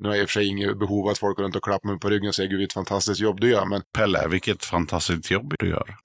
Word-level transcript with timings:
Nu 0.00 0.08
har 0.08 0.14
jag 0.14 0.22
i 0.22 0.24
och 0.24 0.30
för 0.30 0.40
sig 0.40 0.46
inget 0.46 0.78
behov 0.78 1.06
av 1.06 1.12
att 1.12 1.18
folk 1.18 1.36
går 1.36 1.44
runt 1.44 1.56
och 1.56 1.64
klappar 1.64 1.88
mig 1.88 1.98
på 1.98 2.10
ryggen 2.10 2.28
och 2.28 2.34
säger 2.34 2.50
gud 2.50 2.58
vilket 2.58 2.74
fantastiskt 2.74 3.20
jobb 3.20 3.40
du 3.40 3.50
gör. 3.50 3.66
Men 3.66 3.82
Pelle, 3.92 4.28
vilket 4.28 4.64
fantastiskt 4.64 5.30
jobb 5.30 5.54
du 5.58 5.68
gör. 5.68 5.96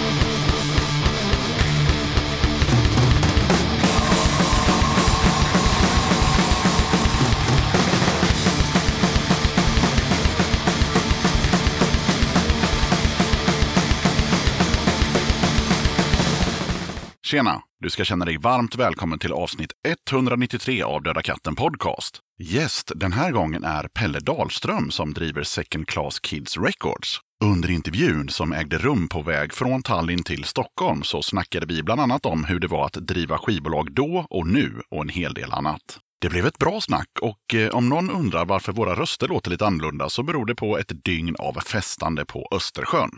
Tjena! 17.29 17.63
Du 17.81 17.91
ska 17.91 18.05
känna 18.05 18.25
dig 18.25 18.39
varmt 18.39 18.77
välkommen 18.77 19.19
till 19.19 19.33
avsnitt 19.33 19.73
193 20.11 20.83
av 20.83 21.03
Döda 21.03 21.23
katten 21.23 21.55
Podcast. 21.57 22.21
Gäst 22.39 22.93
den 22.97 23.13
här 23.13 23.33
gången 23.33 23.65
är 23.65 23.89
Pelle 23.89 24.21
Dahlström 24.21 24.91
som 24.91 25.15
driver 25.15 25.43
Second 25.43 25.87
Class 25.87 26.21
Kids 26.21 26.57
Records. 26.57 27.21
Under 27.45 27.71
intervjun 27.71 28.29
som 28.29 28.53
ägde 28.53 28.79
rum 28.79 29.09
på 29.09 29.23
väg 29.23 29.53
från 29.53 29.83
Tallinn 29.83 30.23
till 30.23 30.45
Stockholm 30.45 31.03
så 31.03 31.23
snackade 31.23 31.67
vi 31.67 31.83
bland 31.83 32.01
annat 32.01 32.27
om 32.27 32.45
hur 32.45 32.61
det 32.61 32.67
var 32.67 32.87
att 32.87 32.93
driva 33.07 33.39
skivbolag 33.39 33.93
då 33.93 34.27
och 34.31 34.47
nu 34.47 34.83
och 34.91 35.03
en 35.03 35.09
hel 35.09 35.35
del 35.35 35.53
annat. 35.53 35.99
Det 36.21 36.29
blev 36.29 36.47
ett 36.47 36.59
bra 36.59 36.81
snack 36.81 37.09
och 37.21 37.55
eh, 37.55 37.69
om 37.69 37.89
någon 37.89 38.11
undrar 38.11 38.45
varför 38.45 38.73
våra 38.73 38.95
röster 38.95 39.29
låter 39.29 39.51
lite 39.51 39.67
annorlunda 39.67 40.09
så 40.09 40.23
beror 40.23 40.47
det 40.47 40.55
på 40.55 40.79
ett 40.79 41.05
dygn 41.05 41.37
av 41.39 41.61
festande 41.61 42.25
på 42.25 42.49
Östersjön. 42.51 43.11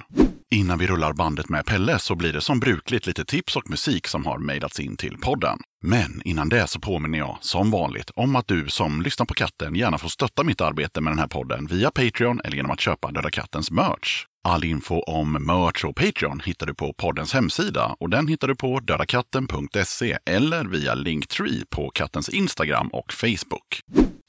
Innan 0.51 0.79
vi 0.79 0.87
rullar 0.87 1.13
bandet 1.13 1.49
med 1.49 1.67
Pelle 1.67 1.99
så 1.99 2.15
blir 2.15 2.33
det 2.33 2.41
som 2.41 2.61
brukligt 2.61 3.07
lite 3.07 3.25
tips 3.25 3.57
och 3.57 3.71
musik 3.71 4.07
som 4.07 4.27
har 4.27 4.39
mejlats 4.39 4.81
in 4.81 4.97
till 4.97 5.17
podden. 5.17 5.59
Men 5.83 6.23
innan 6.25 6.49
det 6.49 6.67
så 6.67 6.81
påminner 6.81 7.19
jag, 7.19 7.39
som 7.41 7.71
vanligt, 7.71 8.11
om 8.17 8.37
att 8.37 8.49
du 8.49 8.69
som 8.69 9.03
lyssnar 9.03 9.27
på 9.27 9.35
katten 9.35 9.75
gärna 9.75 9.99
får 9.99 10.09
stötta 10.09 10.45
mitt 10.45 10.61
arbete 10.61 11.01
med 11.01 11.13
den 11.13 11.19
här 11.19 11.29
podden 11.29 11.67
via 11.67 11.91
Patreon 11.91 12.41
eller 12.45 12.57
genom 12.57 12.71
att 12.71 12.81
köpa 12.81 13.11
Döda 13.11 13.31
Kattens 13.31 13.71
merch. 13.71 14.27
All 14.45 14.65
info 14.65 15.01
om 15.01 15.33
merch 15.33 15.85
och 15.85 15.97
Patreon 15.97 16.41
hittar 16.45 16.67
du 16.67 16.75
på 16.75 16.93
poddens 16.93 17.33
hemsida 17.35 17.97
och 18.01 18.11
den 18.11 18.29
hittar 18.29 18.49
du 18.49 18.57
på 18.57 18.81
dödakatten.se 18.81 20.19
eller 20.27 20.65
via 20.65 20.95
Linktree 20.95 21.65
på 21.71 21.91
kattens 21.91 22.29
Instagram 22.29 22.89
och 22.89 23.13
Facebook. 23.13 23.81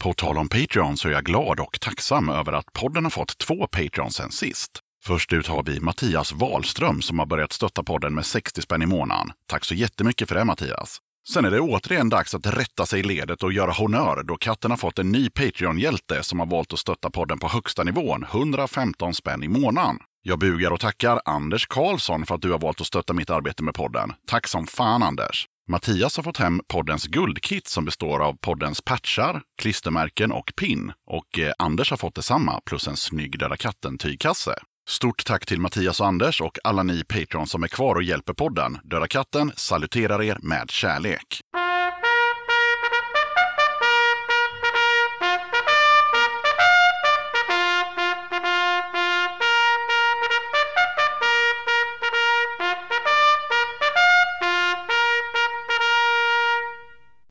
På 0.04 0.14
tal 0.14 0.38
om 0.38 0.50
Patreon 0.50 0.98
så 0.98 1.08
är 1.08 1.12
jag 1.12 1.24
glad 1.24 1.60
och 1.60 1.80
tacksam 1.82 2.30
över 2.30 2.54
att 2.54 2.74
podden 2.74 3.04
har 3.04 3.12
fått 3.12 3.38
två 3.38 3.68
Patreons 3.68 4.16
sen 4.16 4.32
sist. 4.32 4.72
Först 5.04 5.34
ut 5.34 5.48
har 5.48 5.64
vi 5.64 5.80
Mattias 5.80 6.34
Wahlström 6.34 7.02
som 7.02 7.20
har 7.20 7.26
börjat 7.26 7.54
stötta 7.54 7.84
podden 7.84 8.14
med 8.14 8.26
60 8.26 8.62
spänn 8.62 8.82
i 8.82 8.86
månaden. 8.86 9.32
Tack 9.48 9.66
så 9.66 9.76
jättemycket 9.76 10.28
för 10.28 10.36
det 10.36 10.46
Mattias! 10.46 10.98
Sen 11.30 11.46
är 11.46 11.52
det 11.52 11.60
återigen 11.60 12.10
dags 12.10 12.36
att 12.36 12.48
rätta 12.48 12.86
sig 12.86 13.00
i 13.00 13.04
ledet 13.04 13.44
och 13.44 13.54
göra 13.54 13.72
honör 13.72 14.24
då 14.24 14.38
katten 14.38 14.72
har 14.72 14.78
fått 14.78 15.00
en 15.00 15.12
ny 15.12 15.30
Patreon-hjälte 15.30 16.24
som 16.24 16.40
har 16.40 16.46
valt 16.46 16.74
att 16.74 16.80
stötta 16.80 17.10
podden 17.10 17.40
på 17.40 17.48
högsta 17.48 17.84
nivån, 17.84 18.24
115 18.24 19.14
spänn 19.14 19.44
i 19.44 19.48
månaden. 19.48 19.98
Jag 20.24 20.40
bugar 20.40 20.72
och 20.72 20.80
tackar 20.80 21.22
Anders 21.26 21.68
Karlsson 21.68 22.26
för 22.26 22.36
att 22.36 22.42
du 22.42 22.52
har 22.52 22.60
valt 22.60 22.82
att 22.82 22.88
stötta 22.88 23.14
mitt 23.14 23.30
arbete 23.30 23.64
med 23.64 23.74
podden. 23.74 24.14
Tack 24.28 24.48
som 24.48 24.68
fan 24.68 25.04
Anders! 25.04 25.48
Mattias 25.68 26.18
har 26.18 26.24
fått 26.24 26.38
hem 26.38 26.62
poddens 26.68 27.08
guldkit 27.08 27.68
som 27.68 27.86
består 27.86 28.20
av 28.20 28.38
poddens 28.42 28.82
patchar, 28.82 29.42
klistermärken 29.62 30.32
och 30.32 30.54
pin. 30.56 30.92
Och 31.08 31.40
eh, 31.40 31.54
Anders 31.60 31.90
har 31.90 31.98
fått 31.98 32.16
detsamma 32.16 32.62
plus 32.66 32.88
en 32.88 32.98
snygg 32.98 33.40
Döda 33.40 33.58
katten-tygkasse. 33.58 34.56
Stort 34.92 35.26
tack 35.26 35.46
till 35.46 35.62
Mattias 35.62 36.00
och 36.00 36.08
Anders 36.08 36.42
och 36.42 36.58
alla 36.64 36.84
ni 36.84 37.04
patrons 37.04 37.52
som 37.52 37.64
är 37.64 37.68
kvar 37.68 37.96
och 37.96 38.04
hjälper 38.04 38.34
podden. 38.34 38.78
Döda 38.84 39.08
katten 39.08 39.52
saluterar 39.56 40.24
er 40.24 40.38
med 40.42 40.72
kärlek. 40.72 41.42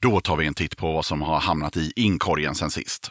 Då 0.03 0.21
tar 0.21 0.37
vi 0.37 0.47
en 0.47 0.55
titt 0.55 0.77
på 0.77 0.93
vad 0.93 1.05
som 1.05 1.23
har 1.23 1.41
hamnat 1.41 1.77
i 1.77 1.93
inkorgen 1.97 2.55
sen 2.55 2.71
sist. 2.71 3.11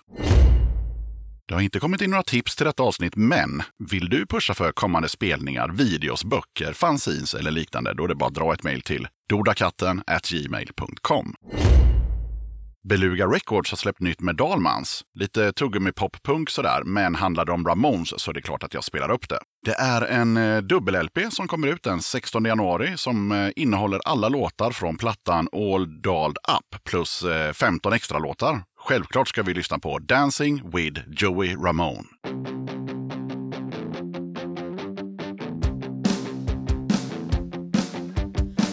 Det 1.50 1.56
har 1.56 1.62
inte 1.62 1.80
kommit 1.80 2.02
in 2.02 2.10
några 2.10 2.24
tips 2.24 2.56
till 2.56 2.66
detta 2.66 2.84
avsnitt, 2.84 3.16
men 3.16 3.64
vill 3.92 4.10
du 4.10 4.26
pusha 4.26 4.54
för 4.54 4.72
kommande 4.72 5.10
spelningar, 5.10 5.70
videos, 5.70 6.24
böcker, 6.24 6.74
fanzines 6.74 7.34
eller 7.34 7.52
liknande, 7.52 7.94
då 7.94 8.04
är 8.04 8.08
det 8.08 8.16
bara 8.16 8.28
att 8.28 8.36
dra 8.36 8.54
ett 8.54 8.64
mejl 8.64 8.82
till 8.82 9.08
dodakatten 9.30 10.04
gmail.com. 10.30 11.34
Beluga 12.90 13.28
Records 13.28 13.72
har 13.72 13.78
släppt 13.78 14.00
nytt 14.00 14.22
med 14.22 14.36
Dalmans. 14.36 15.02
Lite 15.20 15.52
tuggummi 15.52 15.92
pop-punk 15.92 16.50
sådär, 16.50 16.84
men 16.84 17.16
handlar 17.16 17.46
det 17.46 17.52
om 17.52 17.66
Ramones 17.66 18.22
så 18.22 18.32
är 18.32 18.34
det 18.34 18.42
klart 18.42 18.64
att 18.64 18.74
jag 18.74 18.84
spelar 18.84 19.12
upp 19.12 19.30
det. 19.30 19.40
Det 19.66 19.74
är 19.74 20.02
en 20.02 20.38
eh, 20.38 20.62
dubbel-LP 20.62 21.32
som 21.32 21.48
kommer 21.48 21.68
ut 21.68 21.84
den 21.84 22.02
16 22.02 22.46
januari 22.46 22.98
som 22.98 23.32
eh, 23.32 23.50
innehåller 23.56 24.02
alla 24.06 24.30
låtar 24.30 24.72
från 24.72 24.98
plattan 24.98 25.48
All 25.52 26.02
Dolled 26.02 26.38
Up 26.38 26.84
plus 26.84 27.24
eh, 27.24 27.54
15 27.54 27.94
extra 27.94 28.20
låtar. 28.20 28.62
Självklart 28.90 29.28
ska 29.28 29.44
vi 29.44 29.54
lyssna 29.54 29.80
på 29.80 30.00
Dancing 30.00 30.70
with 30.70 31.02
Joey 31.10 31.56
Ramone. 31.56 32.04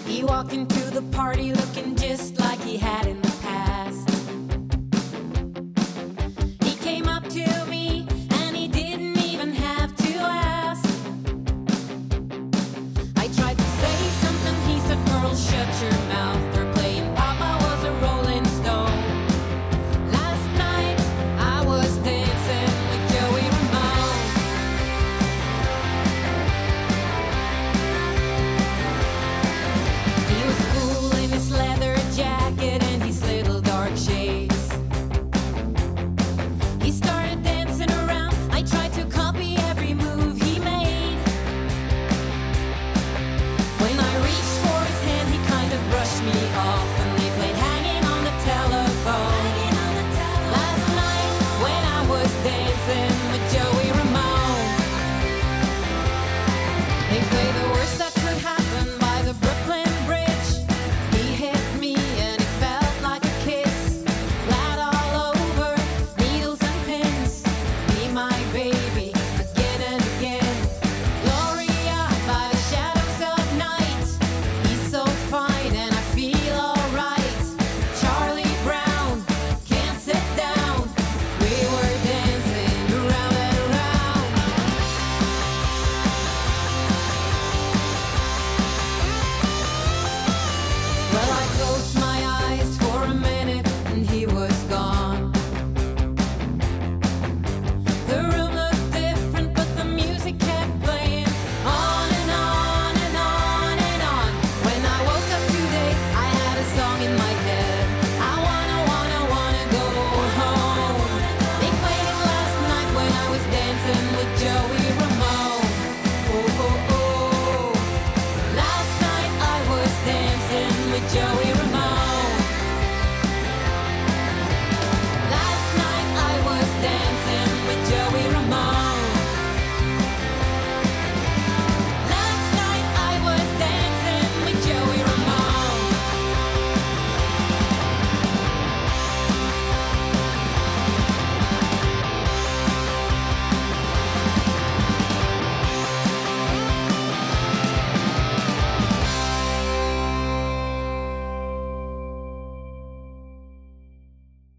He 0.06 0.22
walked 0.22 0.52
into 0.52 0.74
the 0.74 1.02
party 1.16 1.52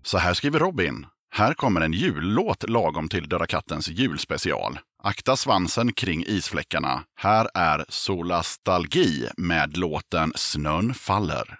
Så 0.07 0.18
här 0.18 0.33
skriver 0.33 0.59
Robin. 0.59 1.06
Här 1.36 1.54
kommer 1.54 1.81
en 1.81 1.94
jullåt 1.94 2.69
lagom 2.69 3.09
till 3.09 3.30
Döda 3.30 3.45
kattens 3.45 3.88
julspecial. 3.88 4.80
Akta 5.04 5.36
svansen 5.36 5.94
kring 5.94 6.24
isfläckarna. 6.27 7.04
Här 7.19 7.50
är 7.54 7.86
Solastalgi 7.89 9.30
med 9.38 9.77
låten 9.77 10.31
Snön 10.36 10.94
faller. 10.94 11.59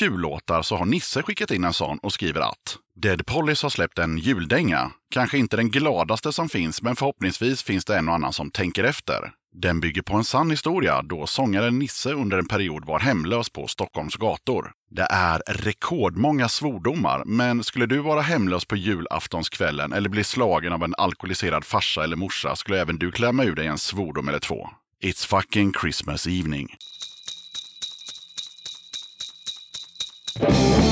jullåtar 0.00 0.62
så 0.62 0.76
har 0.76 0.84
Nisse 0.86 1.22
skickat 1.22 1.50
in 1.50 1.64
en 1.64 1.72
sån 1.72 1.98
och 1.98 2.12
skriver 2.12 2.40
att 2.40 2.78
Dead 2.96 3.26
Pollys 3.26 3.62
har 3.62 3.70
släppt 3.70 3.98
en 3.98 4.18
juldänga. 4.18 4.90
Kanske 5.10 5.38
inte 5.38 5.56
den 5.56 5.70
gladaste 5.70 6.32
som 6.32 6.48
finns, 6.48 6.82
men 6.82 6.96
förhoppningsvis 6.96 7.62
finns 7.62 7.84
det 7.84 7.98
en 7.98 8.08
och 8.08 8.14
annan 8.14 8.32
som 8.32 8.50
tänker 8.50 8.84
efter. 8.84 9.32
Den 9.56 9.80
bygger 9.80 10.02
på 10.02 10.16
en 10.16 10.24
sann 10.24 10.50
historia 10.50 11.02
då 11.02 11.26
sångaren 11.26 11.78
Nisse 11.78 12.12
under 12.12 12.38
en 12.38 12.48
period 12.48 12.84
var 12.84 13.00
hemlös 13.00 13.50
på 13.50 13.66
Stockholms 13.66 14.16
gator. 14.16 14.72
Det 14.90 15.06
är 15.10 15.42
rekordmånga 15.46 16.48
svordomar, 16.48 17.22
men 17.26 17.64
skulle 17.64 17.86
du 17.86 17.98
vara 17.98 18.20
hemlös 18.20 18.64
på 18.64 18.76
julaftonskvällen 18.76 19.92
eller 19.92 20.08
bli 20.08 20.24
slagen 20.24 20.72
av 20.72 20.82
en 20.82 20.94
alkoholiserad 20.98 21.64
farsa 21.64 22.04
eller 22.04 22.16
morsa 22.16 22.56
skulle 22.56 22.80
även 22.80 22.98
du 22.98 23.12
klämma 23.12 23.44
ur 23.44 23.54
dig 23.54 23.66
en 23.66 23.78
svordom 23.78 24.28
eller 24.28 24.40
två. 24.40 24.68
It's 25.02 25.26
fucking 25.26 25.72
Christmas 25.80 26.26
evening. 26.26 26.68
Thank 30.36 30.78
you. 30.78 30.83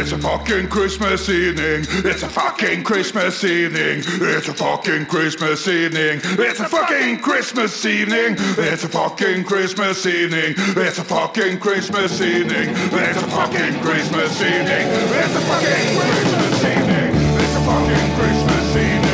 It's 0.00 0.12
a 0.12 0.18
fucking 0.18 0.68
Christmas 0.68 1.28
evening. 1.28 1.84
It's 1.90 2.22
a 2.22 2.28
fucking 2.28 2.84
Christmas 2.84 3.44
evening. 3.44 4.02
It's 4.02 4.48
a 4.48 4.54
fucking 4.54 5.04
Christmas 5.04 5.68
evening. 5.68 6.22
It's 6.24 6.58
a 6.58 6.64
fucking 6.64 7.18
Christmas 7.20 7.84
evening. 7.84 8.36
It's 8.38 8.82
a 8.82 8.88
fucking 8.88 9.44
Christmas 9.44 10.06
evening. 10.06 10.54
It's 10.56 10.98
a 10.98 11.04
fucking 11.04 11.60
Christmas 11.60 12.18
evening. 12.18 12.70
It's 12.70 13.18
a 13.18 13.28
fucking 13.28 13.80
Christmas 13.82 14.40
evening. 14.40 14.88
It's 14.88 15.36
a 15.36 15.40
fucking 15.42 16.00
Christmas 16.00 16.64
evening. 16.64 17.12
It's 17.36 17.56
a 17.56 17.60
fucking 17.60 18.16
Christmas 18.16 18.76
evening. 18.76 19.09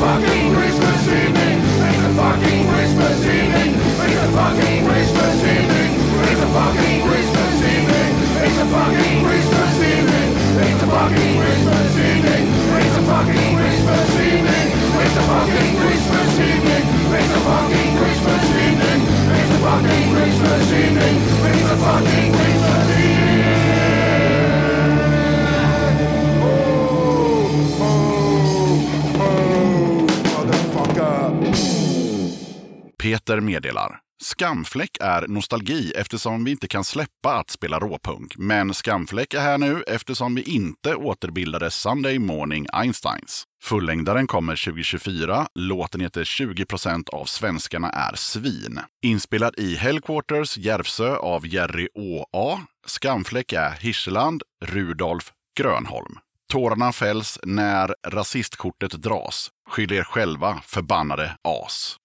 Fucking 0.00 0.54
Christmas 0.56 1.02
evening. 1.12 1.60
It's 1.60 2.04
a 2.08 2.12
fucking 2.16 2.64
Christmas 2.72 3.20
evening. 3.20 3.70
It's 3.76 4.22
a 4.24 4.30
fucking 4.32 4.80
Christmas 4.88 5.38
evening. 5.44 5.92
It's 6.24 6.40
a 6.40 6.48
fucking 6.56 7.00
Christmas 7.04 7.56
evening. 7.68 8.12
It's 8.40 8.56
a 8.56 8.66
fucking 8.72 9.18
Christmas 9.20 9.76
evening. 9.76 10.30
It's 10.56 10.80
a 10.80 10.88
fucking 10.88 11.36
Christmas 11.36 11.92
evening. 12.00 12.44
It's 12.80 12.96
a 12.96 13.02
fucking 13.04 13.52
Christmas 13.60 14.10
evening. 14.24 14.76
It's 15.04 15.16
a 15.20 15.24
fucking 15.28 15.72
Christmas 15.76 16.32
evening. 16.48 16.84
It's 17.20 17.34
a 17.36 17.40
fucking 17.44 17.92
Christmas 18.00 18.44
evening. 18.56 19.00
It's 19.36 19.52
a 19.52 19.58
fucking 19.60 20.06
Christmas 20.16 20.66
evening. 20.80 21.16
It's 21.44 21.68
a 21.68 21.76
fucking 21.76 22.28
Christmas 22.32 22.88
evening. 22.88 23.19
Peter 33.02 33.40
meddelar. 33.40 33.98
Skamfläck 34.22 34.96
är 35.00 35.28
nostalgi 35.28 35.92
eftersom 35.96 36.44
vi 36.44 36.50
inte 36.50 36.68
kan 36.68 36.84
släppa 36.84 37.34
att 37.34 37.50
spela 37.50 37.78
råpunk. 37.78 38.34
Men 38.38 38.74
Skamfläck 38.74 39.34
är 39.34 39.40
här 39.40 39.58
nu 39.58 39.82
eftersom 39.86 40.34
vi 40.34 40.42
inte 40.42 40.94
återbildade 40.94 41.70
Sunday 41.70 42.18
Morning 42.18 42.66
Einsteins. 42.72 43.44
Fullängdaren 43.62 44.26
kommer 44.26 44.64
2024. 44.64 45.46
Låten 45.54 46.00
heter 46.00 46.24
20% 46.24 47.08
av 47.08 47.24
svenskarna 47.24 47.90
är 47.90 48.16
svin. 48.16 48.80
Inspelad 49.02 49.54
i 49.58 49.76
Hellquarters, 49.76 50.58
Järvsö 50.58 51.16
av 51.16 51.46
Jerry 51.46 51.88
Å.A. 51.94 52.60
Skamfläck 52.86 53.52
är 53.52 53.70
Hirseland, 53.70 54.42
Rudolf 54.64 55.32
Grönholm. 55.58 56.18
Tårarna 56.52 56.92
fälls 56.92 57.38
när 57.42 57.94
rasistkortet 58.06 58.92
dras. 58.92 59.50
Skyll 59.70 59.92
er 59.92 60.04
själva, 60.04 60.60
förbannade 60.64 61.36
as. 61.42 61.96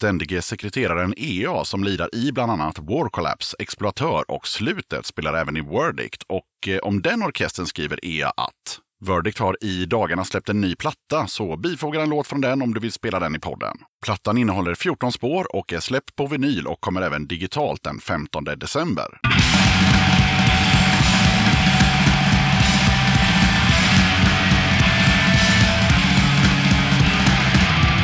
Ständige 0.00 0.42
sekreteraren 0.42 1.14
EA 1.16 1.64
som 1.64 1.84
lirar 1.84 2.14
i 2.14 2.32
bland 2.32 2.52
annat 2.52 2.78
War 2.78 3.08
Collapse, 3.08 3.56
Exploatör 3.58 4.30
och 4.30 4.48
Slutet 4.48 5.06
spelar 5.06 5.34
även 5.34 5.56
i 5.56 5.60
Verdict 5.60 6.22
och 6.22 6.68
eh, 6.68 6.78
om 6.78 7.02
den 7.02 7.22
orkestern 7.22 7.66
skriver 7.66 8.04
EA 8.04 8.28
att 8.28 8.80
Verdict 9.06 9.38
har 9.38 9.56
i 9.60 9.86
dagarna 9.86 10.24
släppt 10.24 10.48
en 10.48 10.60
ny 10.60 10.74
platta, 10.74 11.26
så 11.26 11.56
bifoga 11.56 12.02
en 12.02 12.08
låt 12.08 12.26
från 12.26 12.40
den 12.40 12.62
om 12.62 12.74
du 12.74 12.80
vill 12.80 12.92
spela 12.92 13.20
den 13.20 13.36
i 13.36 13.38
podden. 13.38 13.76
Plattan 14.04 14.38
innehåller 14.38 14.74
14 14.74 15.12
spår 15.12 15.56
och 15.56 15.72
är 15.72 15.80
släppt 15.80 16.16
på 16.16 16.26
vinyl 16.26 16.66
och 16.66 16.80
kommer 16.80 17.02
även 17.02 17.26
digitalt 17.26 17.82
den 17.82 18.00
15 18.00 18.44
december. 18.44 19.20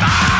Ah! 0.00 0.35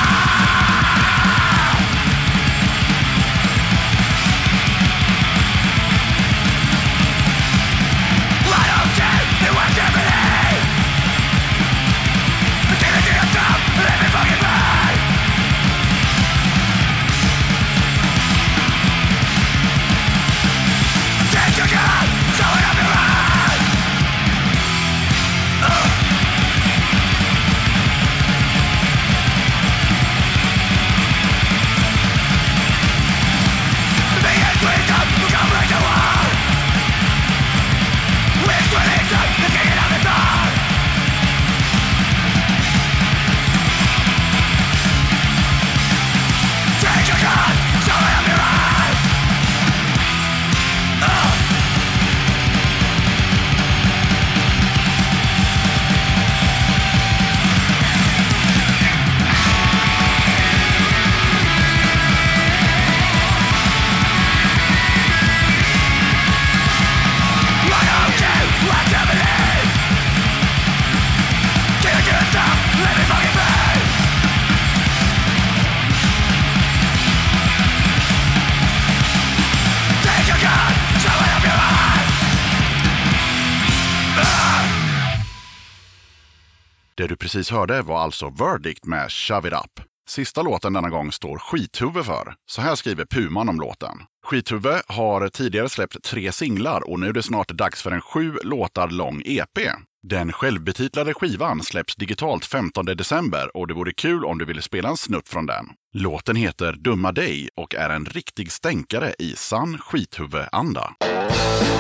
Precis 87.37 87.51
hörde 87.51 87.83
var 87.83 87.99
alltså 87.99 88.31
Verdict 88.31 88.85
med 88.85 89.13
Shove 89.13 89.49
It 89.49 89.55
Up. 89.55 89.81
Sista 90.09 90.43
låten 90.43 90.73
denna 90.73 90.91
gång 90.91 91.13
står 91.13 91.39
Skithuvud 91.39 92.05
för. 92.05 92.35
Så 92.47 92.61
här 92.61 92.75
skriver 92.75 93.05
Puman 93.05 93.49
om 93.49 93.61
låten. 93.61 93.99
Skithuvud 94.27 94.81
har 94.87 95.29
tidigare 95.29 95.69
släppt 95.69 96.03
tre 96.03 96.33
singlar 96.33 96.91
och 96.91 97.01
nu 97.01 97.09
är 97.09 97.13
det 97.13 97.23
snart 97.23 97.49
dags 97.49 97.83
för 97.83 97.91
en 97.91 98.01
sju 98.01 98.39
låtar 98.43 98.89
lång 98.89 99.23
EP. 99.25 99.59
Den 100.03 100.33
självbetitlade 100.33 101.15
skivan 101.15 101.63
släpps 101.63 101.97
digitalt 101.97 102.45
15 102.45 102.85
december 102.85 103.57
och 103.57 103.67
det 103.67 103.75
vore 103.75 103.93
kul 103.93 104.25
om 104.25 104.39
du 104.39 104.45
ville 104.45 104.63
spela 104.63 104.89
en 104.89 104.97
snutt 104.97 105.29
från 105.29 105.47
den. 105.47 105.67
Låten 105.95 106.37
heter 106.37 106.73
Dumma 106.73 107.13
dig 107.13 107.49
och 107.57 107.75
är 107.75 107.91
en 107.91 108.05
riktig 108.05 108.53
stänkare 108.53 109.15
i 109.19 109.37
sann 109.37 109.79
skithuvudanda. 109.79 110.49
anda 110.53 111.76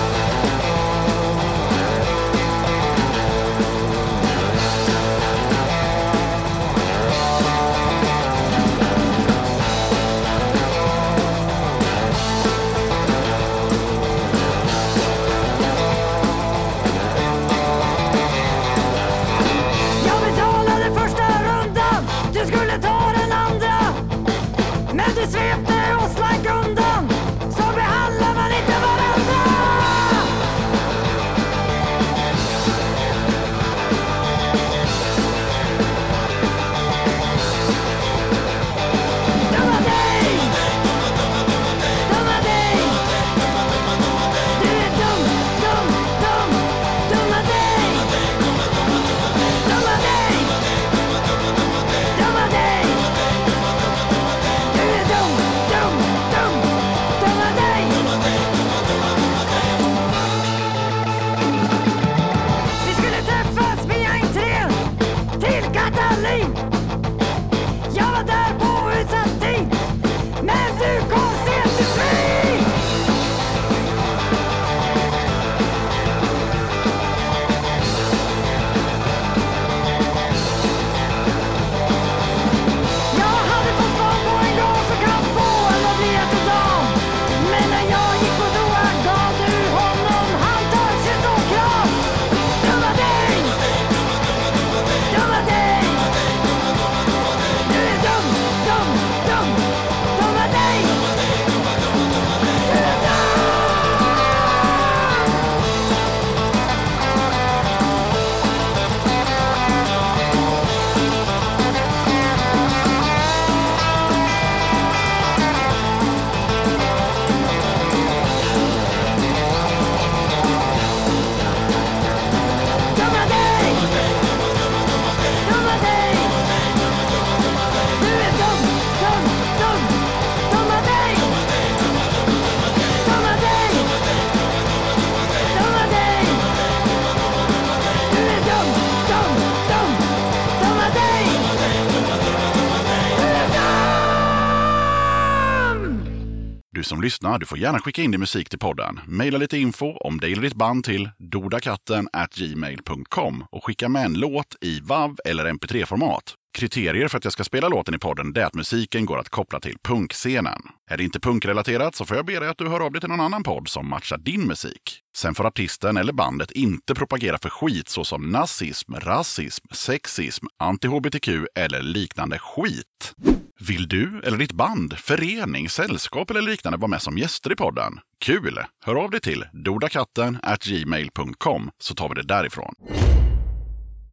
lyssnar, 147.06 147.38
du 147.38 147.46
får 147.46 147.58
gärna 147.58 147.78
skicka 147.78 148.02
in 148.02 148.10
din 148.10 148.20
musik 148.20 148.48
till 148.48 148.58
podden. 148.58 149.00
Maila 149.06 149.38
lite 149.38 149.58
info 149.58 149.86
om 149.86 150.20
dig 150.20 150.32
eller 150.32 150.42
ditt 150.42 150.54
band 150.54 150.84
till 150.84 151.10
dodakatten 151.18 152.08
gmail.com 152.34 153.44
och 153.50 153.64
skicka 153.64 153.88
med 153.88 154.04
en 154.04 154.14
låt 154.14 154.56
i 154.60 154.80
WAV 154.80 155.16
eller 155.24 155.46
MP3-format. 155.52 156.34
Kriterier 156.58 157.08
för 157.08 157.18
att 157.18 157.24
jag 157.24 157.32
ska 157.32 157.44
spela 157.44 157.68
låten 157.68 157.94
i 157.94 157.98
podden 157.98 158.36
är 158.36 158.44
att 158.44 158.54
musiken 158.54 159.06
går 159.06 159.18
att 159.18 159.28
koppla 159.28 159.60
till 159.60 159.76
punkscenen. 159.82 160.60
Är 160.90 160.96
det 160.96 161.04
inte 161.04 161.20
punkrelaterat 161.20 161.94
så 161.94 162.04
får 162.04 162.16
jag 162.16 162.26
be 162.26 162.40
dig 162.40 162.48
att 162.48 162.58
du 162.58 162.68
hör 162.68 162.80
av 162.80 162.92
dig 162.92 163.00
till 163.00 163.10
någon 163.10 163.20
annan 163.20 163.42
podd 163.42 163.68
som 163.68 163.88
matchar 163.88 164.18
din 164.18 164.46
musik. 164.46 165.00
Sen 165.16 165.34
får 165.34 165.46
artisten 165.46 165.96
eller 165.96 166.12
bandet 166.12 166.50
inte 166.50 166.94
propagera 166.94 167.38
för 167.38 167.48
skit 167.48 167.88
såsom 167.88 168.30
nazism, 168.30 168.94
rasism, 168.94 169.66
sexism, 169.70 170.46
anti-hbtq 170.62 171.46
eller 171.54 171.82
liknande 171.82 172.38
skit. 172.38 173.14
Vill 173.60 173.88
du 173.88 174.20
eller 174.24 174.38
ditt 174.38 174.52
band, 174.52 174.98
förening, 174.98 175.68
sällskap 175.68 176.30
eller 176.30 176.42
liknande 176.42 176.78
vara 176.78 176.88
med 176.88 177.02
som 177.02 177.18
gäster 177.18 177.52
i 177.52 177.56
podden? 177.56 177.92
Kul! 178.20 178.58
Hör 178.84 178.94
av 178.94 179.10
dig 179.10 179.20
till 179.20 179.44
dodakatten 179.52 180.38
gmail.com 180.64 181.70
så 181.78 181.94
tar 181.94 182.08
vi 182.08 182.14
det 182.14 182.22
därifrån. 182.22 182.74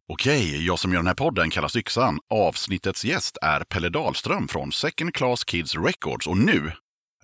Okej, 0.08 0.66
jag 0.66 0.78
som 0.78 0.92
gör 0.92 0.98
den 0.98 1.06
här 1.06 1.14
podden 1.14 1.50
kallas 1.50 1.76
Yxan. 1.76 2.18
Avsnittets 2.30 3.04
gäst 3.04 3.38
är 3.42 3.60
Pelle 3.60 3.88
Dahlström 3.88 4.48
från 4.48 4.72
Second 4.72 5.14
Class 5.14 5.44
Kids 5.44 5.74
Records 5.74 6.26
och 6.26 6.36
nu 6.36 6.72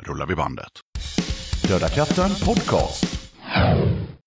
rullar 0.01 0.27
vi 0.27 0.35
bandet. 0.35 0.73
Döda 1.69 1.89
katten 1.89 2.31
podcast. 2.45 3.31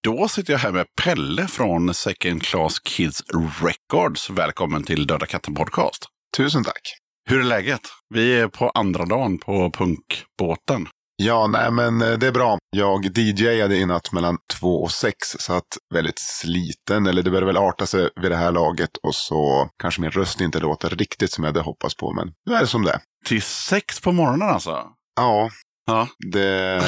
Då 0.04 0.28
sitter 0.28 0.54
jag 0.54 0.60
här 0.60 0.72
med 0.72 0.86
Pelle 1.04 1.48
från 1.48 1.94
Second 1.94 2.44
Class 2.44 2.80
Kids 2.80 3.24
Records. 3.62 4.30
Välkommen 4.30 4.84
till 4.84 5.08
Döda 5.08 5.26
katten 5.26 5.56
podcast. 5.56 6.06
Tusen 6.38 6.64
tack. 6.64 7.03
Hur 7.30 7.40
är 7.40 7.44
läget? 7.44 7.82
Vi 8.14 8.40
är 8.40 8.48
på 8.48 8.70
andra 8.70 9.06
dagen 9.06 9.38
på 9.38 9.72
punkbåten. 9.72 10.88
Ja, 11.16 11.48
nej 11.48 11.72
men 11.72 12.02
eh, 12.02 12.18
det 12.18 12.28
är 12.28 12.32
bra. 12.32 12.58
Jag 12.76 13.18
DJade 13.18 13.76
i 13.76 13.86
natt 13.86 14.12
mellan 14.12 14.38
två 14.60 14.84
och 14.84 14.92
sex, 14.92 15.18
så 15.40 15.54
att 15.54 15.68
väldigt 15.94 16.20
sliten, 16.20 17.08
eller 17.08 17.24
det 17.24 17.32
börjar 17.32 17.46
väl 17.46 17.58
arta 17.58 17.86
sig 17.86 18.10
vid 18.22 18.32
det 18.32 18.38
här 18.38 18.52
laget 18.52 18.90
och 19.04 19.16
så 19.16 19.70
kanske 19.82 20.02
min 20.02 20.12
röst 20.12 20.42
inte 20.42 20.60
låter 20.60 20.90
riktigt 20.90 21.32
som 21.32 21.44
jag 21.44 21.50
hade 21.52 21.62
hoppats 21.62 21.96
på, 21.96 22.14
men 22.14 22.32
nu 22.50 22.56
är 22.56 22.60
det 22.60 22.68
som 22.68 22.84
det. 22.84 23.00
Till 23.26 23.42
sex 23.42 24.02
på 24.02 24.12
morgonen 24.12 24.50
alltså? 24.50 24.84
Ja, 25.16 25.50
Ja. 25.86 26.08
det, 26.32 26.82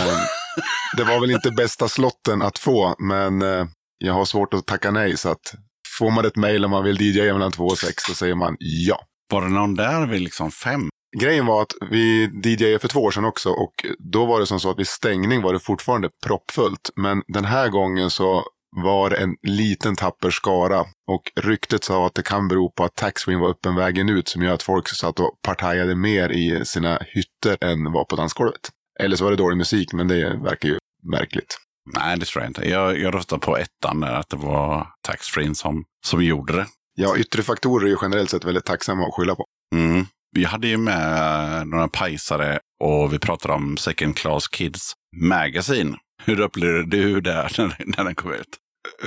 det 0.97 1.03
var 1.03 1.19
väl 1.21 1.31
inte 1.31 1.51
bästa 1.51 1.87
slotten 1.87 2.41
att 2.41 2.57
få, 2.57 2.95
men 2.99 3.41
eh, 3.41 3.65
jag 3.97 4.13
har 4.13 4.25
svårt 4.25 4.53
att 4.53 4.65
tacka 4.65 4.91
nej, 4.91 5.17
så 5.17 5.29
att 5.29 5.53
får 5.99 6.11
man 6.11 6.25
ett 6.25 6.35
mejl 6.35 6.65
om 6.65 6.71
man 6.71 6.83
vill 6.83 7.01
DJa 7.01 7.33
mellan 7.33 7.51
två 7.51 7.63
och 7.65 7.77
sex, 7.77 8.03
så 8.03 8.13
säger 8.13 8.35
man 8.35 8.55
ja. 8.59 9.01
Var 9.31 9.41
det 9.41 9.49
någon 9.49 9.75
där 9.75 10.05
vid 10.07 10.21
liksom 10.21 10.51
fem? 10.51 10.89
Grejen 11.17 11.45
var 11.45 11.61
att 11.61 11.73
vi 11.91 12.31
DJade 12.43 12.79
för 12.79 12.87
två 12.87 12.99
år 12.99 13.11
sedan 13.11 13.25
också 13.25 13.49
och 13.49 13.85
då 13.99 14.25
var 14.25 14.39
det 14.39 14.45
som 14.45 14.59
så 14.59 14.69
att 14.69 14.79
vid 14.79 14.87
stängning 14.87 15.41
var 15.41 15.53
det 15.53 15.59
fortfarande 15.59 16.09
proppfullt. 16.25 16.89
Men 16.95 17.21
den 17.27 17.45
här 17.45 17.69
gången 17.69 18.09
så 18.09 18.43
var 18.83 19.09
det 19.09 19.15
en 19.15 19.35
liten 19.41 19.95
tapper 19.95 20.29
skara 20.29 20.79
och 21.07 21.21
ryktet 21.35 21.83
sa 21.83 22.07
att 22.07 22.15
det 22.15 22.23
kan 22.23 22.47
bero 22.47 22.71
på 22.71 22.83
att 22.83 22.95
taxfree 22.95 23.37
var 23.37 23.49
öppen 23.49 23.75
vägen 23.75 24.09
ut 24.09 24.27
som 24.27 24.41
gör 24.43 24.53
att 24.53 24.63
folk 24.63 24.87
satt 24.87 25.19
och 25.19 25.39
partajade 25.41 25.95
mer 25.95 26.29
i 26.29 26.65
sina 26.65 26.99
hytter 27.01 27.63
än 27.63 27.91
var 27.91 28.05
på 28.05 28.15
dansgolvet. 28.15 28.69
Eller 28.99 29.15
så 29.15 29.23
var 29.23 29.31
det 29.31 29.37
dålig 29.37 29.57
musik, 29.57 29.93
men 29.93 30.07
det 30.07 30.39
verkar 30.43 30.69
ju 30.69 30.77
märkligt. 31.11 31.57
Nej, 31.93 32.19
det 32.19 32.25
tror 32.25 32.43
jag 32.43 32.49
inte. 32.49 32.69
Jag, 32.69 32.99
jag 32.99 33.15
röstade 33.15 33.39
på 33.39 33.57
ettan 33.57 33.99
där, 33.99 34.13
att 34.13 34.29
det 34.29 34.37
var 34.37 34.87
taxfree 35.01 35.55
som, 35.55 35.83
som 36.05 36.23
gjorde 36.23 36.53
det. 36.53 36.65
Ja, 36.97 37.17
yttre 37.17 37.43
faktorer 37.43 37.85
är 37.85 37.89
ju 37.89 37.97
generellt 38.01 38.29
sett 38.29 38.45
väldigt 38.45 38.65
tacksamma 38.65 39.07
att 39.07 39.13
skylla 39.13 39.35
på. 39.35 39.45
Mm. 39.75 40.05
Vi 40.31 40.43
hade 40.43 40.67
ju 40.67 40.77
med 40.77 41.67
några 41.67 41.87
pajsare 41.87 42.59
och 42.83 43.13
vi 43.13 43.19
pratade 43.19 43.53
om 43.53 43.77
Second 43.77 44.15
Class 44.15 44.47
Kids 44.47 44.93
Magazine. 45.21 45.97
Hur 46.23 46.39
upplevde 46.39 46.97
du 46.97 47.21
det 47.21 47.49
när, 47.57 47.75
när 47.97 48.03
den 48.03 48.15
kom 48.15 48.33
ut? 48.33 48.57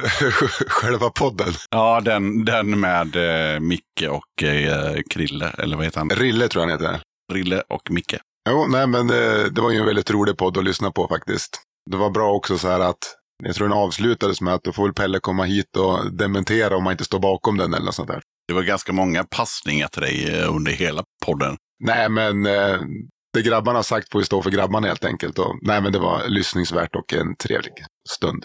Själva 0.69 1.11
podden. 1.11 1.53
Ja, 1.71 2.01
den, 2.01 2.45
den 2.45 2.81
med 2.81 3.17
eh, 3.17 3.61
Micke 3.61 4.09
och 4.11 4.43
eh, 4.43 4.97
Krille, 5.11 5.51
eller 5.59 5.77
vad 5.77 5.85
heter 5.85 5.99
han? 5.99 6.11
Rille 6.11 6.49
tror 6.49 6.65
jag 6.65 6.71
han 6.71 6.81
heter. 6.81 7.01
Rille 7.33 7.63
och 7.69 7.91
Micke. 7.91 8.17
Jo, 8.51 8.67
nej 8.67 8.87
men 8.87 9.11
eh, 9.11 9.45
det 9.45 9.61
var 9.61 9.71
ju 9.71 9.79
en 9.79 9.87
väldigt 9.87 10.11
rolig 10.11 10.37
podd 10.37 10.59
att 10.59 10.65
lyssna 10.65 10.91
på 10.91 11.09
faktiskt. 11.09 11.61
Det 11.91 11.97
var 11.97 12.11
bra 12.11 12.33
också 12.33 12.59
så 12.59 12.69
här 12.69 12.81
att 12.81 13.18
jag 13.43 13.55
tror 13.55 13.69
den 13.69 13.79
avslutades 13.79 14.41
med 14.41 14.55
att 14.55 14.65
då 14.65 14.73
får 14.73 14.83
väl 14.83 14.95
Pelle 14.95 15.21
komma 15.21 15.45
hit 15.45 15.77
och 15.77 16.13
dementera 16.13 16.77
om 16.77 16.85
man 16.85 16.91
inte 16.93 17.05
står 17.05 17.19
bakom 17.19 17.57
den 17.57 17.75
eller 17.75 17.85
något 17.85 17.95
sånt 17.95 18.09
där. 18.09 18.23
Det 18.49 18.55
var 18.55 18.63
ganska 18.63 18.93
många 18.93 19.25
passningar 19.25 19.89
till 19.89 20.03
dig 20.03 20.41
eh, 20.41 20.57
under 20.57 20.73
hela 20.73 21.03
podden. 21.27 21.57
Nej, 21.85 22.09
men 22.09 22.47
eh, 22.47 22.81
det 23.33 23.43
grabbarna 23.43 23.79
har 23.79 23.83
sagt 23.83 24.13
får 24.13 24.21
ju 24.21 24.25
stå 24.25 24.43
för 24.43 24.51
grabbarna 24.51 24.87
helt 24.87 25.05
enkelt. 25.05 25.39
Och, 25.39 25.59
nej, 25.63 25.83
men 25.83 25.93
det 25.93 25.99
var 25.99 26.29
lyssningsvärt 26.29 26.97
och 26.97 27.13
en 27.13 27.37
trevlig 27.37 27.73
stund. 28.11 28.45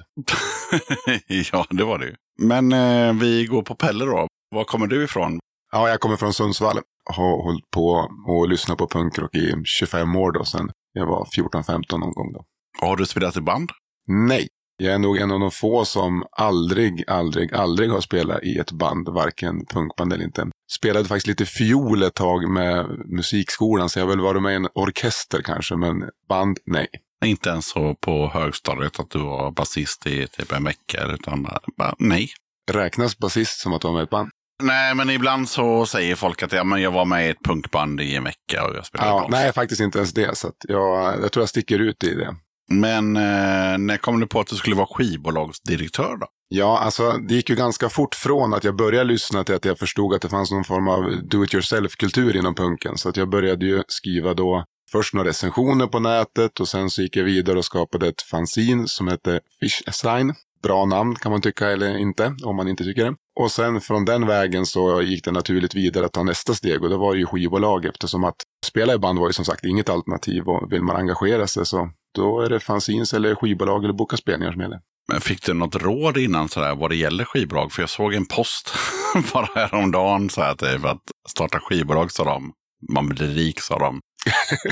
ja, 1.51 1.65
det 1.69 1.83
var 1.83 1.99
det 1.99 2.05
ju. 2.05 2.15
Men 2.39 2.73
eh, 2.73 3.13
vi 3.13 3.45
går 3.45 3.61
på 3.61 3.75
Pelle 3.75 4.05
då. 4.05 4.27
Var 4.51 4.63
kommer 4.63 4.87
du 4.87 5.03
ifrån? 5.03 5.39
Ja, 5.71 5.89
jag 5.89 5.99
kommer 5.99 6.15
från 6.15 6.33
Sundsvall. 6.33 6.79
Har 7.09 7.43
hållit 7.43 7.71
på 7.71 8.09
och 8.27 8.49
lyssnat 8.49 8.77
på 8.77 8.87
punkrock 8.87 9.35
i 9.35 9.53
25 9.65 10.15
år 10.15 10.31
då, 10.31 10.45
sen 10.45 10.69
jag 10.93 11.05
var 11.05 11.25
14-15 11.25 11.97
någon 11.97 12.13
gång 12.13 12.33
då. 12.33 12.43
Har 12.81 12.95
du 12.95 13.05
spelat 13.05 13.37
i 13.37 13.41
band? 13.41 13.69
Nej, 14.07 14.47
jag 14.83 14.93
är 14.93 14.99
nog 14.99 15.17
en 15.17 15.31
av 15.31 15.39
de 15.39 15.51
få 15.51 15.85
som 15.85 16.23
aldrig, 16.31 17.03
aldrig, 17.09 17.53
aldrig 17.53 17.89
har 17.91 18.01
spelat 18.01 18.43
i 18.43 18.57
ett 18.57 18.71
band, 18.71 19.09
varken 19.09 19.65
punkband 19.65 20.13
eller 20.13 20.23
inte. 20.23 20.47
Spelade 20.71 21.05
faktiskt 21.05 21.27
lite 21.27 21.45
fiol 21.45 22.03
ett 22.03 22.13
tag 22.15 22.49
med 22.49 22.85
musikskolan, 23.05 23.89
så 23.89 23.99
jag 23.99 24.05
har 24.05 24.09
väl 24.09 24.19
varit 24.21 24.41
med 24.41 24.53
i 24.53 24.55
en 24.55 24.67
orkester 24.75 25.41
kanske, 25.41 25.75
men 25.75 26.03
band, 26.29 26.57
nej. 26.65 26.87
Inte 27.25 27.49
ens 27.49 27.67
så 27.69 27.95
på 27.95 28.27
högstadiet 28.33 28.99
att 28.99 29.09
du 29.09 29.19
var 29.19 29.51
basist 29.51 30.07
i 30.07 30.27
typ 30.27 30.51
en 30.51 30.63
vecka, 30.63 31.07
utan 31.13 31.47
bara, 31.77 31.95
nej. 31.99 32.29
Räknas 32.71 33.17
basist 33.17 33.59
som 33.59 33.73
att 33.73 33.83
vara 33.83 33.93
med 33.93 34.01
i 34.01 34.03
ett 34.03 34.09
band? 34.09 34.29
Nej, 34.63 34.95
men 34.95 35.09
ibland 35.09 35.49
så 35.49 35.85
säger 35.85 36.15
folk 36.15 36.43
att 36.43 36.51
ja, 36.51 36.63
men 36.63 36.81
jag 36.81 36.91
var 36.91 37.05
med 37.05 37.27
i 37.27 37.29
ett 37.29 37.43
punkband 37.43 38.01
i 38.01 38.15
en 38.15 38.23
vecka 38.23 38.65
och 38.67 38.75
jag 38.75 38.85
spelade 38.85 39.09
Ja, 39.09 39.19
bas. 39.21 39.31
nej, 39.31 39.53
faktiskt 39.53 39.81
inte 39.81 39.97
ens 39.97 40.13
det. 40.13 40.37
Så 40.37 40.51
jag, 40.67 41.21
jag 41.23 41.31
tror 41.31 41.41
jag 41.41 41.49
sticker 41.49 41.79
ut 41.79 42.03
i 42.03 42.15
det. 42.15 42.35
Men 42.69 43.15
eh, 43.15 43.77
när 43.77 43.97
kom 43.97 44.19
du 44.19 44.27
på 44.27 44.39
att 44.39 44.47
du 44.47 44.55
skulle 44.55 44.75
vara 44.75 44.87
skivbolagsdirektör 44.87 46.17
då? 46.17 46.27
Ja, 46.55 46.79
alltså 46.79 47.11
det 47.11 47.35
gick 47.35 47.49
ju 47.49 47.55
ganska 47.55 47.89
fort 47.89 48.15
från 48.15 48.53
att 48.53 48.63
jag 48.63 48.75
började 48.75 49.03
lyssna 49.03 49.43
till 49.43 49.55
att 49.55 49.65
jag 49.65 49.79
förstod 49.79 50.13
att 50.13 50.21
det 50.21 50.29
fanns 50.29 50.51
någon 50.51 50.63
form 50.63 50.87
av 50.87 51.27
do 51.29 51.43
it 51.43 51.53
yourself-kultur 51.53 52.35
inom 52.35 52.55
punken. 52.55 52.97
Så 52.97 53.09
att 53.09 53.17
jag 53.17 53.29
började 53.29 53.65
ju 53.65 53.83
skriva 53.87 54.33
då 54.33 54.65
först 54.91 55.13
några 55.13 55.29
recensioner 55.29 55.87
på 55.87 55.99
nätet 55.99 56.59
och 56.59 56.67
sen 56.67 56.89
så 56.89 57.01
gick 57.01 57.15
jag 57.15 57.23
vidare 57.23 57.57
och 57.57 57.65
skapade 57.65 58.07
ett 58.07 58.21
fanzine 58.21 58.87
som 58.87 59.07
hette 59.07 59.39
Fish 59.59 59.93
Sign. 59.93 60.33
Bra 60.63 60.85
namn 60.85 61.15
kan 61.15 61.31
man 61.31 61.41
tycka 61.41 61.71
eller 61.71 61.97
inte, 61.97 62.35
om 62.43 62.55
man 62.55 62.67
inte 62.67 62.83
tycker 62.83 63.05
det. 63.05 63.15
Och 63.39 63.51
sen 63.51 63.81
från 63.81 64.05
den 64.05 64.27
vägen 64.27 64.65
så 64.65 65.01
gick 65.01 65.25
det 65.25 65.31
naturligt 65.31 65.75
vidare 65.75 66.05
att 66.05 66.13
ta 66.13 66.23
nästa 66.23 66.53
steg 66.53 66.83
och 66.83 66.89
det 66.89 66.97
var 66.97 67.15
ju 67.15 67.25
skivbolag 67.25 67.85
eftersom 67.85 68.23
att 68.23 68.35
spela 68.65 68.93
i 68.93 68.97
band 68.97 69.19
var 69.19 69.27
ju 69.27 69.33
som 69.33 69.45
sagt 69.45 69.65
inget 69.65 69.89
alternativ 69.89 70.43
och 70.47 70.71
vill 70.71 70.83
man 70.83 70.95
engagera 70.95 71.47
sig 71.47 71.65
så 71.65 71.89
då 72.13 72.41
är 72.41 72.49
det 72.49 72.59
fanzines 72.59 73.13
eller 73.13 73.35
skivbolag 73.35 73.83
eller 73.83 73.93
boka 73.93 74.17
spelningar 74.17 74.51
som 74.51 74.61
gäller. 74.61 74.79
Men 75.11 75.21
fick 75.21 75.45
du 75.45 75.53
något 75.53 75.75
råd 75.75 76.17
innan 76.17 76.49
sådär, 76.49 76.75
vad 76.75 76.89
det 76.89 76.95
gäller 76.95 77.25
skivbolag? 77.25 77.71
För 77.71 77.81
jag 77.81 77.89
såg 77.89 78.13
en 78.13 78.25
post 78.25 78.73
bara 79.33 79.49
häromdagen 79.55 80.29
så 80.29 80.41
här, 80.41 80.55
typ, 80.55 80.85
att 80.85 81.01
starta 81.29 81.59
skivbolag 81.59 82.11
sa 82.11 82.23
de. 82.23 82.53
Man 82.93 83.09
blir 83.09 83.27
rik 83.27 83.59
sa 83.61 83.79
de. 83.79 84.01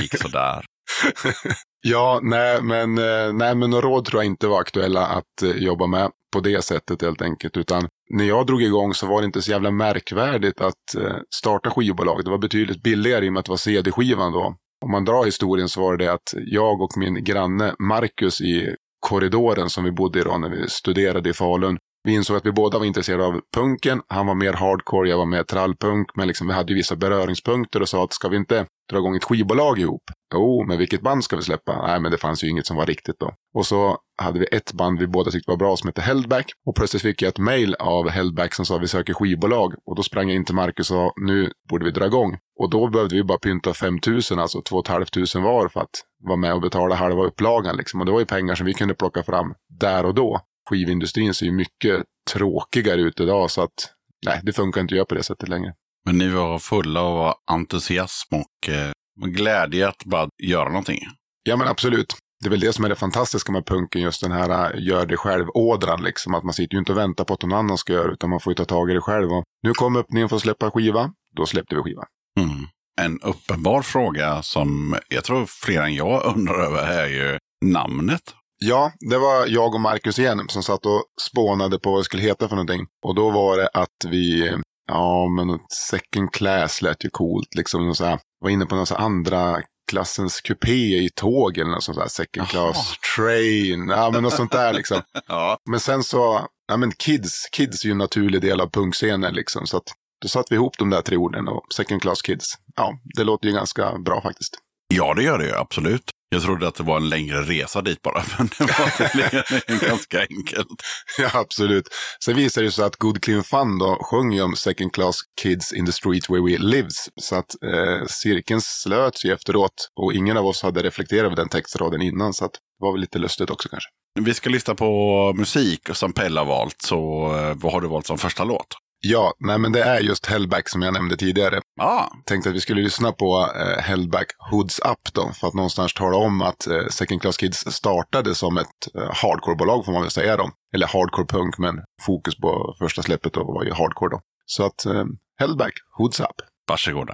Gick 0.01 0.17
sådär. 0.17 0.65
Ja, 1.83 2.19
nej 2.23 2.61
men, 2.61 2.97
eh, 2.97 3.33
nej, 3.33 3.55
men 3.55 3.69
några 3.69 3.87
råd 3.87 4.05
tror 4.05 4.23
jag 4.23 4.31
inte 4.31 4.47
var 4.47 4.61
aktuella 4.61 5.05
att 5.05 5.41
eh, 5.43 5.51
jobba 5.51 5.87
med 5.87 6.11
på 6.33 6.39
det 6.39 6.63
sättet 6.63 7.01
helt 7.01 7.21
enkelt. 7.21 7.57
Utan 7.57 7.87
när 8.09 8.25
jag 8.25 8.47
drog 8.47 8.61
igång 8.61 8.93
så 8.93 9.07
var 9.07 9.21
det 9.21 9.25
inte 9.25 9.41
så 9.41 9.51
jävla 9.51 9.71
märkvärdigt 9.71 10.61
att 10.61 10.95
eh, 10.97 11.15
starta 11.35 11.69
skivbolag. 11.69 12.23
Det 12.25 12.31
var 12.31 12.37
betydligt 12.37 12.83
billigare 12.83 13.25
i 13.25 13.29
och 13.29 13.33
med 13.33 13.39
att 13.39 13.45
det 13.45 13.51
var 13.51 13.57
CD-skivan 13.57 14.31
då. 14.31 14.55
Om 14.85 14.91
man 14.91 15.05
drar 15.05 15.25
historien 15.25 15.69
så 15.69 15.81
var 15.81 15.97
det 15.97 16.07
att 16.07 16.33
jag 16.45 16.81
och 16.81 16.97
min 16.97 17.23
granne 17.23 17.75
Marcus 17.79 18.41
i 18.41 18.75
korridoren 18.99 19.69
som 19.69 19.83
vi 19.83 19.91
bodde 19.91 20.19
i 20.19 20.23
då 20.23 20.37
när 20.37 20.49
vi 20.49 20.69
studerade 20.69 21.29
i 21.29 21.33
Falun. 21.33 21.77
Vi 22.03 22.13
insåg 22.13 22.37
att 22.37 22.45
vi 22.45 22.51
båda 22.51 22.79
var 22.79 22.85
intresserade 22.85 23.25
av 23.25 23.41
punken. 23.55 24.01
Han 24.07 24.27
var 24.27 24.35
mer 24.35 24.53
hardcore, 24.53 25.09
jag 25.09 25.17
var 25.17 25.25
mer 25.25 25.43
trallpunk. 25.43 26.07
Men 26.15 26.27
liksom, 26.27 26.47
vi 26.47 26.53
hade 26.53 26.71
ju 26.71 26.75
vissa 26.75 26.95
beröringspunkter 26.95 27.81
och 27.81 27.89
sa 27.89 28.03
att 28.03 28.13
ska 28.13 28.29
vi 28.29 28.37
inte 28.37 28.65
dra 28.91 28.97
igång 28.97 29.15
ett 29.15 29.23
skivbolag 29.23 29.79
ihop? 29.79 30.01
Jo, 30.33 30.65
men 30.67 30.77
vilket 30.77 31.01
band 31.01 31.23
ska 31.23 31.35
vi 31.35 31.41
släppa? 31.41 31.87
Nej, 31.87 31.99
men 31.99 32.11
det 32.11 32.17
fanns 32.17 32.43
ju 32.43 32.49
inget 32.49 32.65
som 32.65 32.77
var 32.77 32.85
riktigt 32.85 33.19
då. 33.19 33.33
Och 33.55 33.65
så 33.65 33.97
hade 34.21 34.39
vi 34.39 34.45
ett 34.45 34.73
band 34.73 34.99
vi 34.99 35.07
båda 35.07 35.31
tyckte 35.31 35.51
var 35.51 35.57
bra 35.57 35.77
som 35.77 35.87
hette 35.87 36.01
Heldback. 36.01 36.51
Och 36.65 36.75
plötsligt 36.75 37.03
fick 37.03 37.21
jag 37.21 37.29
ett 37.29 37.39
mail 37.39 37.75
av 37.75 38.09
Heldback 38.09 38.53
som 38.53 38.65
sa 38.65 38.77
vi 38.77 38.87
söker 38.87 39.13
skivbolag. 39.13 39.73
Och 39.85 39.95
då 39.95 40.03
sprang 40.03 40.27
jag 40.27 40.35
in 40.35 40.45
till 40.45 40.55
Marcus 40.55 40.91
och 40.91 40.95
sa 40.95 41.13
nu 41.21 41.51
borde 41.69 41.85
vi 41.85 41.91
dra 41.91 42.05
igång. 42.05 42.37
Och 42.61 42.69
då 42.69 42.89
behövde 42.89 43.15
vi 43.15 43.23
bara 43.23 43.37
pynta 43.37 43.73
5 43.73 43.99
000, 44.07 44.39
alltså 44.39 44.61
2 44.61 44.83
500 44.87 45.05
var 45.33 45.67
för 45.67 45.79
att 45.81 45.89
vara 46.23 46.37
med 46.37 46.53
och 46.53 46.61
betala 46.61 46.95
halva 46.95 47.23
upplagan. 47.23 47.77
Liksom. 47.77 47.99
Och 47.99 48.05
det 48.05 48.11
var 48.11 48.19
ju 48.19 48.25
pengar 48.25 48.55
som 48.55 48.65
vi 48.65 48.73
kunde 48.73 48.93
plocka 48.93 49.23
fram 49.23 49.53
där 49.79 50.05
och 50.05 50.15
då. 50.15 50.41
Skivindustrin 50.69 51.33
ser 51.33 51.45
ju 51.45 51.51
mycket 51.51 52.03
tråkigare 52.33 53.01
ut 53.01 53.19
idag 53.19 53.51
så 53.51 53.61
att 53.61 53.93
nej, 54.25 54.39
det 54.43 54.53
funkar 54.53 54.81
inte 54.81 54.93
att 54.93 54.95
göra 54.95 55.05
på 55.05 55.15
det 55.15 55.23
sättet 55.23 55.49
längre. 55.49 55.73
Men 56.05 56.17
ni 56.17 56.29
var 56.29 56.59
fulla 56.59 57.01
av 57.01 57.33
entusiasm 57.51 58.35
och 58.35 58.69
eh, 58.69 58.91
glädje 59.27 59.87
att 59.87 60.05
bara 60.05 60.29
göra 60.43 60.69
någonting. 60.69 60.99
Ja 61.43 61.57
men 61.57 61.67
absolut. 61.67 62.15
Det 62.41 62.47
är 62.47 62.49
väl 62.49 62.59
det 62.59 62.73
som 62.73 62.85
är 62.85 62.89
det 62.89 62.95
fantastiska 62.95 63.51
med 63.51 63.65
punken, 63.65 64.01
just 64.01 64.21
den 64.21 64.31
här 64.31 64.73
äh, 64.73 64.83
gör 64.83 65.05
det 65.05 65.17
själv-ådran. 65.17 66.03
Liksom. 66.03 66.35
Att 66.35 66.43
man 66.43 66.53
sitter 66.53 66.73
ju 66.75 66.79
inte 66.79 66.91
och 66.91 66.97
väntar 66.97 67.23
på 67.23 67.33
att 67.33 67.41
någon 67.41 67.59
annan 67.59 67.77
ska 67.77 67.93
göra 67.93 68.11
utan 68.11 68.29
man 68.29 68.39
får 68.39 68.51
ju 68.51 68.55
ta 68.55 68.65
tag 68.65 68.91
i 68.91 68.93
det 68.93 69.01
själv. 69.01 69.31
Och 69.31 69.43
nu 69.63 69.73
kom 69.73 69.95
öppningen 69.95 70.29
för 70.29 70.35
att 70.35 70.41
släppa 70.41 70.71
skiva, 70.71 71.13
då 71.35 71.45
släppte 71.45 71.75
vi 71.75 71.81
skiva. 71.81 72.03
Mm. 72.39 72.67
En 73.01 73.19
uppenbar 73.21 73.81
fråga 73.81 74.41
som 74.41 74.97
jag 75.09 75.23
tror 75.23 75.45
fler 75.45 75.81
än 75.81 75.95
jag 75.95 76.25
undrar 76.35 76.63
över 76.65 76.87
är 76.87 77.07
ju 77.07 77.37
namnet. 77.65 78.35
Ja, 78.63 78.91
det 79.09 79.17
var 79.17 79.47
jag 79.47 79.75
och 79.75 79.81
Marcus 79.81 80.19
igen 80.19 80.45
som 80.47 80.63
satt 80.63 80.85
och 80.85 81.03
spånade 81.21 81.79
på 81.79 81.91
vad 81.91 81.99
det 81.99 82.03
skulle 82.03 82.23
heta 82.23 82.47
för 82.47 82.55
någonting. 82.55 82.87
Och 83.05 83.15
då 83.15 83.31
var 83.31 83.57
det 83.57 83.67
att 83.73 84.05
vi, 84.07 84.55
ja 84.87 85.27
men 85.29 85.59
second 85.89 86.31
class 86.31 86.81
lät 86.81 87.05
ju 87.05 87.09
coolt. 87.09 87.55
Liksom 87.55 87.95
så 87.95 88.05
här, 88.05 88.19
var 88.39 88.49
inne 88.49 88.65
på 88.65 88.75
någon 88.75 88.85
så 88.85 88.95
här 88.95 89.05
andra 89.05 89.61
klassens 89.91 90.41
kupé 90.41 90.97
i 90.97 91.09
tåg 91.15 91.57
eller 91.57 91.71
något 91.71 91.83
sånt 91.83 91.97
där. 91.97 92.07
Second 92.07 92.47
class 92.47 92.95
train, 93.15 93.89
ja 93.89 94.09
men 94.13 94.23
något 94.23 94.33
sånt 94.33 94.51
där 94.51 94.73
liksom. 94.73 95.01
Ja. 95.27 95.57
Men 95.69 95.79
sen 95.79 96.03
så, 96.03 96.47
ja 96.67 96.77
men 96.77 96.91
kids, 96.91 97.49
kids 97.51 97.83
är 97.83 97.87
ju 97.87 97.91
en 97.91 97.97
naturlig 97.97 98.41
del 98.41 98.61
av 98.61 98.69
punkscenen 98.69 99.33
liksom. 99.33 99.67
Så 99.67 99.77
att 99.77 99.93
då 100.21 100.27
satte 100.27 100.47
vi 100.49 100.55
ihop 100.55 100.77
de 100.77 100.89
där 100.89 101.01
tre 101.01 101.17
orden 101.17 101.47
och 101.47 101.65
second 101.75 102.01
class 102.01 102.21
kids. 102.21 102.53
Ja, 102.75 102.93
det 103.15 103.23
låter 103.23 103.47
ju 103.47 103.53
ganska 103.53 103.97
bra 103.97 104.21
faktiskt. 104.21 104.57
ja, 104.93 105.13
det 105.13 105.23
gör 105.23 105.37
det 105.37 105.45
ju 105.45 105.55
absolut. 105.55 106.03
Jag 106.33 106.43
trodde 106.43 106.67
att 106.67 106.75
det 106.75 106.83
var 106.83 106.97
en 106.97 107.09
längre 107.09 107.41
resa 107.41 107.81
dit 107.81 108.01
bara, 108.01 108.23
men 108.37 108.47
det 108.47 108.59
var 108.63 109.87
ganska 109.89 110.19
enkelt. 110.19 110.81
Ja, 111.17 111.29
absolut. 111.33 111.87
Sen 112.25 112.35
visade 112.35 112.65
det 112.67 112.71
sig 112.71 112.85
att 112.85 112.95
Good 112.95 113.21
Clean 113.23 113.43
Fun 113.43 113.79
då 113.79 113.97
sjöng 114.01 114.31
ju 114.33 114.41
om 114.41 114.55
second 114.55 114.93
class 114.93 115.19
kids 115.41 115.73
in 115.73 115.85
the 115.85 115.91
street 115.91 116.29
where 116.29 116.41
we 116.41 116.57
lives. 116.57 117.09
Så 117.21 117.35
att 117.35 117.63
eh, 117.63 118.05
cirkeln 118.07 118.61
slöts 118.61 119.25
ju 119.25 119.33
efteråt 119.33 119.89
och 120.01 120.13
ingen 120.13 120.37
av 120.37 120.45
oss 120.45 120.61
hade 120.63 120.83
reflekterat 120.83 121.25
över 121.25 121.35
den 121.35 121.49
textraden 121.49 122.01
innan. 122.01 122.33
Så 122.33 122.45
att 122.45 122.53
det 122.53 122.59
var 122.85 122.91
väl 122.91 123.01
lite 123.01 123.19
lustigt 123.19 123.49
också 123.49 123.69
kanske. 123.69 123.89
Vi 124.19 124.33
ska 124.33 124.49
lyssna 124.49 124.75
på 124.75 125.33
musik 125.37 125.89
som 125.93 126.13
Pelle 126.13 126.39
har 126.39 126.45
valt, 126.47 126.81
så 126.81 127.25
eh, 127.37 127.53
vad 127.55 127.73
har 127.73 127.81
du 127.81 127.87
valt 127.87 128.07
som 128.07 128.17
första 128.17 128.43
låt? 128.43 128.67
Ja, 129.03 129.33
nej 129.39 129.57
men 129.57 129.71
det 129.71 129.83
är 129.83 129.99
just 129.99 130.25
Hellback 130.25 130.69
som 130.69 130.81
jag 130.81 130.93
nämnde 130.93 131.17
tidigare. 131.17 131.61
Ja, 131.75 132.11
Tänkte 132.25 132.49
att 132.49 132.55
vi 132.55 132.59
skulle 132.59 132.81
lyssna 132.81 133.11
på 133.11 133.51
eh, 133.55 133.83
Hellback 133.83 134.27
Hoods 134.51 134.79
Up 134.79 135.13
då, 135.13 135.31
för 135.39 135.47
att 135.47 135.53
någonstans 135.53 135.93
tala 135.93 136.17
om 136.17 136.41
att 136.41 136.67
eh, 136.67 136.87
Second 136.91 137.21
Class 137.21 137.37
Kids 137.37 137.57
startade 137.57 138.35
som 138.35 138.57
ett 138.57 138.95
eh, 138.95 139.11
hardcore-bolag 139.13 139.85
får 139.85 139.91
man 139.91 140.01
väl 140.01 140.11
säga 140.11 140.37
då. 140.37 140.49
Eller 140.73 140.87
hardcore 140.87 141.27
punk, 141.27 141.57
men 141.57 141.75
fokus 142.01 142.35
på 142.37 142.75
första 142.79 143.01
släppet 143.03 143.33
då 143.33 143.43
var 143.43 143.63
ju 143.63 143.73
hardcore 143.73 144.09
då. 144.15 144.21
Så 144.45 144.65
att 144.65 144.85
eh, 144.85 145.03
Hellback 145.39 145.73
Hoods 145.97 146.19
Up. 146.19 146.27
varsågoda. 146.67 147.13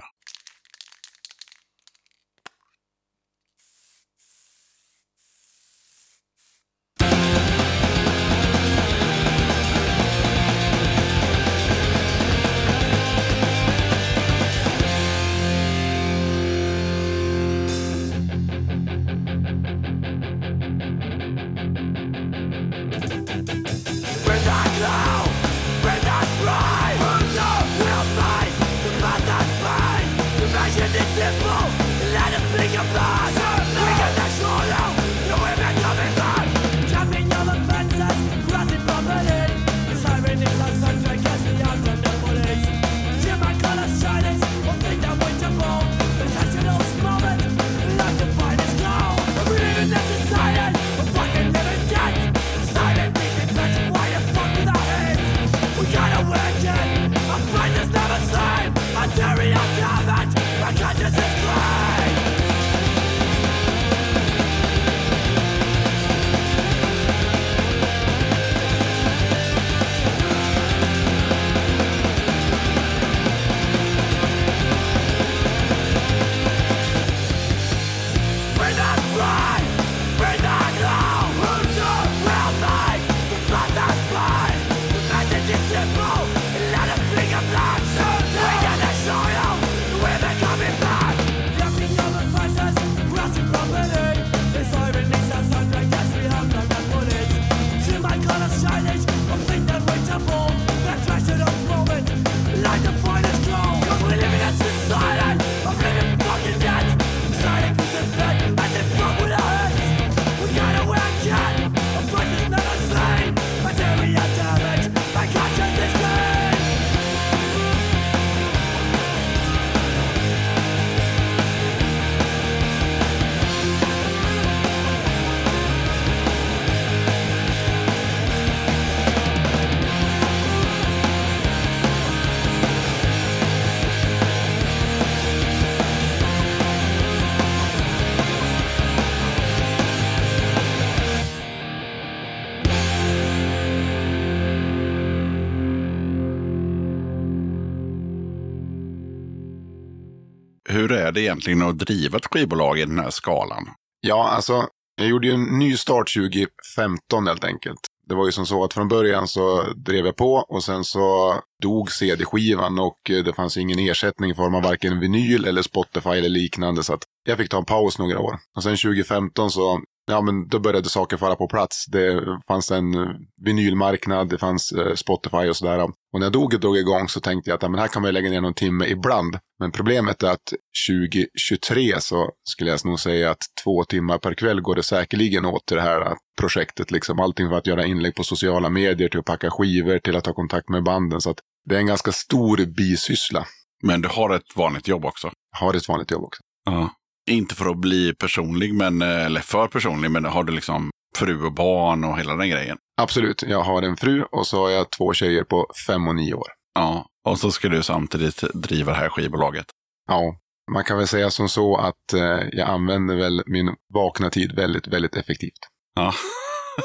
Det 151.18 151.22
egentligen 151.24 151.62
att 151.62 151.78
driva 151.78 152.18
ett 152.18 152.26
skivbolag 152.26 152.78
i 152.78 152.84
den 152.84 152.98
här 152.98 153.10
skalan? 153.10 153.68
Ja, 154.00 154.28
alltså 154.28 154.66
jag 154.96 155.08
gjorde 155.08 155.26
ju 155.26 155.32
en 155.32 155.58
ny 155.58 155.76
start 155.76 156.14
2015 156.14 157.26
helt 157.26 157.44
enkelt. 157.44 157.80
Det 158.08 158.14
var 158.14 158.26
ju 158.26 158.32
som 158.32 158.46
så 158.46 158.64
att 158.64 158.74
från 158.74 158.88
början 158.88 159.28
så 159.28 159.62
drev 159.76 160.06
jag 160.06 160.16
på 160.16 160.34
och 160.34 160.64
sen 160.64 160.84
så 160.84 161.34
dog 161.62 161.92
CD-skivan 161.92 162.78
och 162.78 163.10
eh, 163.10 163.24
det 163.24 163.32
fanns 163.32 163.56
ingen 163.56 163.78
ersättning 163.78 164.30
i 164.30 164.34
form 164.34 164.54
av 164.54 164.62
varken 164.62 165.00
vinyl 165.00 165.44
eller 165.44 165.62
Spotify 165.62 166.10
eller 166.10 166.28
liknande. 166.28 166.82
Så 166.82 166.94
att 166.94 167.02
jag 167.24 167.38
fick 167.38 167.50
ta 167.50 167.58
en 167.58 167.64
paus 167.64 167.98
några 167.98 168.20
år. 168.20 168.38
Och 168.56 168.62
sen 168.62 168.76
2015 168.76 169.50
så, 169.50 169.80
ja 170.08 170.20
men 170.20 170.48
då 170.48 170.58
började 170.58 170.88
saker 170.88 171.16
falla 171.16 171.36
på 171.36 171.48
plats. 171.48 171.86
Det 171.86 172.22
fanns 172.48 172.70
en 172.70 172.94
eh, 172.94 173.08
vinylmarknad, 173.44 174.28
det 174.28 174.38
fanns 174.38 174.72
eh, 174.72 174.94
Spotify 174.94 175.48
och 175.48 175.56
sådär. 175.56 175.80
Och 175.82 176.20
när 176.20 176.26
jag 176.26 176.32
dog 176.32 176.54
och 176.54 176.60
drog 176.60 176.76
igång 176.76 177.08
så 177.08 177.20
tänkte 177.20 177.50
jag 177.50 177.56
att 177.56 177.62
ja, 177.62 177.68
men 177.68 177.80
här 177.80 177.88
kan 177.88 178.02
man 178.02 178.14
lägga 178.14 178.30
ner 178.30 178.40
någon 178.40 178.54
timme 178.54 178.86
ibland. 178.86 179.38
Men 179.58 179.72
problemet 179.72 180.22
är 180.22 180.30
att 180.30 180.52
2023 180.88 182.00
så 182.00 182.30
skulle 182.44 182.70
jag 182.70 182.84
nog 182.84 183.00
säga 183.00 183.30
att 183.30 183.42
två 183.64 183.84
timmar 183.84 184.18
per 184.18 184.34
kväll 184.34 184.60
går 184.60 184.74
det 184.74 184.82
säkerligen 184.82 185.44
åt 185.44 185.66
till 185.66 185.76
det 185.76 185.82
här 185.82 186.16
projektet. 186.40 186.90
Liksom 186.90 187.20
allting 187.20 187.48
för 187.48 187.56
att 187.56 187.66
göra 187.66 187.86
inlägg 187.86 188.14
på 188.14 188.24
sociala 188.24 188.70
medier, 188.70 189.08
till 189.08 189.20
att 189.20 189.26
packa 189.26 189.50
skivor, 189.50 189.98
till 189.98 190.16
att 190.16 190.26
ha 190.26 190.34
kontakt 190.34 190.68
med 190.68 190.84
banden. 190.84 191.20
Så 191.20 191.30
att 191.30 191.38
det 191.68 191.74
är 191.74 191.78
en 191.78 191.86
ganska 191.86 192.12
stor 192.12 192.66
bisyssla. 192.76 193.46
Men 193.82 194.00
du 194.00 194.08
har 194.08 194.34
ett 194.34 194.56
vanligt 194.56 194.88
jobb 194.88 195.04
också? 195.04 195.30
Jag 195.52 195.66
har 195.66 195.74
ett 195.74 195.88
vanligt 195.88 196.10
jobb 196.10 196.24
också. 196.24 196.42
Ja. 196.64 196.90
Inte 197.28 197.54
för 197.54 197.70
att 197.70 197.76
bli 197.76 198.14
personlig, 198.14 198.74
men, 198.74 199.02
eh, 199.02 199.26
eller 199.26 199.40
för 199.40 199.68
personlig, 199.68 200.10
men 200.10 200.24
har 200.24 200.44
du 200.44 200.52
liksom 200.52 200.90
fru 201.16 201.44
och 201.44 201.52
barn 201.52 202.04
och 202.04 202.18
hela 202.18 202.36
den 202.36 202.50
grejen? 202.50 202.78
Absolut, 203.00 203.42
jag 203.42 203.62
har 203.62 203.82
en 203.82 203.96
fru 203.96 204.22
och 204.22 204.46
så 204.46 204.62
har 204.62 204.70
jag 204.70 204.90
två 204.90 205.12
tjejer 205.12 205.44
på 205.44 205.66
fem 205.86 206.08
och 206.08 206.14
nio 206.14 206.34
år. 206.34 206.48
Ja, 206.74 207.06
och 207.28 207.38
så 207.38 207.50
ska 207.50 207.68
du 207.68 207.82
samtidigt 207.82 208.44
driva 208.54 208.92
det 208.92 208.98
här 208.98 209.08
skivbolaget. 209.08 209.66
Ja, 210.08 210.36
man 210.72 210.84
kan 210.84 210.98
väl 210.98 211.08
säga 211.08 211.30
som 211.30 211.48
så 211.48 211.76
att 211.76 212.12
eh, 212.14 212.48
jag 212.52 212.68
använder 212.68 213.16
väl 213.16 213.42
min 213.46 213.74
vakna 213.94 214.30
tid 214.30 214.52
väldigt, 214.56 214.86
väldigt 214.86 215.16
effektivt. 215.16 215.60
Ja. 215.94 216.14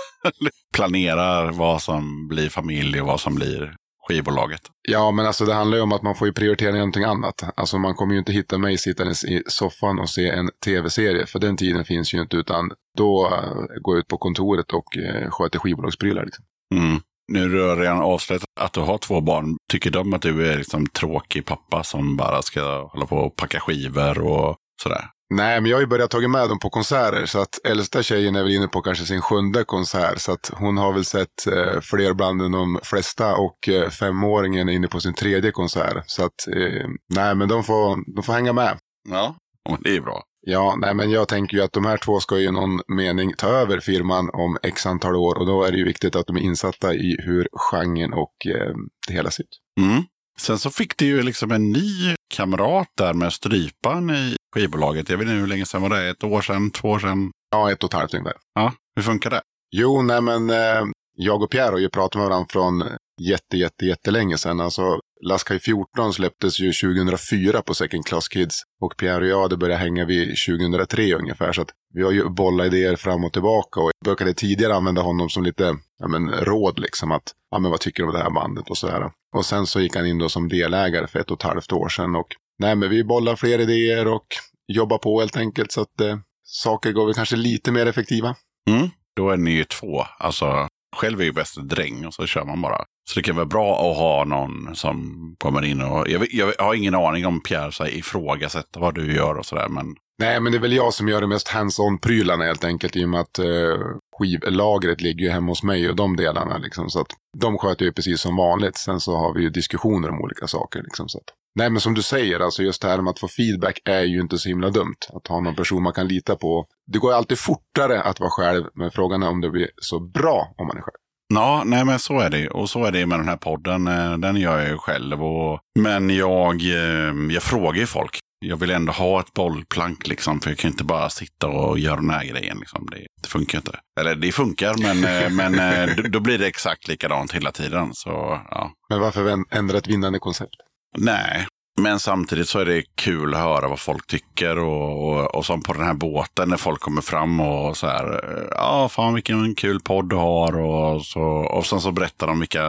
Planerar 0.73 1.51
vad 1.51 1.81
som 1.81 2.27
blir 2.27 2.49
familj 2.49 3.01
och 3.01 3.07
vad 3.07 3.19
som 3.19 3.35
blir 3.35 3.75
skivbolaget. 4.07 4.61
Ja, 4.81 5.11
men 5.11 5.25
alltså 5.25 5.45
det 5.45 5.53
handlar 5.53 5.77
ju 5.77 5.83
om 5.83 5.91
att 5.91 6.01
man 6.01 6.15
får 6.15 6.27
ju 6.27 6.33
prioritera 6.33 6.71
någonting 6.71 7.03
annat. 7.03 7.43
Alltså 7.55 7.77
man 7.77 7.95
kommer 7.95 8.13
ju 8.13 8.19
inte 8.19 8.31
hitta 8.31 8.57
mig 8.57 8.77
sittandes 8.77 9.23
i 9.23 9.43
soffan 9.47 9.99
och 9.99 10.09
se 10.09 10.29
en 10.29 10.49
tv-serie, 10.65 11.25
för 11.25 11.39
den 11.39 11.57
tiden 11.57 11.85
finns 11.85 12.13
ju 12.13 12.21
inte, 12.21 12.37
utan 12.37 12.71
då 12.97 13.25
eh, 13.27 13.81
går 13.81 13.95
jag 13.95 13.99
ut 13.99 14.07
på 14.07 14.17
kontoret 14.17 14.73
och 14.73 14.97
eh, 14.97 15.29
sköter 15.29 15.59
skivbolagsprylar. 15.59 16.25
Liksom. 16.25 16.45
Mm. 16.75 17.01
Nu 17.27 17.41
har 17.41 17.75
du 17.75 17.81
redan 17.81 18.01
avslöjat 18.01 18.43
att 18.59 18.73
du 18.73 18.79
har 18.79 18.97
två 18.97 19.21
barn. 19.21 19.57
Tycker 19.71 19.91
de 19.91 20.13
att 20.13 20.21
du 20.21 20.51
är 20.51 20.57
liksom 20.57 20.87
tråkig 20.87 21.45
pappa 21.45 21.83
som 21.83 22.17
bara 22.17 22.41
ska 22.41 22.87
hålla 22.87 23.05
på 23.05 23.15
och 23.15 23.35
packa 23.35 23.59
skivor 23.59 24.21
och 24.21 24.55
sådär? 24.83 25.09
Nej, 25.35 25.61
men 25.61 25.69
jag 25.69 25.77
har 25.77 25.81
ju 25.81 25.87
börjat 25.87 26.11
ta 26.11 26.19
med 26.19 26.49
dem 26.49 26.59
på 26.59 26.69
konserter. 26.69 27.25
Så 27.25 27.39
att 27.39 27.65
äldsta 27.65 28.03
tjejen 28.03 28.35
är 28.35 28.43
väl 28.43 28.51
inne 28.51 28.67
på 28.67 28.81
kanske 28.81 29.05
sin 29.05 29.21
sjunde 29.21 29.63
konsert. 29.63 30.19
Så 30.19 30.31
att 30.31 30.51
hon 30.53 30.77
har 30.77 30.93
väl 30.93 31.05
sett 31.05 31.47
eh, 31.47 31.81
fler 31.81 32.13
band 32.13 32.41
än 32.41 32.51
de 32.51 32.79
flesta. 32.83 33.35
Och 33.35 33.69
eh, 33.69 33.89
femåringen 33.89 34.69
är 34.69 34.73
inne 34.73 34.87
på 34.87 34.99
sin 34.99 35.13
tredje 35.13 35.51
konsert. 35.51 36.03
Så 36.05 36.25
att, 36.25 36.47
eh, 36.47 36.87
nej 37.09 37.35
men 37.35 37.47
de 37.47 37.63
får, 37.63 38.15
de 38.15 38.23
får 38.23 38.33
hänga 38.33 38.53
med. 38.53 38.77
Ja, 39.09 39.35
det 39.83 39.95
är 39.95 40.01
bra. 40.01 40.23
Ja, 40.45 40.75
nej 40.81 40.93
men 40.93 41.11
jag 41.11 41.27
tänker 41.27 41.57
ju 41.57 41.63
att 41.63 41.73
de 41.73 41.85
här 41.85 41.97
två 41.97 42.19
ska 42.19 42.39
ju 42.39 42.47
i 42.47 42.51
någon 42.51 42.81
mening 42.87 43.33
ta 43.37 43.47
över 43.47 43.79
firman 43.79 44.29
om 44.33 44.57
x 44.63 44.85
antal 44.85 45.15
år. 45.15 45.37
Och 45.37 45.45
då 45.45 45.63
är 45.63 45.71
det 45.71 45.77
ju 45.77 45.85
viktigt 45.85 46.15
att 46.15 46.27
de 46.27 46.35
är 46.35 46.41
insatta 46.41 46.93
i 46.93 47.15
hur 47.19 47.47
genren 47.51 48.13
och 48.13 48.47
eh, 48.47 48.73
det 49.07 49.13
hela 49.13 49.31
ser 49.31 49.43
ut. 49.43 49.59
Mm. 49.81 50.03
Sen 50.37 50.59
så 50.59 50.69
fick 50.69 50.97
du 50.97 51.05
ju 51.05 51.21
liksom 51.21 51.51
en 51.51 51.71
ny 51.71 52.15
kamrat 52.35 52.87
där 52.97 53.13
med 53.13 53.33
strypan 53.33 54.09
i 54.09 54.35
skivbolaget. 54.53 55.09
Jag 55.09 55.17
vet 55.17 55.27
inte 55.27 55.39
hur 55.39 55.47
länge 55.47 55.65
sedan 55.65 55.81
var 55.81 55.89
det? 55.89 56.09
Ett 56.09 56.23
år 56.23 56.41
sedan? 56.41 56.71
Två 56.71 56.87
år 56.89 56.99
sedan? 56.99 57.31
Ja, 57.51 57.71
ett 57.71 57.83
och 57.83 57.89
ett 57.89 57.99
halvt 57.99 58.13
ungefär. 58.13 58.37
Ja, 58.53 58.73
hur 58.95 59.03
funkar 59.03 59.29
det? 59.29 59.41
Jo, 59.71 60.01
nej 60.01 60.21
men 60.21 60.49
eh, 60.49 60.83
jag 61.15 61.43
och 61.43 61.51
Pierre 61.51 61.71
har 61.71 61.79
ju 61.79 61.89
pratat 61.89 62.15
med 62.15 62.29
varandra 62.29 62.47
från 62.49 62.83
jätte, 63.21 63.57
jätte, 63.57 63.85
jättelänge 63.85 64.37
sedan. 64.37 64.59
Alltså, 64.59 64.99
Laskaj 65.25 65.59
14 65.59 66.13
släpptes 66.13 66.59
ju 66.59 66.71
2004 66.71 67.61
på 67.61 67.73
Second 67.73 68.05
Class 68.05 68.27
Kids. 68.27 68.61
Och 68.81 68.97
Pierre 68.97 69.23
och 69.23 69.27
jag 69.27 69.41
hade 69.41 69.57
börjat 69.57 69.79
hänga 69.79 70.05
vid 70.05 70.35
2003 70.47 71.13
ungefär. 71.13 71.51
Så 71.53 71.61
att 71.61 71.69
vi 71.93 72.03
har 72.03 72.11
ju 72.11 72.29
bollat 72.29 72.67
idéer 72.67 72.95
fram 72.95 73.23
och 73.23 73.33
tillbaka. 73.33 73.79
Och 73.79 73.91
jag 73.99 74.05
brukade 74.05 74.33
tidigare 74.33 74.75
använda 74.75 75.01
honom 75.01 75.29
som 75.29 75.43
lite 75.43 75.75
ja, 75.99 76.07
men, 76.07 76.29
råd 76.29 76.79
liksom. 76.79 77.11
Att, 77.11 77.31
ja 77.51 77.59
men 77.59 77.71
vad 77.71 77.79
tycker 77.79 78.03
du 78.03 78.09
om 78.09 78.15
det 78.15 78.23
här 78.23 78.29
bandet 78.29 78.69
och 78.69 78.77
sådär. 78.77 79.11
Och 79.35 79.45
sen 79.45 79.67
så 79.67 79.81
gick 79.81 79.95
han 79.95 80.05
in 80.05 80.17
då 80.17 80.29
som 80.29 80.49
delägare 80.49 81.07
för 81.07 81.19
ett 81.19 81.31
och 81.31 81.39
ett 81.39 81.49
halvt 81.49 81.71
år 81.71 81.89
sedan. 81.89 82.15
Och 82.15 82.27
nej 82.59 82.75
men 82.75 82.89
vi 82.89 83.03
bollar 83.03 83.35
fler 83.35 83.59
idéer 83.59 84.07
och 84.07 84.27
jobbar 84.67 84.97
på 84.97 85.19
helt 85.19 85.37
enkelt. 85.37 85.71
Så 85.71 85.81
att 85.81 86.01
eh, 86.01 86.17
saker 86.43 86.91
går 86.91 87.05
väl 87.05 87.15
kanske 87.15 87.35
lite 87.35 87.71
mer 87.71 87.85
effektiva. 87.85 88.35
Mm. 88.69 88.89
Då 89.15 89.29
är 89.29 89.37
ni 89.37 89.51
ju 89.51 89.63
två. 89.63 90.03
Alltså, 90.19 90.67
själv 90.95 91.21
är 91.21 91.25
ju 91.25 91.31
bäst 91.31 91.57
dräng 91.69 92.05
och 92.05 92.13
så 92.13 92.25
kör 92.25 92.45
man 92.45 92.61
bara. 92.61 92.83
Så 93.09 93.19
det 93.19 93.23
kan 93.23 93.35
vara 93.35 93.45
bra 93.45 93.91
att 93.91 93.97
ha 93.97 94.25
någon 94.25 94.75
som 94.75 95.15
kommer 95.39 95.65
in 95.65 95.81
och... 95.81 96.09
Jag, 96.09 96.27
jag 96.31 96.53
har 96.59 96.73
ingen 96.73 96.95
aning 96.95 97.25
om 97.25 97.43
Pierre 97.43 97.71
så 97.71 97.83
här, 97.83 97.91
ifrågasätter 97.91 98.79
vad 98.79 98.95
du 98.95 99.15
gör 99.15 99.35
och 99.35 99.45
sådär. 99.45 99.69
Men 99.69 99.95
Nej, 100.19 100.39
men 100.39 100.51
det 100.51 100.57
är 100.57 100.61
väl 100.61 100.73
jag 100.73 100.93
som 100.93 101.07
gör 101.07 101.21
det 101.21 101.27
mest 101.27 101.47
hands-on-prylarna 101.47 102.43
helt 102.43 102.63
enkelt. 102.63 102.95
I 102.95 103.05
och 103.05 103.09
med 103.09 103.19
att 103.19 103.39
eh, 103.39 103.77
skivlagret 104.17 105.01
ligger 105.01 105.25
ju 105.25 105.29
hemma 105.29 105.51
hos 105.51 105.63
mig 105.63 105.89
och 105.89 105.95
de 105.95 106.15
delarna. 106.15 106.57
Liksom, 106.57 106.89
så 106.89 107.01
att 107.01 107.07
de 107.37 107.57
sköter 107.57 107.85
ju 107.85 107.91
precis 107.91 108.21
som 108.21 108.35
vanligt. 108.35 108.77
Sen 108.77 108.99
så 108.99 109.15
har 109.15 109.33
vi 109.33 109.41
ju 109.41 109.49
diskussioner 109.49 110.09
om 110.09 110.21
olika 110.21 110.47
saker. 110.47 110.81
Liksom, 110.83 111.09
så 111.09 111.17
att. 111.17 111.23
Nej, 111.55 111.69
men 111.69 111.81
som 111.81 111.93
du 111.93 112.01
säger, 112.01 112.39
alltså 112.39 112.63
just 112.63 112.81
det 112.81 112.87
här 112.87 113.01
med 113.01 113.11
att 113.11 113.19
få 113.19 113.27
feedback 113.27 113.79
är 113.85 114.01
ju 114.01 114.21
inte 114.21 114.37
så 114.37 114.49
himla 114.49 114.69
dumt. 114.69 114.95
Att 115.13 115.27
ha 115.27 115.39
någon 115.39 115.55
person 115.55 115.83
man 115.83 115.93
kan 115.93 116.07
lita 116.07 116.35
på. 116.35 116.65
Det 116.91 116.99
går 116.99 117.11
ju 117.11 117.17
alltid 117.17 117.39
fortare 117.39 118.01
att 118.01 118.19
vara 118.19 118.29
själv, 118.29 118.63
men 118.75 118.91
frågan 118.91 119.23
är 119.23 119.29
om 119.29 119.41
det 119.41 119.49
blir 119.49 119.67
så 119.81 119.99
bra 119.99 120.53
om 120.57 120.67
man 120.67 120.77
är 120.77 120.81
själv. 120.81 120.93
Ja, 121.33 121.63
nej 121.65 121.85
men 121.85 121.99
så 121.99 122.19
är 122.19 122.29
det. 122.29 122.49
Och 122.49 122.69
så 122.69 122.85
är 122.85 122.91
det 122.91 123.05
med 123.05 123.19
den 123.19 123.27
här 123.27 123.37
podden. 123.37 123.87
Eh, 123.87 124.17
Den 124.17 124.35
gör 124.35 124.59
jag 124.59 124.69
ju 124.69 124.77
själv. 124.77 125.23
Och... 125.23 125.59
Men 125.79 126.09
jag, 126.09 126.61
eh, 126.61 127.13
jag 127.33 127.43
frågar 127.43 127.79
ju 127.79 127.85
folk. 127.85 128.19
Jag 128.45 128.57
vill 128.57 128.69
ändå 128.71 128.91
ha 128.93 129.19
ett 129.19 129.33
bollplank 129.33 130.07
liksom. 130.07 130.39
För 130.39 130.49
jag 130.51 130.57
kan 130.57 130.71
inte 130.71 130.83
bara 130.83 131.09
sitta 131.09 131.47
och 131.47 131.79
göra 131.79 131.95
den 131.95 132.09
här 132.09 132.25
grejen. 132.25 132.57
Liksom. 132.59 132.87
Det, 132.91 133.05
det 133.23 133.27
funkar 133.29 133.57
inte. 133.57 133.79
Eller 133.99 134.15
det 134.15 134.31
funkar, 134.31 134.75
men, 134.81 135.03
eh, 135.03 135.29
men 135.51 136.11
då- 136.11 136.19
blir 136.19 136.37
det 136.37 136.47
exakt 136.47 136.87
likadant 136.87 137.31
hela 137.31 137.51
tiden. 137.51 137.89
Så 137.93 138.09
ja, 138.51 138.71
Men 138.89 138.99
varför 138.99 139.43
ändra 139.51 139.77
ett 139.77 139.87
vinnande 139.87 140.19
koncept? 140.19 140.55
Nej. 140.97 141.47
Men 141.81 141.99
samtidigt 141.99 142.49
så 142.49 142.59
är 142.59 142.65
det 142.65 142.83
kul 142.95 143.33
att 143.33 143.39
höra 143.39 143.67
vad 143.67 143.79
folk 143.79 144.07
tycker. 144.07 144.59
Och, 144.59 145.09
och, 145.09 145.35
och 145.35 145.45
som 145.45 145.63
på 145.63 145.73
den 145.73 145.83
här 145.85 145.93
båten 145.93 146.49
när 146.49 146.57
folk 146.57 146.79
kommer 146.81 147.01
fram 147.01 147.39
och 147.39 147.77
så 147.77 147.87
här. 147.87 148.23
Ja, 148.51 148.89
fan 148.89 149.13
vilken 149.13 149.55
kul 149.55 149.79
podd 149.79 150.09
du 150.09 150.15
har. 150.15 150.57
Och, 150.59 151.05
så, 151.05 151.21
och 151.23 151.65
sen 151.65 151.81
så 151.81 151.91
berättar 151.91 152.27
de 152.27 152.39
vilka 152.39 152.61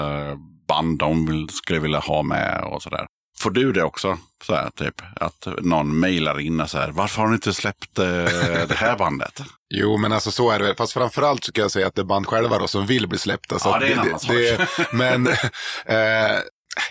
band 0.69 0.99
de 0.99 1.49
skulle 1.53 1.79
vilja 1.79 1.99
ha 1.99 2.23
med 2.23 2.61
och 2.65 2.83
så 2.83 2.91
där. 2.91 3.07
Får 3.39 3.51
du 3.51 3.73
det 3.73 3.83
också? 3.83 4.19
Så 4.47 4.55
här, 4.55 4.71
typ, 4.77 5.03
att 5.17 5.47
någon 5.63 6.01
mejlar 6.01 6.41
in 6.41 6.61
och 6.61 6.71
så 6.71 6.79
här. 6.79 6.91
Varför 6.91 7.21
har 7.23 7.29
ni 7.29 7.35
inte 7.35 7.55
släppt 7.55 7.99
eh, 7.99 8.05
det 8.69 8.75
här 8.77 8.99
bandet? 8.99 9.43
Jo, 9.77 9.97
men 9.97 10.13
alltså 10.13 10.31
så 10.31 10.51
är 10.51 10.59
det 10.59 10.65
väl. 10.65 10.77
Fast 10.77 10.93
framförallt 10.93 11.45
så 11.45 11.53
kan 11.53 11.63
jag 11.63 11.71
säga 11.71 11.87
att 11.87 11.95
det 11.95 12.01
är 12.01 12.05
band 12.05 12.27
själva 12.27 12.59
då 12.59 12.67
som 12.67 12.87
vill 12.87 13.09
bli 13.09 13.19
släppta. 13.19 13.59
Så 13.59 13.69
Ja, 13.69 13.79
det 13.79 13.87
är 13.87 13.93
en 13.93 13.99
annan 13.99 14.21
sak. 14.21 14.31
det- 14.31 14.69
Men 14.93 15.27
eh, 15.87 16.37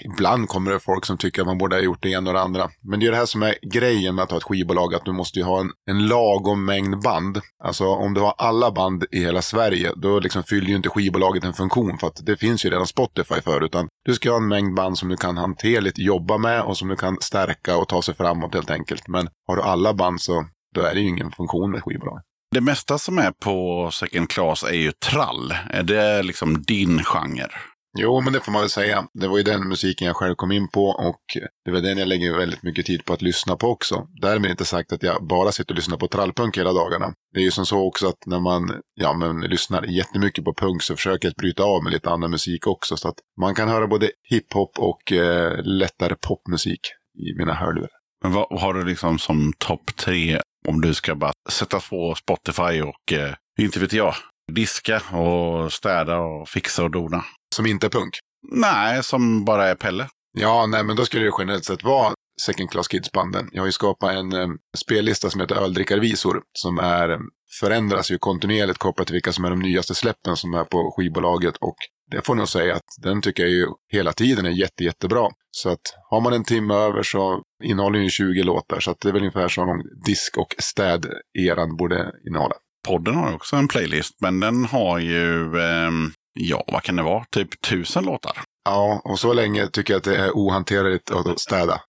ibland 0.02 0.50
kommer 0.50 0.72
det 0.72 0.80
folk 0.80 1.06
som 1.06 1.18
tycker 1.18 1.42
att 1.42 1.48
man 1.48 1.58
borde 1.58 1.76
ha 1.76 1.82
gjort 1.82 2.04
det 2.04 2.10
ena 2.10 2.30
och 2.30 2.34
det 2.34 2.42
andra. 2.42 2.70
Men 2.82 3.00
det 3.00 3.06
är 3.06 3.12
det 3.12 3.18
här 3.18 3.26
som 3.26 3.44
är 3.44 3.56
grejen 3.72 4.16
med 4.16 4.24
att 4.24 4.32
ha 4.32 4.38
ett 4.38 4.44
skivbolag. 4.44 4.94
Att 4.94 5.06
du 5.06 5.12
måste 5.12 5.40
ju 5.40 5.46
ha 5.46 5.60
en, 5.60 5.72
en 5.90 6.08
lagom 6.08 6.66
mängd 6.66 7.02
band. 7.02 7.42
Alltså 7.64 7.86
om 7.86 8.14
du 8.14 8.22
har 8.22 8.36
alla 8.38 8.72
band 8.72 9.06
i 9.12 9.20
hela 9.20 9.42
Sverige. 9.42 9.92
Då 9.96 10.20
liksom 10.20 10.44
fyller 10.44 10.68
ju 10.68 10.76
inte 10.76 10.90
skivbolaget 10.90 11.44
en 11.44 11.54
funktion. 11.54 11.98
För 11.98 12.08
att 12.08 12.26
det 12.26 12.38
finns 12.38 12.66
ju 12.66 12.70
redan 12.70 12.88
Spotify 12.88 13.42
för. 13.42 13.64
Utan 13.64 13.88
du 14.06 14.14
ska 14.14 14.30
ha 14.30 14.38
en 14.38 14.48
mängd 14.48 14.76
band 14.76 14.98
som 14.98 15.10
du 15.10 15.18
kan 15.18 15.38
hanterligt 15.38 15.98
jobba 15.98 16.38
med. 16.38 16.62
Och 16.62 16.78
som 16.78 16.88
du 16.88 16.96
kan 16.96 17.18
stärka 17.22 17.78
och 17.78 17.88
ta 17.88 18.02
sig 18.02 18.16
framåt 18.16 18.54
helt 18.54 18.72
enkelt. 18.72 19.08
Men 19.08 19.28
har 19.48 19.56
du 19.56 19.62
alla 19.62 19.94
band 19.94 20.22
så 20.22 20.46
då 20.76 20.82
är 20.82 20.94
det 20.94 21.02
ju 21.02 21.08
ingen 21.08 21.32
funktion 21.32 21.72
med 21.72 21.84
skivbolag. 21.84 22.22
Det 22.52 22.62
mesta 22.62 22.98
som 22.98 23.18
är 23.18 23.32
på 23.32 23.90
Second 23.94 24.30
Class 24.30 24.64
är 24.64 24.76
ju 24.76 24.92
trall. 24.92 25.54
Är 25.70 25.84
det 25.84 26.24
liksom 26.24 26.62
din 26.62 27.04
genre? 27.04 27.73
Jo, 28.00 28.22
men 28.22 28.34
det 28.34 28.40
får 28.40 28.52
man 28.52 28.62
väl 28.62 28.70
säga. 28.70 29.08
Det 29.14 29.28
var 29.28 29.38
ju 29.38 29.44
den 29.44 29.68
musiken 29.68 30.08
jag 30.08 30.16
själv 30.16 30.36
kom 30.36 30.52
in 30.52 30.68
på 30.68 30.86
och 30.86 31.22
det 31.66 31.72
var 31.72 31.80
den 31.80 31.98
jag 31.98 32.08
lägger 32.08 32.38
väldigt 32.38 32.64
mycket 32.64 32.86
tid 32.86 33.06
på 33.06 33.14
att 33.14 33.22
lyssna 33.22 33.56
på 33.56 33.68
också. 33.68 34.08
Därmed 34.22 34.52
inte 34.52 34.66
sagt 34.66 34.94
att 34.94 35.04
jag 35.04 35.28
bara 35.28 35.52
sitter 35.52 35.72
och 35.72 35.76
lyssnar 35.76 35.98
på 35.98 36.08
trallpunk 36.08 36.58
hela 36.58 36.74
dagarna. 36.74 37.14
Det 37.34 37.40
är 37.40 37.44
ju 37.44 37.52
som 37.52 37.66
så 37.66 37.88
också 37.88 38.08
att 38.08 38.26
när 38.26 38.40
man 38.40 38.82
ja, 38.94 39.14
men 39.14 39.42
lyssnar 39.42 39.84
jättemycket 39.84 40.46
på 40.46 40.54
punk 40.54 40.84
så 40.84 40.96
försöker 40.96 41.28
jag 41.28 41.36
bryta 41.36 41.64
av 41.64 41.84
med 41.84 41.94
lite 41.94 42.10
annan 42.10 42.32
musik 42.32 42.68
också. 42.68 42.98
Så 42.98 43.08
att 43.08 43.18
man 43.42 43.56
kan 43.56 43.70
höra 43.70 43.88
både 43.88 44.12
hiphop 44.30 44.80
och 44.80 45.12
eh, 45.12 45.64
lättare 45.64 46.16
popmusik 46.28 46.80
i 47.20 47.38
mina 47.38 47.54
hörlurar. 47.54 47.90
Men 48.24 48.32
vad 48.32 48.62
har 48.62 48.74
du 48.74 48.86
liksom 48.86 49.20
som 49.20 49.54
topp 49.58 49.96
tre 49.96 50.40
om 50.68 50.82
du 50.82 50.94
ska 50.94 51.16
bara 51.16 51.34
sätta 51.50 51.80
på 51.80 52.16
Spotify 52.16 52.82
och 52.82 53.14
eh, 53.14 53.34
inte 53.60 53.80
vet 53.80 53.94
jag, 53.94 54.14
diska 54.52 55.02
och 55.18 55.74
städa 55.74 56.20
och 56.20 56.50
fixa 56.50 56.84
och 56.84 56.92
dona? 56.92 57.24
Som 57.54 57.66
inte 57.66 57.88
är 57.88 57.90
punk. 57.90 58.20
Nej, 58.52 59.04
som 59.04 59.46
bara 59.46 59.68
är 59.68 59.76
Pelle. 59.76 60.08
Ja, 60.38 60.66
nej, 60.66 60.84
men 60.84 60.96
då 60.96 61.06
skulle 61.06 61.26
det 61.26 61.32
generellt 61.40 61.66
sett 61.66 61.84
vara 61.84 62.14
Second 62.42 62.72
Class 62.72 62.88
Kids-banden. 62.88 63.50
Jag 63.52 63.62
har 63.62 63.66
ju 63.66 63.72
skapat 63.72 64.12
en 64.12 64.34
eh, 64.34 64.48
spellista 64.78 65.30
som 65.30 65.42
heter 65.42 65.56
Öldrickarvisor 65.56 66.42
som 66.54 66.78
är, 66.78 67.10
eh, 67.10 67.18
förändras 67.60 68.12
ju 68.12 68.18
kontinuerligt 68.18 68.78
kopplat 68.78 69.08
till 69.08 69.14
vilka 69.14 69.34
som 69.34 69.46
är 69.46 69.50
de 69.50 69.60
nyaste 69.60 69.96
släppen 69.96 70.36
som 70.36 70.54
är 70.54 70.64
på 70.64 70.94
skivbolaget. 70.98 71.56
Och 71.58 71.76
det 72.12 72.26
får 72.26 72.36
nog 72.36 72.50
säga 72.50 72.76
att 72.76 73.04
den 73.04 73.22
tycker 73.22 73.44
jag 73.44 73.52
ju 73.52 73.68
hela 73.92 74.14
tiden 74.14 74.46
är 74.46 74.50
jätte, 74.50 74.84
jättebra. 74.84 75.30
Så 75.52 75.70
att 75.70 75.82
har 76.10 76.22
man 76.22 76.34
en 76.34 76.44
timme 76.44 76.74
över 76.74 77.04
så 77.04 77.42
innehåller 77.64 77.98
den 77.98 78.04
ju 78.04 78.10
20 78.10 78.44
låtar. 78.44 78.80
Så 78.80 78.92
att 78.92 79.00
det 79.02 79.10
är 79.10 79.14
väl 79.14 79.22
ungefär 79.22 79.48
som 79.48 79.68
någon 79.68 79.84
disk 80.06 80.38
och 80.38 80.56
städ-eran 80.60 81.78
borde 81.78 82.12
innehålla. 82.28 82.56
Podden 82.88 83.16
har 83.16 83.34
också 83.34 83.56
en 83.56 83.68
playlist, 83.68 84.16
men 84.22 84.40
den 84.40 84.66
har 84.66 85.00
ju, 85.00 85.60
ehm, 85.60 86.12
ja 86.34 86.64
vad 86.68 86.84
kan 86.84 86.96
det 86.96 87.04
vara, 87.04 87.26
typ 87.32 87.62
tusen 87.62 88.06
låtar. 88.06 88.38
Ja, 88.66 89.02
och 89.04 89.20
så 89.20 89.34
länge 89.34 89.68
tycker 89.68 89.94
jag 89.94 89.98
att 89.98 90.04
det 90.04 90.18
är 90.18 90.32
ohanterligt 90.32 91.12
att 91.12 91.40
städa. 91.40 91.82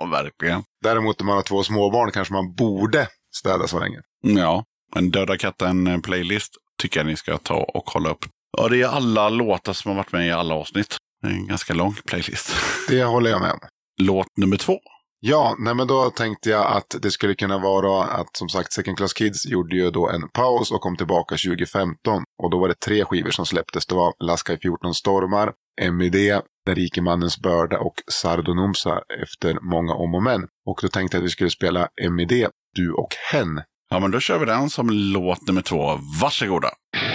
Verkligen. 0.10 0.62
Däremot 0.82 1.20
när 1.20 1.26
man 1.26 1.36
har 1.36 1.42
två 1.42 1.62
småbarn 1.62 2.10
kanske 2.10 2.34
man 2.34 2.54
borde 2.54 3.08
städa 3.36 3.66
så 3.66 3.80
länge. 3.80 3.98
Ja, 4.22 4.64
en 4.96 5.10
Döda 5.10 5.38
katten 5.38 6.02
playlist 6.02 6.52
tycker 6.82 7.00
jag 7.00 7.06
ni 7.06 7.16
ska 7.16 7.38
ta 7.38 7.54
och 7.54 7.84
kolla 7.84 8.10
upp. 8.10 8.24
Ja, 8.58 8.68
det 8.68 8.82
är 8.82 8.86
alla 8.88 9.28
låtar 9.28 9.72
som 9.72 9.88
har 9.90 9.96
varit 9.96 10.12
med 10.12 10.26
i 10.26 10.30
alla 10.30 10.54
avsnitt. 10.54 10.96
Det 11.22 11.28
är 11.28 11.32
en 11.32 11.46
ganska 11.46 11.74
lång 11.74 11.94
playlist. 12.06 12.52
Det 12.88 13.04
håller 13.04 13.30
jag 13.30 13.40
med 13.40 13.52
om. 13.52 13.58
Låt 14.00 14.36
nummer 14.36 14.56
två. 14.56 14.78
Ja, 15.20 15.56
nej 15.58 15.74
men 15.74 15.86
då 15.86 16.10
tänkte 16.10 16.50
jag 16.50 16.66
att 16.66 16.96
det 17.02 17.10
skulle 17.10 17.34
kunna 17.34 17.58
vara 17.58 18.04
att 18.04 18.36
som 18.36 18.48
sagt 18.48 18.72
Second 18.72 18.96
Class 18.96 19.12
Kids 19.12 19.46
gjorde 19.46 19.76
ju 19.76 19.90
då 19.90 20.08
en 20.08 20.28
paus 20.28 20.70
och 20.70 20.80
kom 20.80 20.96
tillbaka 20.96 21.36
2015. 21.36 22.22
Och 22.42 22.50
då 22.50 22.58
var 22.58 22.68
det 22.68 22.80
tre 22.80 23.04
skivor 23.04 23.30
som 23.30 23.46
släpptes. 23.46 23.86
Det 23.86 23.94
var 23.94 24.12
Laska 24.24 24.52
i 24.52 24.58
14 24.58 24.94
stormar, 24.94 25.52
MID, 25.92 26.40
Den 26.66 26.74
rike 26.74 27.02
mannens 27.02 27.38
börda 27.38 27.78
och 27.78 27.94
Sardonumsa 28.10 29.00
efter 29.22 29.58
många 29.62 29.94
om 29.94 30.14
och 30.14 30.22
men. 30.22 30.42
Och 30.66 30.78
då 30.82 30.88
tänkte 30.88 31.16
jag 31.16 31.22
att 31.22 31.26
vi 31.26 31.30
skulle 31.30 31.50
spela 31.50 31.88
MID, 32.10 32.46
Du 32.74 32.92
och 32.92 33.14
hen. 33.32 33.60
Ja, 33.90 34.00
men 34.00 34.10
då 34.10 34.20
kör 34.20 34.38
vi 34.38 34.46
den 34.46 34.70
som 34.70 34.90
låt 34.90 35.46
nummer 35.46 35.62
två. 35.62 35.98
Varsågoda. 36.20 36.68
Mm. 36.96 37.07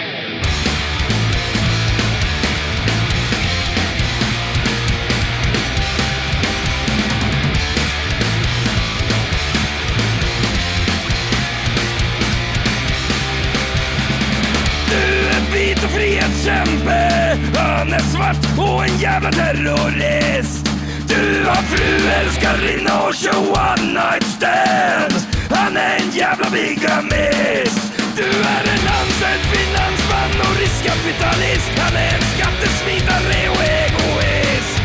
Frihetskämpe 16.84 17.58
Han 17.58 17.92
är 17.92 17.98
svart 17.98 18.58
och 18.58 18.84
en 18.84 18.98
jävla 18.98 19.30
terrorist. 19.30 20.70
Du 21.08 21.44
har 21.46 21.62
fru, 21.62 22.08
älskarinna 22.08 23.02
och 23.02 23.14
show 23.14 23.44
one 23.48 23.86
night 23.92 24.26
stand 24.36 25.14
Han 25.50 25.76
är 25.76 25.96
en 25.96 26.10
jävla 26.10 26.50
bigamist. 26.50 27.80
Du 28.16 28.28
är 28.56 28.64
en 28.74 28.84
ansedd 29.00 29.42
finansman 29.52 30.32
och 30.46 30.56
riskkapitalist. 30.60 31.70
Han 31.78 31.96
är 31.96 32.14
en 32.16 32.24
skattesmitare 32.34 33.48
och 33.54 33.64
egoist. 33.82 34.82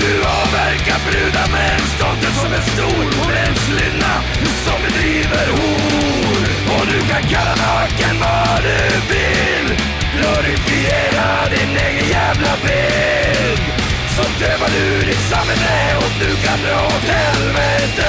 Du 0.00 0.12
avverkar 0.40 1.00
brudar 1.06 1.48
med 1.52 1.70
en 1.74 1.86
stolthet 1.94 2.34
som 2.42 2.52
är 2.52 2.64
stor. 2.74 3.04
Och 3.22 3.32
en 3.46 3.54
slynna 3.66 4.14
som 4.64 4.78
bedriver 4.84 5.46
hor. 5.58 6.42
Och 6.74 6.86
du 6.92 6.98
kan 7.10 7.22
kalla 7.22 7.54
naken 7.66 8.16
vad 8.20 8.62
du 8.62 9.14
vill. 9.14 9.97
Glorifiera 10.18 11.48
din 11.50 11.76
egen 11.86 12.08
jävla 12.08 12.52
bild. 12.62 13.62
Så 14.16 14.22
dövar 14.44 14.68
du 14.68 15.06
ditt 15.06 15.24
samhälle 15.30 15.96
och 15.96 16.12
du 16.20 16.36
kan 16.46 16.58
dra 16.62 16.86
åt 16.86 17.08
helvete. 17.08 18.08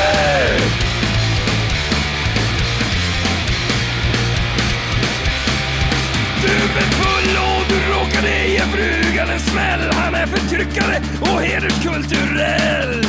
Du 6.41 6.55
är 6.80 6.89
full 7.01 7.38
och 7.38 7.66
du 7.70 7.93
råkade 7.93 8.47
ge 8.47 8.60
frugan 8.60 9.30
en 9.30 9.39
smäll 9.39 9.91
Han 9.93 10.16
är 10.16 10.26
förtryckare 10.28 11.01
och 11.22 11.41
hederskulturell 11.41 13.05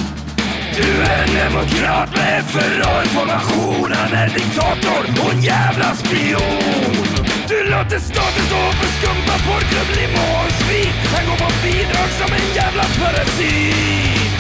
Du 0.77 1.03
är 1.03 1.23
en 1.29 1.35
demokrat 1.35 2.17
med 2.17 2.45
FRA-information 2.45 3.93
Han 3.93 4.13
är 4.13 4.29
diktator 4.29 5.25
och 5.25 5.33
en 5.33 5.43
jävla 5.43 5.95
spion 5.95 7.30
du 7.51 7.65
låter 7.65 7.99
staten 7.99 8.45
stå 8.49 8.63
för 8.79 8.91
skumpa, 8.97 9.37
porrklubb, 9.47 9.91
limo 9.99 10.25
och 10.43 10.53
svin 10.61 10.93
Han 11.15 11.23
går 11.29 11.39
på 11.45 11.51
bidrag 11.65 12.11
som 12.19 12.31
en 12.39 12.47
jävla 12.59 12.85
parasit. 12.99 14.33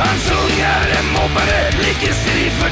Hans 0.00 0.26
ungar 0.42 0.84
är 0.98 1.04
mobbare, 1.16 1.60
ligger 1.84 2.12
strid 2.22 2.52
för 2.60 2.70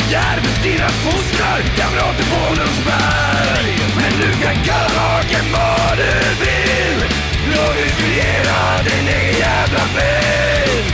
Dina 0.62 0.88
fostrar 0.88 1.60
kamrater 1.78 2.26
på 2.32 2.40
Lundsberg. 2.58 3.72
Men 4.00 4.12
du 4.22 4.30
kan 4.44 4.56
kalla 4.68 4.88
lagen 4.98 5.46
vad 5.54 5.94
du 6.02 6.14
vill. 6.42 6.98
Glorifiera 7.46 8.58
din 8.86 9.08
egen 9.16 9.38
jävla 9.46 9.84
bil. 9.94 10.84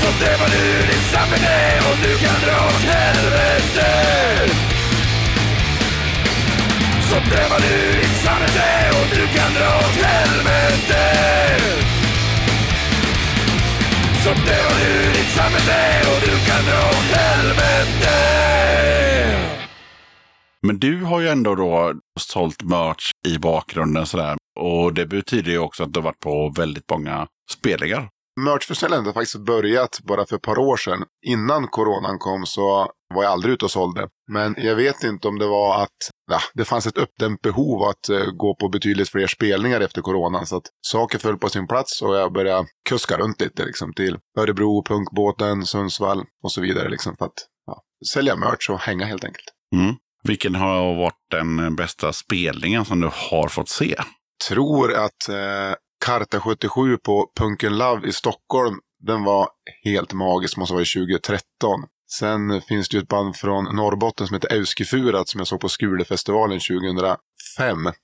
Så 0.00 0.08
dövar 0.24 0.48
du 0.56 0.66
ditt 0.90 1.06
samvete 1.12 1.58
och 1.88 1.96
du 2.04 2.12
kan 2.24 2.38
dra 2.44 2.56
åt 2.66 2.84
helvete. 2.94 4.75
Så 7.16 7.22
prövar 7.22 7.58
du 7.58 8.00
ditt 8.00 8.16
samvete 8.24 8.90
och 8.90 9.16
du 9.16 9.26
kan 9.38 9.54
dra 9.54 9.78
åt 9.78 10.04
helvete 10.04 11.02
så 14.24 14.30
prövar 14.30 14.76
du 14.84 15.12
ditt 15.12 15.28
samvete 15.28 16.00
och 16.10 16.20
du 16.20 16.46
kan 16.46 16.64
dra 16.64 16.88
åt 16.88 17.16
helvete 17.16 18.16
Men 20.62 20.78
du 20.78 21.02
har 21.04 21.20
ju 21.20 21.28
ändå 21.28 21.54
då 21.54 21.92
sålt 22.20 22.62
merch 22.62 23.10
i 23.28 23.38
bakgrunden 23.38 24.06
sådär. 24.06 24.36
Och 24.60 24.94
det 24.94 25.06
betyder 25.06 25.52
ju 25.52 25.58
också 25.58 25.82
att 25.82 25.92
du 25.92 26.00
har 26.00 26.04
varit 26.04 26.20
på 26.20 26.52
väldigt 26.56 26.90
många 26.90 27.26
spelningar. 27.50 28.08
Merchförsäljningen 28.40 29.06
har 29.06 29.12
faktiskt 29.12 29.36
börjat 29.36 30.00
bara 30.02 30.26
för 30.26 30.36
ett 30.36 30.42
par 30.42 30.58
år 30.58 30.76
sedan. 30.76 31.04
Innan 31.26 31.68
coronan 31.68 32.18
kom 32.18 32.46
så 32.46 32.90
var 33.14 33.22
jag 33.22 33.32
aldrig 33.32 33.54
ute 33.54 33.64
och 33.64 33.70
sålde. 33.70 34.08
Men 34.32 34.54
jag 34.58 34.76
vet 34.76 35.04
inte 35.04 35.28
om 35.28 35.38
det 35.38 35.46
var 35.46 35.82
att 35.82 35.96
ja, 36.30 36.40
det 36.54 36.64
fanns 36.64 36.86
ett 36.86 36.98
uppdämt 36.98 37.42
behov 37.42 37.82
att 37.82 38.08
eh, 38.08 38.26
gå 38.36 38.56
på 38.60 38.68
betydligt 38.68 39.08
fler 39.08 39.26
spelningar 39.26 39.80
efter 39.80 40.02
coronan. 40.02 40.46
Så 40.46 40.56
att 40.56 40.66
saker 40.80 41.18
föll 41.18 41.38
på 41.38 41.48
sin 41.48 41.66
plats 41.66 42.02
och 42.02 42.16
jag 42.16 42.32
började 42.32 42.68
kuska 42.88 43.16
runt 43.18 43.40
lite 43.40 43.64
liksom, 43.64 43.92
till 43.92 44.18
Örebro, 44.38 44.84
Punkbåten, 44.84 45.66
Sundsvall 45.66 46.24
och 46.42 46.52
så 46.52 46.60
vidare. 46.60 46.88
Liksom, 46.88 47.16
för 47.16 47.24
att 47.24 47.46
ja, 47.66 47.82
sälja 48.12 48.36
merch 48.36 48.70
och 48.70 48.78
hänga 48.78 49.06
helt 49.06 49.24
enkelt. 49.24 49.46
Mm. 49.74 49.94
Vilken 50.22 50.54
har 50.54 50.94
varit 50.94 51.26
den 51.30 51.76
bästa 51.76 52.12
spelningen 52.12 52.84
som 52.84 53.00
du 53.00 53.10
har 53.12 53.48
fått 53.48 53.68
se? 53.68 53.96
tror 54.48 54.94
att 54.94 55.28
eh, 55.28 55.74
Karta 56.04 56.40
77 56.40 56.98
på 56.98 57.30
Punken 57.38 57.78
Love 57.78 58.08
i 58.08 58.12
Stockholm, 58.12 58.78
den 59.06 59.24
var 59.24 59.48
helt 59.84 60.12
magisk, 60.12 60.56
måste 60.56 60.74
vara 60.74 60.84
2013. 60.84 61.40
Sen 62.10 62.60
finns 62.60 62.88
det 62.88 62.96
ju 62.96 63.02
ett 63.02 63.08
band 63.08 63.36
från 63.36 63.76
Norrbotten 63.76 64.26
som 64.26 64.34
heter 64.34 64.52
Euskifurat 64.52 65.28
som 65.28 65.38
jag 65.38 65.46
såg 65.46 65.60
på 65.60 65.68
Skulefestivalen 65.68 66.60
2005. 66.60 67.18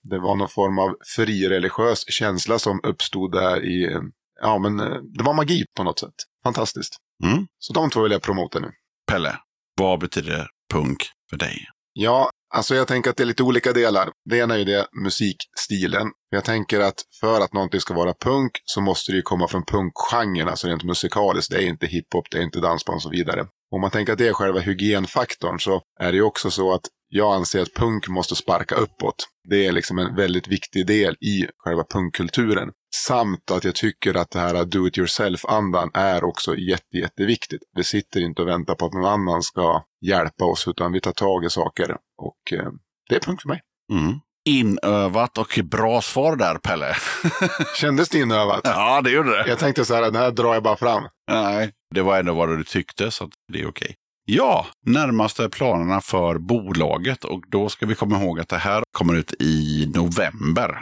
Det 0.03 0.19
var 0.19 0.37
någon 0.37 0.49
form 0.49 0.79
av 0.79 0.97
frireligiös 1.17 2.05
känsla 2.09 2.59
som 2.59 2.81
uppstod 2.83 3.33
där 3.33 3.65
i, 3.65 4.01
ja 4.41 4.59
men 4.59 4.81
eh, 4.81 4.97
det 5.19 5.25
var 5.25 5.35
magi 5.35 5.65
på 5.77 5.85
något 5.85 5.99
sätt. 5.99 6.15
Fantastiskt. 6.45 6.97
Mm. 7.25 7.47
Så 7.59 7.73
de 7.73 7.91
två 7.91 8.03
vill 8.03 8.13
jag 8.13 8.23
promota 8.23 8.59
nu. 8.59 8.73
Pelle, 9.07 9.37
vad 9.79 10.01
betyder 10.01 10.49
punk 10.73 11.03
för 11.31 11.37
dig? 11.37 11.67
Ja, 11.93 12.31
alltså 12.53 12.75
jag 12.75 12.89
tänker 12.89 13.11
att 13.11 13.17
det 13.17 13.23
är 13.23 13.27
lite 13.27 13.43
olika 13.43 13.73
delar. 13.73 14.11
Det 14.31 14.39
ena 14.39 14.55
är 14.55 14.59
ju 14.59 14.65
det 14.65 14.87
musikstilen. 15.05 16.11
Jag 16.31 16.45
tänker 16.45 16.81
att 16.81 17.05
för 17.21 17.41
att 17.41 17.53
någonting 17.53 17.81
ska 17.81 17.95
vara 17.95 18.15
punk 18.15 18.53
så 18.65 18.81
måste 18.81 19.13
det 19.13 19.17
ju 19.17 19.23
komma 19.23 19.49
från 19.49 19.65
punkgenren, 19.65 20.49
alltså 20.49 20.69
rent 20.69 20.85
musikaliskt. 20.85 21.51
Det 21.51 21.65
är 21.65 21.69
inte 21.69 21.87
hiphop, 21.87 22.31
det 22.31 22.39
är 22.39 22.43
inte 22.43 22.61
dansband 22.61 22.97
och 22.97 23.03
så 23.03 23.11
vidare. 23.11 23.47
Om 23.75 23.81
man 23.81 23.91
tänker 23.91 24.13
att 24.13 24.19
det 24.19 24.29
är 24.29 24.33
själva 24.33 24.61
hygienfaktorn 24.61 25.61
så 25.61 25.83
är 26.01 26.13
det 26.13 26.17
ju 26.17 26.23
också 26.23 26.51
så 26.51 26.75
att 26.75 26.83
jag 27.09 27.35
anser 27.35 27.63
att 27.63 27.75
punk 27.75 28.09
måste 28.09 28.37
sparka 28.37 28.75
uppåt. 28.75 29.15
Det 29.49 29.67
är 29.67 29.73
liksom 29.73 29.99
en 29.99 30.17
väldigt 30.17 30.49
viktig 30.49 30.87
del 30.87 31.15
i 31.15 31.47
själva 31.59 31.85
punkkulturen. 31.85 32.69
Samt 32.95 33.51
att 33.51 33.65
jag 33.65 33.75
tycker 33.75 34.15
att 34.15 34.31
det 34.31 34.39
här 34.39 34.65
do 34.65 34.87
it 34.87 34.99
yourself-andan 34.99 35.91
är 35.95 36.25
också 36.25 36.57
jätte, 36.57 36.97
jätteviktigt. 36.97 37.63
Vi 37.77 37.85
sitter 37.85 38.21
inte 38.21 38.43
och 38.43 38.49
väntar 38.49 38.75
på 38.75 38.87
att 38.87 38.93
någon 38.93 39.05
annan 39.05 39.43
ska 39.43 39.85
hjälpa 40.07 40.45
oss 40.45 40.69
utan 40.69 40.93
vi 40.93 41.01
tar 41.01 41.13
tag 41.13 41.45
i 41.45 41.51
saker. 41.51 41.97
Och 42.19 42.53
eh, 42.53 42.69
det 43.09 43.17
är 43.17 43.21
punk 43.21 43.43
för 43.43 43.49
mig. 43.49 43.61
Mm. 43.93 44.21
Inövat 44.45 45.39
och 45.39 45.59
bra 45.65 46.03
svar 46.03 46.37
där, 46.37 46.55
Pelle. 46.55 46.97
Kändes 47.77 48.09
det 48.09 48.19
inövat? 48.19 48.61
ja, 48.65 49.01
det 49.01 49.11
gjorde 49.11 49.31
det. 49.31 49.49
Jag 49.49 49.59
tänkte 49.59 49.85
så 49.85 49.95
här, 49.95 50.03
den 50.03 50.17
här 50.17 50.31
drar 50.31 50.55
jag 50.55 50.63
bara 50.63 50.77
fram. 50.77 51.09
Nej, 51.31 51.71
det 51.95 52.03
var 52.03 52.19
ändå 52.19 52.35
vad 52.35 52.49
du 52.49 52.65
tyckte, 52.65 53.11
så 53.11 53.25
att 53.25 53.31
det 53.53 53.61
är 53.61 53.69
okej. 53.69 53.95
Ja, 54.25 54.67
närmaste 54.87 55.49
planerna 55.49 56.01
för 56.01 56.39
bolaget 56.39 57.25
och 57.25 57.43
då 57.49 57.69
ska 57.69 57.87
vi 57.87 57.95
komma 57.95 58.23
ihåg 58.23 58.41
att 58.41 58.49
det 58.49 58.57
här 58.57 58.83
kommer 58.93 59.15
ut 59.15 59.35
i 59.41 59.87
november 59.95 60.81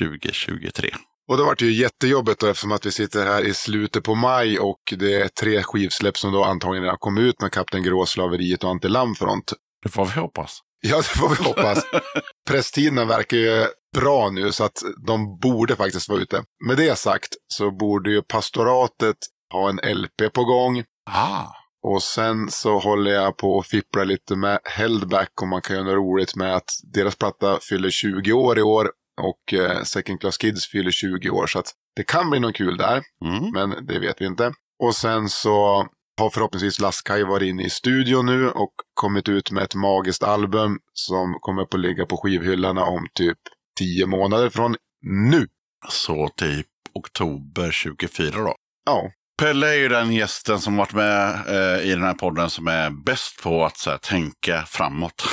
2023. 0.00 0.90
Och 1.28 1.36
det 1.36 1.42
ju 1.64 1.72
jättejobbigt 1.72 2.40
då 2.40 2.46
eftersom 2.46 2.72
att 2.72 2.86
vi 2.86 2.92
sitter 2.92 3.26
här 3.26 3.42
i 3.42 3.54
slutet 3.54 4.04
på 4.04 4.14
maj 4.14 4.58
och 4.58 4.80
det 4.98 5.14
är 5.14 5.28
tre 5.28 5.62
skivsläpp 5.62 6.18
som 6.18 6.32
då 6.32 6.44
antagligen 6.44 6.88
har 6.88 6.96
kommit 6.96 7.22
ut 7.22 7.40
med 7.40 7.52
Kapten 7.52 7.82
Grå, 7.82 8.06
Slaveriet 8.06 8.64
och 8.64 8.70
Antilammfront. 8.70 9.52
Det 9.82 9.88
får 9.88 10.04
vi 10.04 10.20
hoppas. 10.20 10.58
Ja, 10.80 10.96
det 10.96 11.02
får 11.02 11.28
vi 11.28 11.44
hoppas. 11.44 11.84
Presstiderna 12.48 13.04
verkar 13.04 13.36
ju 13.36 13.66
bra 13.96 14.30
nu 14.30 14.52
så 14.52 14.64
att 14.64 14.82
de 15.06 15.38
borde 15.38 15.76
faktiskt 15.76 16.08
vara 16.08 16.20
ute. 16.20 16.42
Med 16.66 16.76
det 16.76 16.98
sagt 16.98 17.28
så 17.48 17.70
borde 17.70 18.10
ju 18.10 18.22
pastoratet 18.22 19.16
ha 19.52 19.68
en 19.68 19.96
LP 19.96 20.32
på 20.32 20.44
gång. 20.44 20.84
Ah, 21.10 21.44
Och 21.82 22.02
sen 22.02 22.50
så 22.50 22.78
håller 22.78 23.10
jag 23.10 23.36
på 23.36 23.52
och 23.52 23.66
fipplar 23.66 24.04
lite 24.04 24.36
med 24.36 24.58
Heldback 24.64 25.42
och 25.42 25.48
man 25.48 25.62
kan 25.62 25.76
göra 25.76 25.86
något 25.86 25.94
roligt 25.94 26.36
med 26.36 26.56
att 26.56 26.70
deras 26.94 27.16
platta 27.16 27.58
fyller 27.60 27.90
20 27.90 28.32
år 28.32 28.58
i 28.58 28.62
år 28.62 28.90
och 29.22 29.54
eh, 29.54 29.82
Second 29.82 30.20
Class 30.20 30.38
Kids 30.38 30.68
fyller 30.68 30.90
20 30.90 31.30
år. 31.30 31.46
Så 31.46 31.58
att 31.58 31.72
det 31.96 32.02
kan 32.02 32.30
bli 32.30 32.40
något 32.40 32.56
kul 32.56 32.76
där, 32.76 33.02
mm. 33.24 33.50
men 33.52 33.86
det 33.86 33.98
vet 33.98 34.20
vi 34.20 34.26
inte. 34.26 34.52
Och 34.82 34.94
sen 34.94 35.28
så 35.28 35.86
har 36.20 36.30
förhoppningsvis 36.30 36.80
Laskaj 36.80 37.24
varit 37.24 37.48
inne 37.48 37.62
i 37.62 37.70
studion 37.70 38.26
nu 38.26 38.50
och 38.50 38.72
kommit 38.94 39.28
ut 39.28 39.50
med 39.50 39.62
ett 39.62 39.74
magiskt 39.74 40.22
album 40.22 40.78
som 40.92 41.38
kommer 41.40 41.64
på 41.64 41.76
ligga 41.76 42.06
på 42.06 42.16
skivhyllorna 42.16 42.84
om 42.84 43.06
typ 43.14 43.38
10 43.78 44.06
månader 44.06 44.50
från 44.50 44.76
nu. 45.02 45.46
Så 45.88 46.28
typ 46.28 46.66
oktober 46.94 47.70
24 47.70 48.30
då. 48.30 48.54
Ja, 48.84 49.10
Pelle 49.38 49.68
är 49.68 49.74
ju 49.74 49.88
den 49.88 50.12
gästen 50.12 50.60
som 50.60 50.76
varit 50.76 50.92
med 50.92 51.30
eh, 51.48 51.86
i 51.86 51.90
den 51.90 52.02
här 52.02 52.14
podden 52.14 52.50
som 52.50 52.68
är 52.68 52.90
bäst 52.90 53.42
på 53.42 53.64
att 53.64 53.76
så 53.76 53.90
här, 53.90 53.98
tänka 53.98 54.62
framåt. 54.66 55.24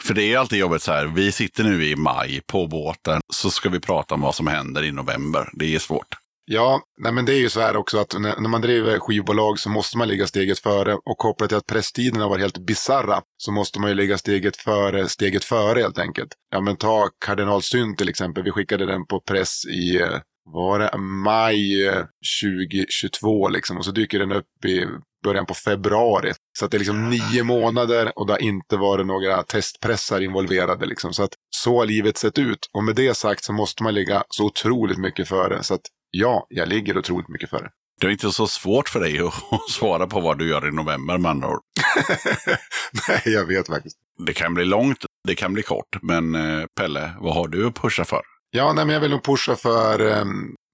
För 0.00 0.14
det 0.14 0.22
är 0.22 0.38
alltid 0.38 0.58
jobbigt 0.58 0.82
så 0.82 0.92
här, 0.92 1.06
vi 1.06 1.32
sitter 1.32 1.64
nu 1.64 1.84
i 1.84 1.96
maj 1.96 2.40
på 2.46 2.66
båten, 2.66 3.20
så 3.34 3.50
ska 3.50 3.68
vi 3.68 3.80
prata 3.80 4.14
om 4.14 4.20
vad 4.20 4.34
som 4.34 4.46
händer 4.46 4.84
i 4.84 4.92
november. 4.92 5.50
Det 5.52 5.74
är 5.74 5.78
svårt. 5.78 6.16
Ja, 6.44 6.80
nej 6.98 7.12
men 7.12 7.24
det 7.24 7.32
är 7.32 7.38
ju 7.38 7.48
så 7.48 7.60
här 7.60 7.76
också 7.76 7.98
att 7.98 8.20
när, 8.20 8.40
när 8.40 8.48
man 8.48 8.60
driver 8.60 8.98
skivbolag 8.98 9.58
så 9.58 9.68
måste 9.68 9.98
man 9.98 10.08
ligga 10.08 10.26
steget 10.26 10.58
före. 10.58 10.94
Och 10.94 11.18
kopplat 11.18 11.48
till 11.48 11.58
att 11.58 11.66
presstiderna 11.66 12.28
var 12.28 12.38
helt 12.38 12.58
bizarra 12.58 13.22
så 13.36 13.52
måste 13.52 13.80
man 13.80 13.90
ju 13.90 13.94
ligga 13.94 14.18
steget 14.18 14.56
före, 14.56 15.08
steget 15.08 15.44
före 15.44 15.80
helt 15.80 15.98
enkelt. 15.98 16.28
Ja 16.50 16.60
men 16.60 16.76
ta 16.76 17.08
Kardinalsynt 17.24 17.98
till 17.98 18.08
exempel. 18.08 18.42
Vi 18.42 18.50
skickade 18.50 18.86
den 18.86 19.06
på 19.06 19.20
press 19.20 19.64
i, 19.64 20.00
eh, 20.00 20.20
var 20.44 20.78
det 20.78 20.98
maj 20.98 21.86
eh, 21.88 22.04
2022 22.42 23.48
liksom. 23.48 23.76
Och 23.78 23.84
så 23.84 23.90
dyker 23.90 24.18
den 24.18 24.32
upp 24.32 24.64
i 24.64 24.86
början 25.24 25.46
på 25.46 25.54
februari. 25.54 26.32
Så 26.58 26.64
att 26.64 26.70
det 26.70 26.76
är 26.76 26.78
liksom 26.78 27.10
nio 27.10 27.42
månader 27.42 28.12
och 28.18 28.26
det 28.26 28.32
har 28.32 28.42
inte 28.42 28.76
varit 28.76 29.06
några 29.06 29.42
testpressar 29.42 30.20
involverade 30.20 30.86
liksom. 30.86 31.12
Så 31.12 31.22
att 31.22 31.32
så 31.50 31.78
har 31.78 31.86
livet 31.86 32.18
sett 32.18 32.38
ut. 32.38 32.68
Och 32.72 32.84
med 32.84 32.94
det 32.94 33.14
sagt 33.14 33.44
så 33.44 33.52
måste 33.52 33.82
man 33.82 33.94
ligga 33.94 34.24
så 34.28 34.44
otroligt 34.44 34.98
mycket 34.98 35.28
före. 35.28 35.62
Så 35.62 35.74
att 35.74 35.82
ja, 36.10 36.46
jag 36.48 36.68
ligger 36.68 36.98
otroligt 36.98 37.28
mycket 37.28 37.50
före. 37.50 37.70
Det 38.00 38.06
är 38.06 38.10
inte 38.10 38.32
så 38.32 38.46
svårt 38.46 38.88
för 38.88 39.00
dig 39.00 39.20
att 39.20 39.70
svara 39.70 40.06
på 40.06 40.20
vad 40.20 40.38
du 40.38 40.48
gör 40.48 40.68
i 40.68 40.72
november 40.72 41.18
med 41.18 41.30
andra 41.30 41.48
ord. 41.48 41.60
Nej, 43.08 43.22
jag 43.24 43.46
vet 43.46 43.66
faktiskt. 43.66 43.96
Det 44.26 44.32
kan 44.32 44.54
bli 44.54 44.64
långt, 44.64 45.04
det 45.28 45.34
kan 45.34 45.52
bli 45.52 45.62
kort. 45.62 46.02
Men 46.02 46.34
eh, 46.34 46.64
Pelle, 46.76 47.12
vad 47.20 47.34
har 47.34 47.48
du 47.48 47.66
att 47.66 47.74
pusha 47.74 48.04
för? 48.04 48.22
Ja, 48.50 48.72
nej, 48.72 48.84
men 48.84 48.94
jag 48.94 49.00
vill 49.00 49.10
nog 49.10 49.22
pusha 49.24 49.56
för 49.56 50.10
eh, 50.10 50.24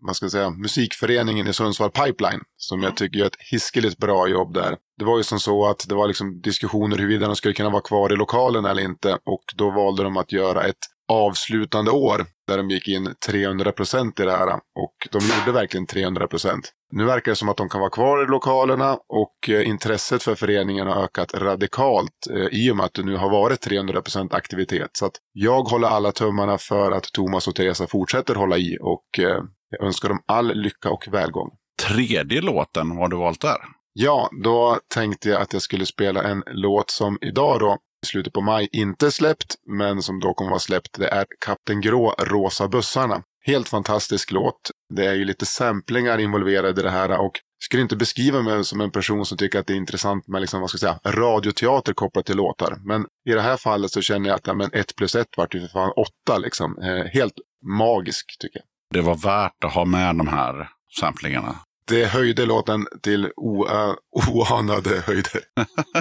vad 0.00 0.16
ska 0.16 0.24
jag 0.24 0.32
säga, 0.32 0.50
musikföreningen 0.50 1.46
i 1.46 1.52
Sundsvall 1.52 1.90
Pipeline. 1.90 2.40
Som 2.56 2.82
jag 2.82 2.96
tycker 2.96 3.18
gör 3.18 3.26
ett 3.26 3.42
hiskeligt 3.50 3.98
bra 3.98 4.28
jobb 4.28 4.54
där. 4.54 4.76
Det 4.98 5.04
var 5.04 5.18
ju 5.18 5.24
som 5.24 5.40
så 5.40 5.66
att 5.66 5.88
det 5.88 5.94
var 5.94 6.08
liksom 6.08 6.40
diskussioner 6.40 6.96
huruvida 6.96 7.26
de 7.26 7.36
skulle 7.36 7.54
kunna 7.54 7.70
vara 7.70 7.82
kvar 7.82 8.12
i 8.12 8.16
lokalen 8.16 8.64
eller 8.64 8.82
inte. 8.82 9.12
Och 9.12 9.44
då 9.56 9.70
valde 9.70 10.02
de 10.02 10.16
att 10.16 10.32
göra 10.32 10.64
ett 10.64 10.78
avslutande 11.08 11.90
år 11.90 12.26
där 12.46 12.56
de 12.56 12.70
gick 12.70 12.88
in 12.88 13.14
300 13.26 13.72
procent 13.72 14.20
i 14.20 14.24
det 14.24 14.32
här. 14.32 14.48
Och 14.54 15.08
de 15.10 15.18
gjorde 15.18 15.52
verkligen 15.52 15.86
300 15.86 16.26
procent. 16.26 16.72
Nu 16.92 17.04
verkar 17.04 17.32
det 17.32 17.36
som 17.36 17.48
att 17.48 17.56
de 17.56 17.68
kan 17.68 17.80
vara 17.80 17.90
kvar 17.90 18.24
i 18.24 18.26
lokalerna 18.26 18.98
och 19.08 19.48
eh, 19.48 19.68
intresset 19.68 20.22
för 20.22 20.34
föreningen 20.34 20.86
har 20.86 21.04
ökat 21.04 21.34
radikalt 21.34 22.26
eh, 22.30 22.58
i 22.58 22.70
och 22.70 22.76
med 22.76 22.86
att 22.86 22.94
det 22.94 23.02
nu 23.02 23.16
har 23.16 23.30
varit 23.30 23.60
300 23.60 24.02
procent 24.02 24.34
aktivitet. 24.34 24.90
Så 24.92 25.06
att 25.06 25.12
jag 25.32 25.62
håller 25.62 25.88
alla 25.88 26.12
tummarna 26.12 26.58
för 26.58 26.92
att 26.92 27.04
Thomas 27.04 27.48
och 27.48 27.54
Teresa 27.54 27.86
fortsätter 27.86 28.34
hålla 28.34 28.56
i 28.56 28.78
och 28.80 29.18
eh, 29.18 29.42
jag 29.70 29.86
önskar 29.86 30.08
dem 30.08 30.22
all 30.26 30.54
lycka 30.54 30.90
och 30.90 31.08
välgång. 31.10 31.50
Tredje 31.88 32.40
låten, 32.40 32.88
vad 32.88 32.98
har 32.98 33.08
du 33.08 33.16
valt 33.16 33.40
där? 33.40 33.58
Ja, 33.92 34.30
då 34.44 34.78
tänkte 34.94 35.28
jag 35.28 35.42
att 35.42 35.52
jag 35.52 35.62
skulle 35.62 35.86
spela 35.86 36.22
en 36.22 36.42
låt 36.46 36.90
som 36.90 37.18
idag 37.20 37.60
då, 37.60 37.78
i 38.04 38.06
slutet 38.06 38.32
på 38.32 38.40
maj, 38.40 38.68
inte 38.72 39.10
släppt, 39.10 39.54
men 39.66 40.02
som 40.02 40.20
då 40.20 40.34
kommer 40.34 40.50
vara 40.50 40.60
släppt. 40.60 40.98
Det 40.98 41.08
är 41.08 41.26
Kapten 41.44 41.80
Grå, 41.80 42.14
Rosa 42.18 42.68
bussarna. 42.68 43.22
Helt 43.46 43.68
fantastisk 43.68 44.32
låt. 44.32 44.70
Det 44.94 45.06
är 45.06 45.14
ju 45.14 45.24
lite 45.24 45.46
samplingar 45.46 46.18
involverade 46.18 46.80
i 46.80 46.84
det 46.84 46.90
här 46.90 47.20
och 47.20 47.40
jag 47.58 47.64
skulle 47.64 47.82
inte 47.82 47.96
beskriva 47.96 48.42
mig 48.42 48.64
som 48.64 48.80
en 48.80 48.90
person 48.90 49.26
som 49.26 49.38
tycker 49.38 49.58
att 49.58 49.66
det 49.66 49.72
är 49.72 49.76
intressant 49.76 50.28
med 50.28 50.40
liksom, 50.40 50.60
vad 50.60 50.70
ska 50.70 50.86
jag 50.86 50.98
säga, 51.02 51.12
radioteater 51.14 51.92
kopplat 51.92 52.26
till 52.26 52.36
låtar. 52.36 52.78
Men 52.84 53.06
i 53.28 53.32
det 53.32 53.40
här 53.40 53.56
fallet 53.56 53.90
så 53.90 54.00
känner 54.00 54.28
jag 54.28 54.36
att 54.36 54.46
ja, 54.46 54.54
men 54.54 54.70
ett 54.72 54.96
plus 54.96 55.14
ett 55.14 55.36
vart 55.36 55.54
ju 55.54 55.60
för 55.60 55.68
fan 55.68 55.92
åtta 55.96 56.38
liksom. 56.38 56.78
Eh, 56.78 57.04
helt 57.04 57.34
magisk 57.82 58.36
tycker 58.40 58.58
jag. 58.58 58.66
Det 58.94 59.00
var 59.00 59.14
värt 59.14 59.64
att 59.64 59.72
ha 59.74 59.84
med 59.84 60.16
de 60.16 60.28
här 60.28 60.68
samplingarna. 61.00 61.56
Det 61.88 62.04
höjde 62.04 62.46
låten 62.46 62.86
till 63.02 63.26
oa- 63.36 63.96
oanade 64.28 65.00
höjder. 65.06 65.40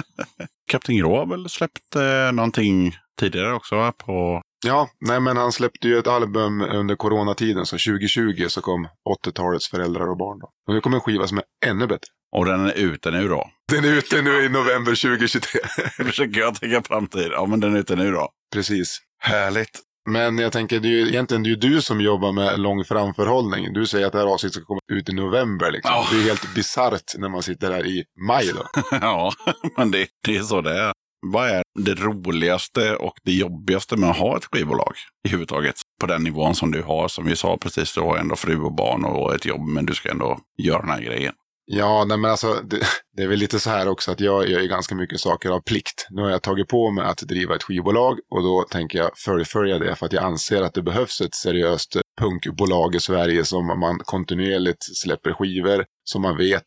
Kapten 0.70 0.96
Grå 0.96 1.24
väl 1.26 1.48
släppt 1.48 1.96
eh, 1.96 2.32
någonting 2.32 2.96
tidigare 3.20 3.54
också 3.54 3.92
på 3.98 4.42
Ja, 4.66 4.88
nej 5.00 5.20
men 5.20 5.36
han 5.36 5.52
släppte 5.52 5.88
ju 5.88 5.98
ett 5.98 6.06
album 6.06 6.60
under 6.60 6.96
coronatiden, 6.96 7.66
så 7.66 7.76
2020 7.76 8.44
så 8.48 8.60
kom 8.60 8.88
80-talets 9.26 9.68
föräldrar 9.70 10.10
och 10.10 10.16
barn. 10.16 10.38
Då. 10.38 10.50
Och 10.68 10.74
nu 10.74 10.80
kommer 10.80 10.96
en 10.96 11.00
skiva 11.00 11.26
som 11.26 11.38
är 11.38 11.44
ännu 11.66 11.86
bättre. 11.86 12.08
och 12.36 12.44
den 12.44 12.66
är 12.66 12.72
ute 12.72 13.10
nu 13.10 13.28
då. 13.28 13.50
Den 13.72 13.84
är 13.84 13.88
ute 13.92 14.22
nu 14.22 14.44
i 14.44 14.48
november 14.48 15.02
2023. 15.02 15.60
Försöker 16.04 16.40
jag 16.40 16.54
tänka 16.54 16.82
framtid. 16.82 17.28
Ja, 17.32 17.46
men 17.46 17.60
den 17.60 17.74
är 17.74 17.78
ute 17.78 17.96
nu 17.96 18.10
då. 18.12 18.28
Precis. 18.52 18.98
Härligt. 19.22 19.80
Men 20.10 20.38
jag 20.38 20.52
tänker, 20.52 20.80
det 20.80 20.88
är 20.88 20.90
ju 20.90 21.08
egentligen 21.08 21.42
det 21.42 21.50
är 21.50 21.56
du 21.56 21.82
som 21.82 22.00
jobbar 22.00 22.32
med 22.32 22.60
lång 22.60 22.84
framförhållning. 22.84 23.72
Du 23.72 23.86
säger 23.86 24.06
att 24.06 24.12
det 24.12 24.18
här 24.18 24.26
avsnittet 24.26 24.54
ska 24.54 24.64
komma 24.64 24.80
ut 24.92 25.08
i 25.08 25.12
november. 25.12 25.70
Liksom. 25.70 25.90
Ja. 25.94 26.06
Det 26.10 26.16
är 26.16 26.22
helt 26.22 26.54
bisarrt 26.54 27.18
när 27.18 27.28
man 27.28 27.42
sitter 27.42 27.72
här 27.72 27.86
i 27.86 28.04
maj. 28.26 28.52
Då. 28.54 28.80
ja, 29.00 29.32
men 29.76 29.90
det, 29.90 30.06
det 30.26 30.36
är 30.36 30.42
så 30.42 30.60
det 30.60 30.78
är. 30.80 30.92
Vad 31.26 31.48
är 31.48 31.62
det 31.78 31.94
roligaste 31.94 32.96
och 32.96 33.12
det 33.24 33.32
jobbigaste 33.32 33.96
med 33.96 34.10
att 34.10 34.16
ha 34.16 34.36
ett 34.36 34.48
skivbolag 34.52 34.92
i 35.28 35.28
huvud 35.28 35.48
taget? 35.48 35.74
På 36.00 36.06
den 36.06 36.22
nivån 36.22 36.54
som 36.54 36.70
du 36.70 36.82
har, 36.82 37.08
som 37.08 37.26
vi 37.26 37.36
sa 37.36 37.56
precis, 37.56 37.94
du 37.94 38.00
har 38.00 38.16
ändå 38.16 38.36
fru 38.36 38.60
och 38.60 38.74
barn 38.74 39.04
och 39.04 39.34
ett 39.34 39.46
jobb, 39.46 39.68
men 39.68 39.86
du 39.86 39.94
ska 39.94 40.10
ändå 40.10 40.38
göra 40.62 40.80
den 40.80 40.90
här 40.90 41.00
grejen. 41.00 41.34
Ja, 41.70 42.04
nej 42.08 42.18
men 42.18 42.30
alltså 42.30 42.54
det, 42.54 42.80
det 43.16 43.22
är 43.22 43.28
väl 43.28 43.38
lite 43.38 43.60
så 43.60 43.70
här 43.70 43.88
också 43.88 44.10
att 44.10 44.20
jag 44.20 44.48
gör 44.48 44.60
ju 44.60 44.68
ganska 44.68 44.94
mycket 44.94 45.20
saker 45.20 45.50
av 45.50 45.60
plikt. 45.60 46.06
Nu 46.10 46.22
har 46.22 46.30
jag 46.30 46.42
tagit 46.42 46.68
på 46.68 46.90
mig 46.90 47.04
att 47.04 47.18
driva 47.18 47.56
ett 47.56 47.62
skivbolag 47.62 48.18
och 48.30 48.42
då 48.42 48.62
tänker 48.70 48.98
jag 48.98 49.10
fullfölja 49.18 49.78
det 49.78 49.94
för 49.94 50.06
att 50.06 50.12
jag 50.12 50.24
anser 50.24 50.62
att 50.62 50.74
det 50.74 50.82
behövs 50.82 51.20
ett 51.20 51.34
seriöst 51.34 51.96
punkbolag 52.20 52.94
i 52.94 53.00
Sverige 53.00 53.44
som 53.44 53.66
man 53.66 53.98
kontinuerligt 53.98 54.96
släpper 54.96 55.32
skivor 55.32 55.84
som 56.04 56.22
man 56.22 56.36
vet 56.36 56.64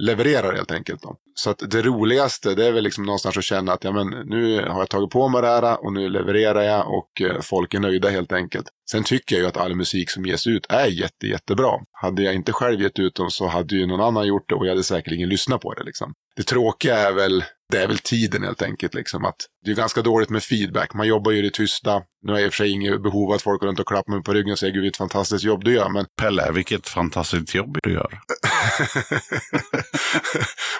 levererar 0.00 0.54
helt 0.54 0.70
enkelt. 0.70 1.02
Då. 1.02 1.16
Så 1.34 1.50
att 1.50 1.70
det 1.70 1.82
roligaste 1.82 2.54
det 2.54 2.66
är 2.66 2.72
väl 2.72 2.84
liksom 2.84 3.04
någonstans 3.04 3.36
att 3.36 3.44
känna 3.44 3.72
att 3.72 3.84
ja, 3.84 3.92
men 3.92 4.08
nu 4.08 4.68
har 4.68 4.78
jag 4.78 4.90
tagit 4.90 5.10
på 5.10 5.28
mig 5.28 5.42
det 5.42 5.48
här 5.48 5.84
och 5.84 5.92
nu 5.92 6.08
levererar 6.08 6.62
jag 6.62 6.94
och 6.94 7.22
eh, 7.22 7.40
folk 7.40 7.74
är 7.74 7.80
nöjda 7.80 8.08
helt 8.08 8.32
enkelt. 8.32 8.66
Sen 8.90 9.04
tycker 9.04 9.36
jag 9.36 9.42
ju 9.42 9.48
att 9.48 9.56
all 9.56 9.74
musik 9.74 10.10
som 10.10 10.26
ges 10.26 10.46
ut 10.46 10.66
är 10.68 10.86
jätte, 10.86 11.26
jättebra. 11.26 11.72
Hade 11.92 12.22
jag 12.22 12.34
inte 12.34 12.52
själv 12.52 12.80
gett 12.80 12.98
ut 12.98 13.14
dem 13.14 13.30
så 13.30 13.46
hade 13.46 13.74
ju 13.74 13.86
någon 13.86 14.00
annan 14.00 14.26
gjort 14.26 14.48
det 14.48 14.54
och 14.54 14.66
jag 14.66 14.70
hade 14.70 14.84
säkerligen 14.84 15.28
lyssnat 15.28 15.60
på 15.60 15.74
det. 15.74 15.84
Liksom. 15.84 16.14
Det 16.36 16.42
tråkiga 16.42 16.96
är 16.98 17.12
väl, 17.12 17.44
det 17.72 17.78
är 17.82 17.86
väl 17.86 17.98
tiden 17.98 18.42
helt 18.42 18.62
enkelt. 18.62 18.94
Liksom, 18.94 19.24
att 19.24 19.36
det 19.64 19.70
är 19.70 19.74
ganska 19.74 20.02
dåligt 20.02 20.30
med 20.30 20.42
feedback. 20.42 20.94
Man 20.94 21.06
jobbar 21.06 21.32
ju 21.32 21.38
i 21.38 21.42
det 21.42 21.50
tysta. 21.50 22.02
Nu 22.22 22.32
har 22.32 22.38
jag 22.38 22.46
i 22.46 22.48
och 22.48 22.52
för 22.52 22.64
sig 22.64 22.70
inget 22.70 23.02
behov 23.02 23.30
av 23.30 23.34
att 23.34 23.42
folk 23.42 23.60
går 23.60 23.66
runt 23.68 23.80
och 23.80 23.86
klappar 23.86 24.12
mig 24.12 24.22
på 24.22 24.32
ryggen 24.32 24.52
och 24.52 24.58
säger 24.58 24.72
gud 24.72 24.82
vilket 24.82 24.98
fantastiskt 24.98 25.44
jobb 25.44 25.64
du 25.64 25.74
gör. 25.74 25.88
Men 25.88 26.06
Pelle, 26.20 26.52
vilket 26.52 26.88
fantastiskt 26.88 27.54
jobb 27.54 27.78
du 27.82 27.92
gör. 27.92 28.18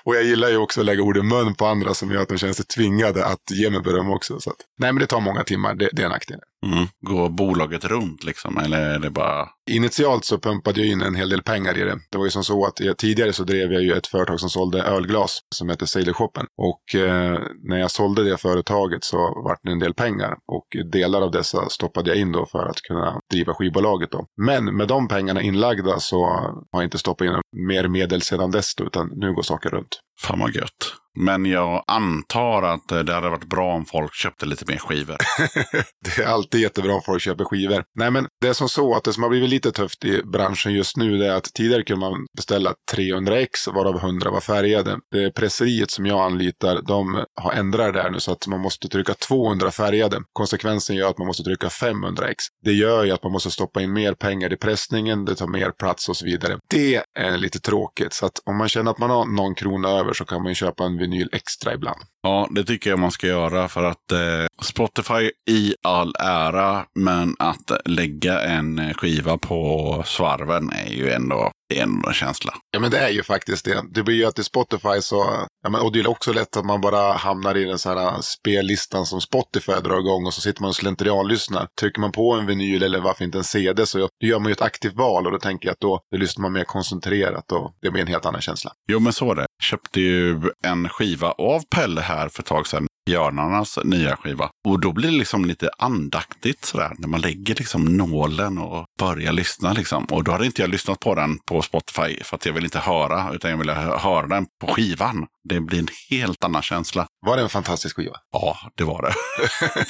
och 0.05 0.17
jag 0.17 0.25
gillar 0.25 0.49
ju 0.49 0.57
också 0.57 0.81
att 0.81 0.87
lägga 0.87 1.03
ord 1.03 1.17
i 1.17 1.23
mun 1.23 1.55
på 1.55 1.67
andra 1.67 1.95
som 1.95 2.11
gör 2.11 2.23
att 2.23 2.29
de 2.29 2.39
känner 2.39 2.53
sig 2.53 2.65
tvingade 2.65 3.25
att 3.25 3.51
ge 3.51 3.71
mig 3.71 3.81
beröm 3.81 4.11
också. 4.11 4.41
Så 4.41 4.51
att, 4.51 4.57
nej, 4.79 4.93
men 4.93 5.01
det 5.01 5.07
tar 5.07 5.21
många 5.21 5.45
timmar. 5.45 5.75
Det, 5.75 5.89
det 5.93 6.03
är 6.03 6.07
en 6.07 6.13
nackdel. 6.13 6.39
Mm. 6.67 6.87
Går 7.01 7.29
bolaget 7.29 7.85
runt 7.85 8.25
liksom, 8.25 8.59
eller 8.59 8.81
är 8.91 8.99
det 8.99 9.11
bara... 9.11 9.49
Initialt 9.71 10.25
så 10.25 10.39
pumpade 10.39 10.81
jag 10.81 10.89
in 10.89 11.03
en 11.03 11.15
hel 11.15 11.29
del 11.29 11.43
pengar 11.43 11.79
i 11.79 11.85
det. 11.85 11.99
Det 12.11 12.19
var 12.19 12.25
ju 12.25 12.31
som 12.31 12.45
så 12.45 12.67
att 12.67 12.81
jag, 12.81 12.99
tidigare 12.99 13.33
så 13.33 13.45
drev 13.45 13.73
jag 13.73 13.83
ju 13.83 13.93
ett 13.93 14.07
företag 14.07 14.41
som 14.41 14.51
sålde 14.51 14.83
ölglas 14.83 15.41
som 15.55 15.69
hette 15.69 15.87
Sailor 15.87 16.13
Shoppen. 16.13 16.47
Och 16.57 17.01
eh, 17.01 17.39
när 17.63 17.79
jag 17.79 17.91
sålde 17.91 18.25
det 18.25 18.37
företaget 18.37 18.72
så 19.05 19.43
vart 19.45 19.61
det 19.63 19.73
en 19.73 19.79
del 19.79 19.95
pengar. 19.95 20.37
Och 20.53 20.67
delar 20.93 21.23
av 21.23 21.31
dessa 21.31 21.69
stoppade 21.69 22.11
jag 22.11 22.19
in 22.19 22.33
då 22.33 22.47
för 22.47 22.67
att 22.67 22.77
kunna 22.77 23.21
driva 23.31 23.55
skivbolaget 23.55 24.11
då. 24.11 24.27
Men 24.47 24.77
med 24.77 24.89
de 24.89 25.09
pengarna 25.09 25.43
inlagda 25.43 25.99
så 25.99 26.25
har 26.73 26.81
jag 26.81 26.85
inte 26.85 26.99
stoppat 26.99 27.25
in 27.25 27.41
mer 27.69 27.89
medel 27.89 28.23
sedan 28.23 28.51
dess 28.51 28.75
då, 28.75 28.85
utan 28.85 29.11
nu 29.17 29.35
går 29.35 29.43
saker 29.43 29.71
runt. 29.71 30.01
Fan 30.23 30.39
vad 30.39 30.55
gött. 30.55 31.03
Men 31.19 31.47
jag 31.47 31.85
antar 31.87 32.63
att 32.63 32.93
eh, 32.93 32.99
det 32.99 33.15
hade 33.15 33.29
varit 33.29 33.49
bra 33.49 33.75
om 33.75 33.85
folk 33.85 34.15
köpte 34.15 34.47
lite 34.47 34.65
mer 34.69 34.79
skivor. 34.79 35.17
Det 36.05 36.23
är 36.23 36.27
alltid 36.27 36.61
jättebra 36.61 36.95
om 36.95 37.03
folk 37.03 37.23
köper 37.23 37.45
skivor. 37.45 37.85
Nej, 37.99 38.11
men 38.11 38.27
det 38.41 38.49
är 38.49 38.53
som 38.53 38.69
så 38.69 38.95
att 38.95 39.05
det 39.05 39.13
som 39.13 39.23
har 39.23 39.31
blivit 39.31 39.51
lite 39.51 39.73
tufft 39.73 40.05
i 40.05 40.23
branschen 40.23 40.73
just 40.73 40.97
nu 40.97 41.19
det 41.19 41.27
är 41.27 41.35
att 41.35 41.55
tidigare 41.55 41.83
kunde 41.83 42.01
man 42.01 42.27
beställa 42.37 42.75
300 42.93 43.41
ex 43.41 43.69
varav 43.69 43.97
100 43.97 44.31
var 44.31 44.41
färgade. 44.41 44.99
Det 45.11 45.31
presseriet 45.31 45.91
som 45.91 46.07
jag 46.07 46.21
anlitar, 46.21 46.83
de 46.83 47.25
har 47.41 47.53
ändrat 47.53 47.95
det 47.95 48.03
där 48.03 48.11
nu 48.11 48.21
så 48.21 48.33
att 48.33 48.47
man 48.47 48.61
måste 48.61 48.89
trycka 48.89 49.15
200 49.15 49.71
färgade. 49.71 50.21
Konsekvensen 50.33 50.97
gör 50.97 51.11
att 51.11 51.19
man 51.19 51.27
måste 51.27 51.43
trycka 51.43 51.71
500 51.71 52.29
ex. 52.29 52.45
Det 52.65 52.73
gör 52.73 53.05
ju 53.05 53.11
att 53.11 53.23
man 53.23 53.33
måste 53.33 53.51
stoppa 53.51 53.83
in 53.83 53.93
mer 53.93 54.15
pengar 54.15 54.53
i 54.53 54.57
pressningen, 54.57 55.25
det 55.25 55.35
tar 55.35 55.47
mer 55.47 55.71
plats 55.71 56.09
och 56.09 56.17
så 56.17 56.25
vidare. 56.25 56.59
Det 56.71 57.03
är 57.19 57.39
lite 57.39 57.61
tråkigt, 57.61 58.13
så 58.13 58.27
att 58.27 58.39
om 58.47 58.57
man 58.57 58.69
känner 58.69 58.91
att 58.91 58.99
man 58.99 59.11
har 59.11 59.25
någon 59.25 59.55
krona 59.55 59.89
över 59.89 60.12
så 60.13 60.25
kan 60.25 60.43
man 60.43 60.49
ju 60.49 60.55
köpa 60.55 60.85
en 60.85 60.99
vinyl 60.99 61.29
extra 61.33 61.75
ibland. 61.75 62.01
Ja, 62.23 62.49
det 62.51 62.65
tycker 62.65 62.91
jag 62.91 62.99
man 62.99 63.11
ska 63.11 63.27
göra 63.27 63.69
för 63.69 63.83
att 63.83 64.13
eh, 64.13 64.47
Spotify 64.63 65.31
i 65.51 65.75
all 65.83 66.15
ära, 66.19 66.85
men 66.95 67.37
att 67.39 67.71
lägga 67.85 68.41
en 68.41 68.95
skiva 68.95 69.39
på 69.39 70.03
svarven 70.07 70.73
är 70.73 70.93
ju 70.93 71.11
ändå, 71.11 71.51
en 71.75 72.03
känsla. 72.13 72.55
Ja 72.71 72.81
men 72.81 72.91
det 72.91 72.99
är 72.99 73.11
ju 73.11 73.23
faktiskt 73.23 73.65
det. 73.65 73.85
Det 73.95 74.03
blir 74.03 74.15
ju 74.15 74.25
att 74.25 74.39
i 74.39 74.45
Spotify 74.45 75.01
så, 75.01 75.47
ja, 75.63 75.71
men, 75.71 75.81
och 75.81 75.93
det 75.93 76.01
är 76.01 76.11
också 76.11 76.33
lätt 76.33 76.57
att 76.57 76.65
man 76.65 76.81
bara 76.81 77.13
hamnar 77.13 77.57
i 77.57 77.65
den 77.65 77.79
så 77.79 77.89
här 77.89 78.21
spellistan 78.21 79.07
som 79.07 79.21
Spotify 79.21 79.73
drar 79.73 79.99
igång 79.99 80.27
och 80.27 80.35
så 80.35 80.41
sitter 80.41 80.63
man 80.63 80.69
och 80.69 80.77
slentrianlyssnar. 80.77 81.67
Trycker 81.81 82.01
man 82.01 82.13
på 82.13 82.33
en 82.33 82.47
vinyl 82.47 82.83
eller 82.83 83.01
varför 83.01 83.25
inte 83.25 83.39
en 83.39 83.45
CD 83.45 83.87
så 83.87 83.99
då 83.99 84.09
gör 84.27 84.39
man 84.39 84.49
ju 84.49 84.53
ett 84.53 84.63
aktivt 84.63 84.95
val 84.95 85.27
och 85.27 85.33
då 85.33 85.39
tänker 85.39 85.69
jag 85.69 85.73
att 85.73 85.81
då, 85.81 86.01
då 86.13 86.19
lyssnar 86.19 86.43
man 86.43 86.53
mer 86.53 86.65
koncentrerat 86.65 87.53
och 87.53 87.73
det 87.83 87.91
blir 87.91 88.03
en 88.03 88.09
helt 88.09 88.27
annan 88.27 88.41
känsla. 88.41 88.73
Jo, 88.89 88.99
men 88.99 89.13
så 89.13 89.31
är 89.31 89.35
det. 89.35 89.47
Köpte 89.63 90.01
ju 90.01 90.41
en 90.67 90.89
skiva 90.89 91.31
av 91.31 91.63
Pelle 91.71 92.01
här 92.01 92.29
för 92.29 92.43
ett 92.43 92.47
tag 92.47 92.67
sedan. 92.67 92.87
Björnarnas 93.07 93.79
nya 93.85 94.17
skiva. 94.17 94.51
Och 94.69 94.81
då 94.81 94.93
blir 94.93 95.11
det 95.11 95.17
liksom 95.17 95.45
lite 95.45 95.71
andaktigt 95.79 96.65
sådär. 96.65 96.93
När 96.99 97.09
man 97.09 97.21
lägger 97.21 97.55
liksom 97.55 97.85
nålen 97.97 98.59
och 98.59 98.85
börjar 98.99 99.33
lyssna 99.33 99.73
liksom. 99.73 100.05
Och 100.05 100.25
då 100.25 100.33
hade 100.33 100.47
inte 100.47 100.63
jag 100.63 100.71
lyssnat 100.71 101.01
på 101.01 101.15
den 101.15 101.39
på 101.39 101.63
Spotify 101.63 102.23
för 102.25 102.37
att 102.37 102.47
jag 102.47 102.53
vill 102.53 102.65
inte 102.65 102.79
höra. 102.79 103.35
Utan 103.35 103.51
jag 103.51 103.59
ville 103.59 103.73
höra 103.75 104.27
den 104.27 104.47
på 104.61 104.67
skivan. 104.67 105.27
Det 105.49 105.61
blir 105.61 105.79
en 105.79 105.89
helt 106.11 106.45
annan 106.45 106.63
känsla. 106.63 107.07
Var 107.27 107.37
det 107.37 107.43
en 107.43 107.49
fantastisk 107.49 107.97
skiva? 107.97 108.17
Ja, 108.33 108.57
det 108.75 108.85
var 108.85 109.03
det. 109.03 109.15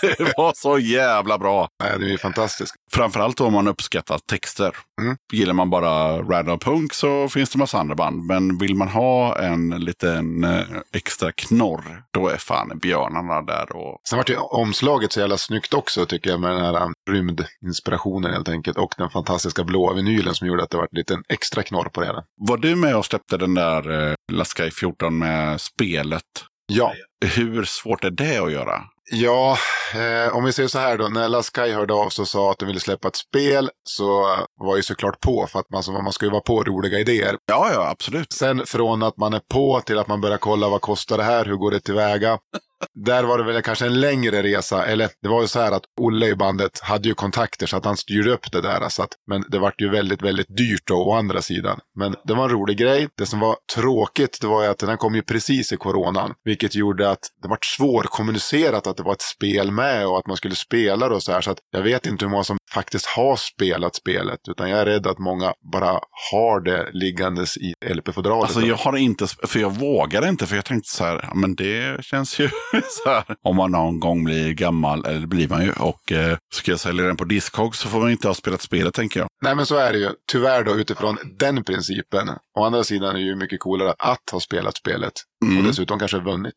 det 0.25 0.35
var 0.37 0.53
så 0.55 0.79
jävla 0.79 1.39
bra. 1.39 1.69
Nej, 1.83 1.99
det 1.99 2.05
är 2.05 2.11
ju 2.11 2.19
fantastisk. 2.19 2.75
Framförallt 2.93 3.41
om 3.41 3.53
man 3.53 3.69
uppskattar 3.69 4.19
texter. 4.19 4.77
Mm. 5.01 5.17
Gillar 5.33 5.55
man 5.55 5.71
bara 5.71 6.23
random 6.23 6.59
punk 6.59 6.95
så 6.95 7.29
finns 7.29 7.51
det 7.51 7.59
massa 7.59 7.79
andra 7.79 7.95
band. 7.95 8.27
Men 8.27 8.59
vill 8.59 8.75
man 8.75 8.89
ha 8.89 9.39
en 9.39 9.71
liten 9.71 10.45
eh, 10.45 10.65
extra 10.95 11.33
knorr, 11.33 12.03
då 12.13 12.29
är 12.29 12.37
fan 12.37 12.79
björnarna 12.79 13.43
där. 13.43 13.77
Och... 13.77 14.01
Sen 14.09 14.17
vart 14.17 14.31
ju 14.31 14.37
omslaget 14.37 15.13
så 15.13 15.21
jävla 15.21 15.37
snyggt 15.37 15.75
också 15.75 16.07
tycker 16.07 16.31
jag 16.31 16.41
med 16.41 16.51
den 16.51 16.65
här 16.65 16.89
rymdinspirationen 17.11 18.33
helt 18.33 18.49
enkelt. 18.49 18.79
Och 18.79 18.95
den 18.99 19.11
fantastiska 19.11 19.65
blåa 19.65 19.95
vinylen 19.95 20.35
som 20.35 20.49
gjorde 20.49 20.63
att 20.63 20.71
det 20.71 20.77
var 20.77 20.89
en 21.13 21.25
extra 21.29 21.63
knorr 21.63 21.89
på 21.89 22.01
det 22.01 22.07
hela. 22.07 22.25
Var 22.41 22.57
du 22.57 22.77
med 22.77 22.97
och 22.97 23.05
släppte 23.07 23.37
den 23.37 23.55
där 23.55 24.09
eh, 24.09 24.15
Last 24.33 24.59
Sky 24.59 24.71
14 24.71 25.19
med 25.19 25.61
spelet? 25.61 26.23
Ja, 26.73 26.93
Hur 27.37 27.65
svårt 27.65 28.05
är 28.05 28.11
det 28.11 28.39
att 28.39 28.53
göra? 28.53 28.83
Ja, 29.15 29.59
eh, 29.95 30.37
om 30.37 30.45
vi 30.45 30.53
säger 30.53 30.69
så 30.69 30.79
här 30.79 30.99
då. 30.99 31.09
När 31.09 31.43
Sky 31.43 31.73
hörde 31.73 31.95
av 31.95 32.09
sig 32.09 32.23
och 32.23 32.29
sa 32.29 32.51
att 32.51 32.59
de 32.59 32.67
ville 32.67 32.81
släppa 32.81 33.09
ett 33.09 33.17
spel 33.17 33.71
så 33.85 34.37
var 34.61 34.77
ju 34.77 34.83
såklart 34.83 35.21
på. 35.21 35.47
För 35.47 35.59
att 35.59 35.71
man, 35.71 35.83
så, 35.83 35.93
man 35.93 36.13
ska 36.13 36.27
ju 36.27 36.31
vara 36.31 36.41
på 36.41 36.65
roliga 36.65 36.99
idéer. 36.99 37.37
Ja, 37.47 37.71
ja, 37.73 37.89
absolut. 37.91 38.33
Sen 38.33 38.67
från 38.67 39.03
att 39.03 39.17
man 39.17 39.35
är 39.35 39.41
på 39.53 39.81
till 39.81 39.99
att 39.99 40.09
man 40.09 40.21
börjar 40.21 40.39
kolla 40.39 40.69
vad 40.69 40.81
kostar 40.81 41.19
det 41.19 41.25
här, 41.25 41.45
hur 41.45 41.57
går 41.57 41.71
det 41.71 41.81
tillväga. 41.81 42.39
Där 42.95 43.25
var 43.25 43.39
det 43.39 43.45
väl 43.45 43.63
kanske 43.63 43.87
en 43.87 44.01
längre 44.01 44.43
resa. 44.43 44.87
Eller 44.87 45.09
det 45.23 45.29
var 45.29 45.43
ju 45.43 45.49
så 45.49 45.61
här 45.61 45.73
att 45.73 45.83
Olle 46.01 46.27
i 46.27 46.35
bandet 46.35 46.81
hade 46.81 47.09
ju 47.09 47.15
kontakter 47.15 47.67
så 47.67 47.77
att 47.77 47.85
han 47.85 47.97
styrde 47.97 48.31
upp 48.31 48.53
det 48.53 48.61
där. 48.61 48.89
Så 48.89 49.03
att, 49.03 49.11
men 49.27 49.45
det 49.49 49.59
vart 49.59 49.81
ju 49.81 49.89
väldigt, 49.89 50.23
väldigt 50.23 50.57
dyrt 50.57 50.83
då 50.87 50.95
å 50.95 51.15
andra 51.15 51.43
sidan. 51.43 51.81
Men 51.99 52.15
det 52.25 52.35
var 52.35 52.45
en 52.45 52.51
rolig 52.51 52.79
grej. 52.79 53.09
Det 53.19 53.27
som 53.27 53.41
var 53.41 53.57
tråkigt 53.75 54.39
det 54.41 54.47
var 54.47 54.63
ju 54.63 54.69
att 54.69 54.79
den 54.79 54.97
kom 54.97 55.15
ju 55.15 55.23
precis 55.23 55.73
i 55.73 55.77
coronan. 55.77 56.35
Vilket 56.45 56.75
gjorde 56.75 57.11
att 57.11 57.21
det 57.43 57.49
vart 57.49 57.65
svårkommunicerat 57.65 58.87
att 58.87 59.01
det 59.03 59.07
var 59.07 59.13
ett 59.13 59.23
spel 59.23 59.71
med 59.71 60.07
och 60.07 60.19
att 60.19 60.27
man 60.27 60.37
skulle 60.37 60.55
spela 60.55 61.09
det 61.09 61.15
och 61.15 61.23
så 61.23 61.33
här. 61.33 61.41
Så 61.41 61.51
att 61.51 61.59
jag 61.71 61.83
vet 61.83 62.07
inte 62.07 62.25
hur 62.25 62.31
många 62.31 62.45
som 62.45 62.59
faktiskt 62.73 63.07
har 63.07 63.37
spelat 63.37 63.95
spelet. 63.95 64.41
Utan 64.49 64.71
jag 64.71 64.81
är 64.81 64.87
rädd 64.87 65.07
att 65.07 65.19
många 65.19 65.53
bara 65.73 66.01
har 66.33 66.61
det 66.61 66.91
liggandes 66.93 67.57
i 67.57 67.75
LP-fodralet. 67.95 68.43
Alltså 68.45 68.61
jag 68.61 68.77
har 68.77 68.97
inte, 68.97 69.27
för 69.27 69.59
jag 69.59 69.71
vågar 69.71 70.29
inte, 70.29 70.47
för 70.47 70.57
jag 70.57 70.65
tänkte 70.65 70.91
så 70.91 71.05
här, 71.05 71.31
men 71.35 71.55
det 71.55 72.05
känns 72.05 72.39
ju 72.39 72.49
så 73.05 73.11
här. 73.11 73.25
Om 73.43 73.57
man 73.57 73.71
någon 73.71 74.01
gång 74.01 74.25
blir 74.25 74.53
gammal, 74.53 75.07
eller 75.07 75.27
blir 75.27 75.49
man 75.49 75.65
ju, 75.65 75.73
och 75.73 76.13
eh, 76.13 76.37
ska 76.55 76.71
jag 76.71 76.81
sälja 76.81 77.05
den 77.05 77.17
på 77.17 77.25
Discog 77.25 77.77
så 77.77 77.89
får 77.89 78.01
man 78.01 78.11
inte 78.11 78.29
ha 78.29 78.35
spelat 78.35 78.63
spelet 78.63 78.95
tänker 78.95 79.21
jag. 79.21 79.29
Nej 79.43 79.55
men 79.55 79.67
så 79.67 79.77
är 79.77 79.93
det 79.93 79.99
ju. 79.99 80.11
Tyvärr 80.33 80.65
då 80.65 80.75
utifrån 80.75 81.19
den 81.39 81.65
principen. 81.65 82.29
Å 82.59 82.65
andra 82.65 82.85
sidan 82.85 83.11
är 83.11 83.21
det 83.21 83.27
ju 83.27 83.37
mycket 83.37 83.61
coolare 83.61 83.95
att 83.99 84.31
ha 84.33 84.41
spelat 84.41 84.77
spelet. 84.77 85.13
Mm. 85.43 85.59
Och 85.59 85.65
dessutom 85.65 85.99
kanske 85.99 86.19
vunnit. 86.19 86.55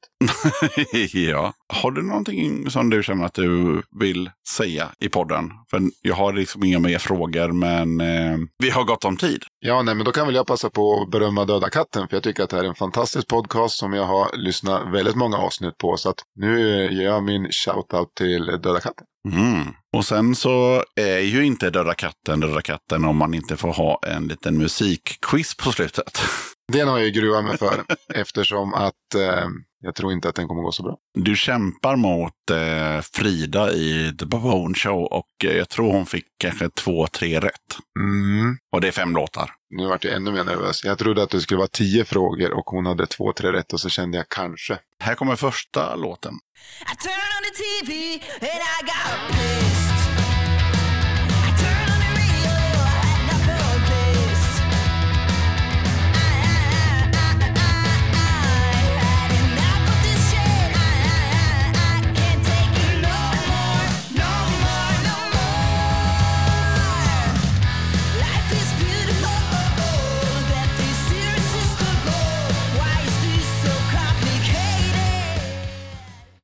ja. 1.14 1.54
Har 1.74 1.92
du 1.92 2.02
någonting 2.02 2.70
som 2.70 2.90
du 2.90 3.04
känner 3.04 3.26
att 3.26 3.34
du 3.34 3.82
vill 4.00 4.30
säga 4.50 4.90
i 5.00 5.10
podden? 5.10 5.50
För 5.70 5.82
jag 6.02 6.16
har 6.16 6.34
liksom 6.34 6.64
inga 6.64 6.80
mer 6.80 6.98
frågor, 6.98 7.52
men 7.52 8.02
eh, 8.02 8.38
vi 8.58 8.70
har 8.70 8.84
gott 8.84 9.06
om 9.06 9.18
tid. 9.18 9.44
Ja, 9.60 9.82
nej 9.82 9.96
men 9.96 10.06
då 10.06 10.12
kan 10.12 10.26
väl 10.26 10.36
jag 10.36 10.48
passa 10.48 10.70
på 10.70 11.02
att 11.02 11.12
berömma 11.12 11.46
Döda 11.46 11.70
katten. 11.70 12.08
För 12.08 12.16
jag 12.16 12.24
tycker 12.24 12.44
att 12.44 12.50
det 12.50 12.56
här 12.56 12.64
är 12.64 12.68
en 12.68 12.76
fantastisk 12.76 13.28
podcast 13.28 13.78
som 13.78 13.94
jag 13.94 14.06
har 14.06 14.38
lyssnat 14.38 14.94
väldigt 14.94 15.16
många 15.16 15.38
avsnitt 15.38 15.78
på. 15.78 15.98
Så 15.98 16.10
att 16.10 16.20
nu 16.36 16.60
ger 16.94 17.06
jag 17.06 17.24
min 17.24 17.48
shoutout 17.52 18.16
till 18.16 18.46
Döda 18.46 18.80
katten. 18.80 19.06
Mm. 19.34 19.74
Och 19.98 20.06
sen 20.06 20.36
så 20.36 20.84
är 20.96 21.20
ju 21.20 21.46
inte 21.46 21.70
Döda 21.70 21.94
katten 21.94 22.40
Döda 22.40 22.62
katten 22.62 23.06
om 23.06 23.18
man 23.18 23.34
inte 23.34 23.58
får 23.58 23.74
ha 23.74 24.00
en 24.08 24.28
liten 24.28 24.58
musikquiz 24.58 25.56
på 25.58 25.72
slutet. 25.72 26.22
Den 26.74 26.88
har 26.88 27.00
jag 27.00 27.14
gruvat 27.14 27.44
mig 27.44 27.58
för. 27.58 27.86
eftersom 28.14 28.74
att 28.74 29.16
eh, 29.16 29.48
jag 29.82 29.96
tror 29.96 30.14
inte 30.14 30.30
att 30.30 30.36
den 30.36 30.48
kommer 30.48 30.62
gå 30.62 30.72
så 30.72 30.84
bra. 30.84 30.98
Du 31.14 31.36
kämpar 31.36 31.96
mot 31.96 32.52
eh, 32.52 33.02
Frida 33.14 33.72
i 33.74 34.16
The 34.20 34.26
Babone 34.26 34.76
Show 34.76 35.04
och 35.04 35.46
eh, 35.46 35.58
jag 35.58 35.70
tror 35.70 35.92
hon 35.92 36.06
fick 36.06 36.26
kanske 36.38 36.70
två, 36.70 37.08
tre 37.08 37.40
rätt. 37.40 37.78
Mm. 38.00 38.58
Och 38.72 38.82
det 38.82 38.88
är 38.88 38.92
fem 38.92 39.14
låtar. 39.14 39.52
Nu 39.70 39.88
vart 39.88 40.04
jag 40.04 40.14
ännu 40.14 40.32
mer 40.32 40.44
nervös. 40.44 40.84
Jag 40.84 40.98
trodde 40.98 41.24
att 41.24 41.30
det 41.30 41.42
skulle 41.42 41.58
vara 41.58 41.68
tio 41.68 42.06
frågor 42.06 42.52
och 42.54 42.66
hon 42.66 42.86
hade 42.86 43.08
två, 43.08 43.34
tre 43.34 43.52
rätt. 43.52 43.74
Och 43.74 43.80
så 43.80 43.90
kände 43.90 44.18
jag 44.18 44.30
kanske. 44.30 44.78
Här 45.00 45.16
kommer 45.16 45.36
första 45.36 45.96
låten. 45.96 46.34
I 46.82 46.96
turn 47.04 47.12
on 47.12 47.44
the 47.44 47.64
TV 47.64 48.14
and 48.42 48.62
I 48.62 48.86
got 48.86 49.38
pissed. 49.38 49.75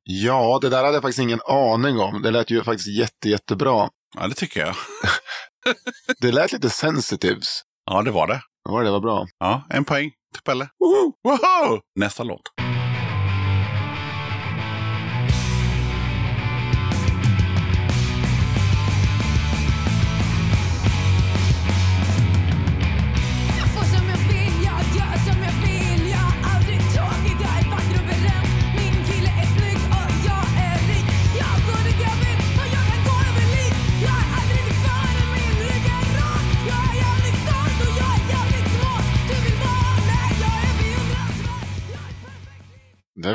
Ja, 0.04 0.58
det 0.62 0.68
där 0.68 0.84
hade 0.84 0.96
jag 0.96 1.02
faktiskt 1.02 1.18
ingen 1.18 1.40
aning 1.48 2.00
om. 2.00 2.22
Det 2.22 2.30
lät 2.30 2.50
ju 2.50 2.62
faktiskt 2.62 2.88
jätte, 2.88 3.28
jättebra. 3.28 3.88
Ja, 4.18 4.28
det 4.28 4.34
tycker 4.34 4.60
jag. 4.60 4.74
Det 6.20 6.32
lät 6.32 6.52
lite 6.52 6.70
sensitives. 6.70 7.62
Ja, 7.90 8.02
det 8.02 8.10
var 8.10 8.26
det. 8.26 8.40
Ja, 8.68 8.80
det 8.80 8.90
var 8.90 9.00
bra. 9.00 9.26
Ja, 9.38 9.62
en 9.70 9.84
poäng 9.84 10.10
till 10.34 10.42
Pelle. 10.42 10.68
Woho! 10.80 11.12
Woho! 11.24 11.80
Nästa 11.96 12.22
låt. 12.22 12.42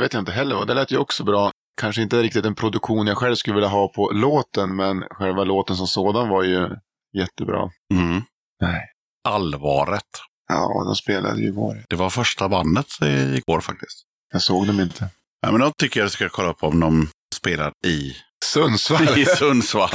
Vet 0.08 0.14
jag 0.14 0.22
inte 0.22 0.32
heller. 0.32 0.66
Det 0.66 0.74
lät 0.74 0.92
ju 0.92 0.98
också 0.98 1.24
bra. 1.24 1.52
Kanske 1.82 2.02
inte 2.02 2.22
riktigt 2.22 2.46
en 2.46 2.56
produktion 2.56 3.08
jag 3.08 3.18
själv 3.18 3.36
skulle 3.36 3.54
vilja 3.54 3.70
ha 3.70 3.88
på 3.88 4.12
låten. 4.12 4.76
Men 4.76 5.04
själva 5.10 5.44
låten 5.44 5.76
som 5.76 5.88
sådan 5.88 6.30
var 6.30 6.44
ju 6.44 6.70
jättebra. 7.18 7.70
Mm. 7.94 8.22
Nej. 8.62 8.82
Allvaret. 9.28 10.04
Ja, 10.50 10.84
de 10.86 10.96
spelade 10.96 11.42
ju 11.42 11.48
igår. 11.48 11.84
Det 11.90 11.96
var 11.96 12.10
första 12.10 12.50
bandet 12.50 12.88
eh, 13.02 13.36
igår 13.36 13.62
faktiskt. 13.62 14.04
Jag 14.34 14.42
såg 14.42 14.68
dem 14.68 14.80
inte. 14.80 15.10
Ja, 15.42 15.52
men 15.52 15.62
då 15.62 15.72
tycker 15.78 16.00
jag 16.00 16.08
du 16.08 16.12
ska 16.12 16.30
kolla 16.30 16.54
på 16.54 16.68
om 16.68 16.80
de 16.80 17.10
spelar 17.36 17.72
i, 17.86 18.16
Sundsvall. 18.46 19.08
i 19.20 19.26
Sundsvall. 19.26 19.90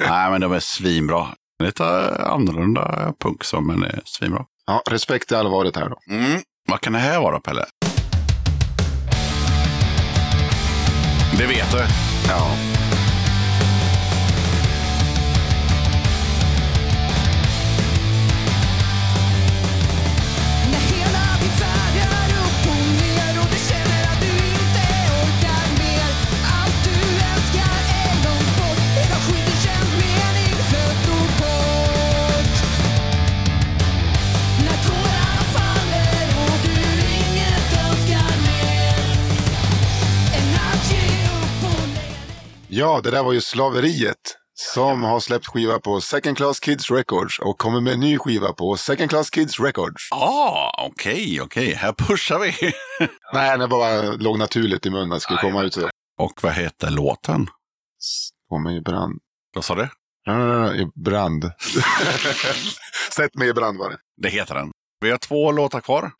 Nej, 0.00 0.30
men 0.30 0.40
de 0.40 0.52
är 0.52 0.60
svinbra. 0.60 1.26
Lite 1.62 1.84
annorlunda 2.26 3.14
punk 3.20 3.44
som, 3.44 3.66
men 3.66 3.82
är 3.82 4.00
svinbra. 4.04 4.44
ja, 4.66 4.82
respekt 4.90 5.28
till 5.28 5.36
allvaret 5.36 5.76
här 5.76 5.88
då. 5.88 6.14
Mm. 6.14 6.40
Vad 6.68 6.80
kan 6.80 6.92
det 6.92 6.98
här 6.98 7.20
vara, 7.20 7.40
Pelle? 7.40 7.66
Det 11.38 11.46
vet 11.46 11.70
du. 11.70 11.78
Ja. 12.28 12.75
Ja, 42.76 43.00
det 43.04 43.10
där 43.10 43.22
var 43.22 43.32
ju 43.32 43.40
Slaveriet. 43.40 44.36
Som 44.54 45.02
har 45.02 45.20
släppt 45.20 45.46
skiva 45.46 45.78
på 45.78 46.00
Second 46.00 46.36
Class 46.36 46.60
Kids 46.60 46.90
Records 46.90 47.38
och 47.38 47.58
kommer 47.58 47.80
med 47.80 47.92
en 47.92 48.00
ny 48.00 48.18
skiva 48.18 48.52
på 48.52 48.76
Second 48.76 49.10
Class 49.10 49.30
Kids 49.30 49.60
Records. 49.60 50.08
Ah, 50.12 50.86
okej, 50.86 51.40
okej. 51.40 51.74
Här 51.74 51.92
pushar 51.92 52.38
vi. 52.38 52.72
Nej, 53.32 53.58
det 53.58 53.68
bara 53.68 54.02
låg 54.02 54.38
naturligt 54.38 54.86
i 54.86 54.90
munnen 54.90 55.08
det 55.10 55.20
skulle 55.20 55.38
komma 55.38 55.62
ut 55.62 55.74
så. 55.74 55.88
Och 56.18 56.32
vad 56.42 56.52
heter 56.52 56.90
låten? 56.90 57.46
På 58.48 58.58
mig 58.58 58.76
i 58.76 58.80
brand. 58.80 59.18
Vad 59.54 59.64
sa 59.64 59.74
du? 59.74 59.88
Nej, 60.26 60.36
nej, 60.36 60.60
nej, 60.60 60.82
i 60.82 60.86
brand. 61.04 61.44
Sätt 63.16 63.34
mig 63.34 63.48
i 63.48 63.52
brand 63.52 63.78
var 63.78 63.90
det. 63.90 63.98
Det 64.22 64.28
heter 64.28 64.54
den. 64.54 64.70
Vi 65.00 65.10
har 65.10 65.18
två 65.18 65.52
låtar 65.52 65.80
kvar. 65.80 66.12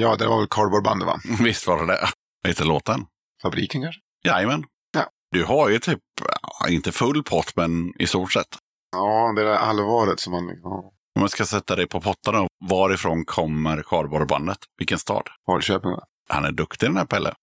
Ja, 0.00 0.16
det 0.16 0.26
var 0.26 0.38
väl 0.38 0.48
Cardboard 0.48 0.84
Bandet 0.84 1.06
va? 1.06 1.20
Visst 1.44 1.66
var 1.66 1.78
det 1.78 1.86
det. 1.86 2.08
Vad 2.42 2.50
heter 2.50 2.64
låten? 2.64 3.06
Fabriken 3.42 3.82
kanske? 3.82 4.00
Jajamän. 4.24 4.64
Ja. 4.92 5.06
Du 5.30 5.44
har 5.44 5.68
ju 5.68 5.78
typ, 5.78 5.98
ja, 6.42 6.68
inte 6.68 6.92
full 6.92 7.22
pott, 7.24 7.56
men 7.56 7.92
i 7.98 8.06
stort 8.06 8.32
sett. 8.32 8.58
Ja, 8.92 9.32
det 9.36 9.42
där 9.44 9.54
allvaret 9.56 10.20
som 10.20 10.32
man 10.32 10.46
liksom... 10.46 10.72
Om 11.16 11.22
jag 11.22 11.30
ska 11.30 11.46
sätta 11.46 11.76
dig 11.76 11.86
på 11.86 12.00
pottarna, 12.00 12.46
varifrån 12.68 13.24
kommer 13.24 13.82
kardborrebandet? 13.82 14.58
Vilken 14.78 14.98
stad? 14.98 15.22
Falköping 15.46 15.90
va? 15.90 16.02
Han 16.28 16.44
är 16.44 16.52
duktig 16.52 16.88
den 16.88 16.96
här 16.96 17.04
Pelle. 17.04 17.34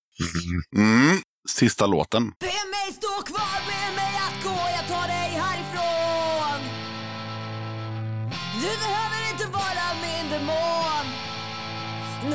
Mm. 0.76 1.18
Sista 1.50 1.86
låten. 1.86 2.34
Be 2.40 2.46
mig 2.46 2.94
stå 2.94 3.34
kvar, 3.34 3.47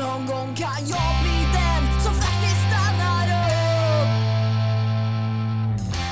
Någon 0.03 0.27
gång 0.27 0.57
kan 0.57 0.87
jag 0.89 1.23
bli 1.23 1.39
den 1.53 2.01
som 2.01 2.15
faktiskt 2.15 2.63
stannar 2.69 3.27
upp 3.27 4.09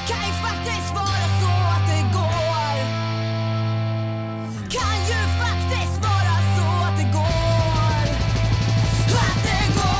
Kan 0.09 0.27
ju 0.27 0.33
faktiskt 0.33 0.95
vara 0.95 1.27
så 1.41 1.53
att 1.75 1.87
det 1.87 2.03
går 2.19 2.77
Kan 4.71 4.99
ju 5.11 5.21
faktiskt 5.45 5.97
vara 6.03 6.37
så 6.57 6.67
att 6.87 6.97
det 6.97 7.09
går 7.13 8.05
Att 9.17 9.43
det 9.45 9.75
går 9.75 9.91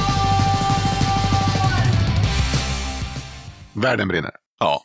Världen 3.83 4.09
brinner. 4.09 4.33
Ja. 4.59 4.83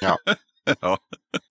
Ja. 0.00 0.18
ja. 0.80 0.98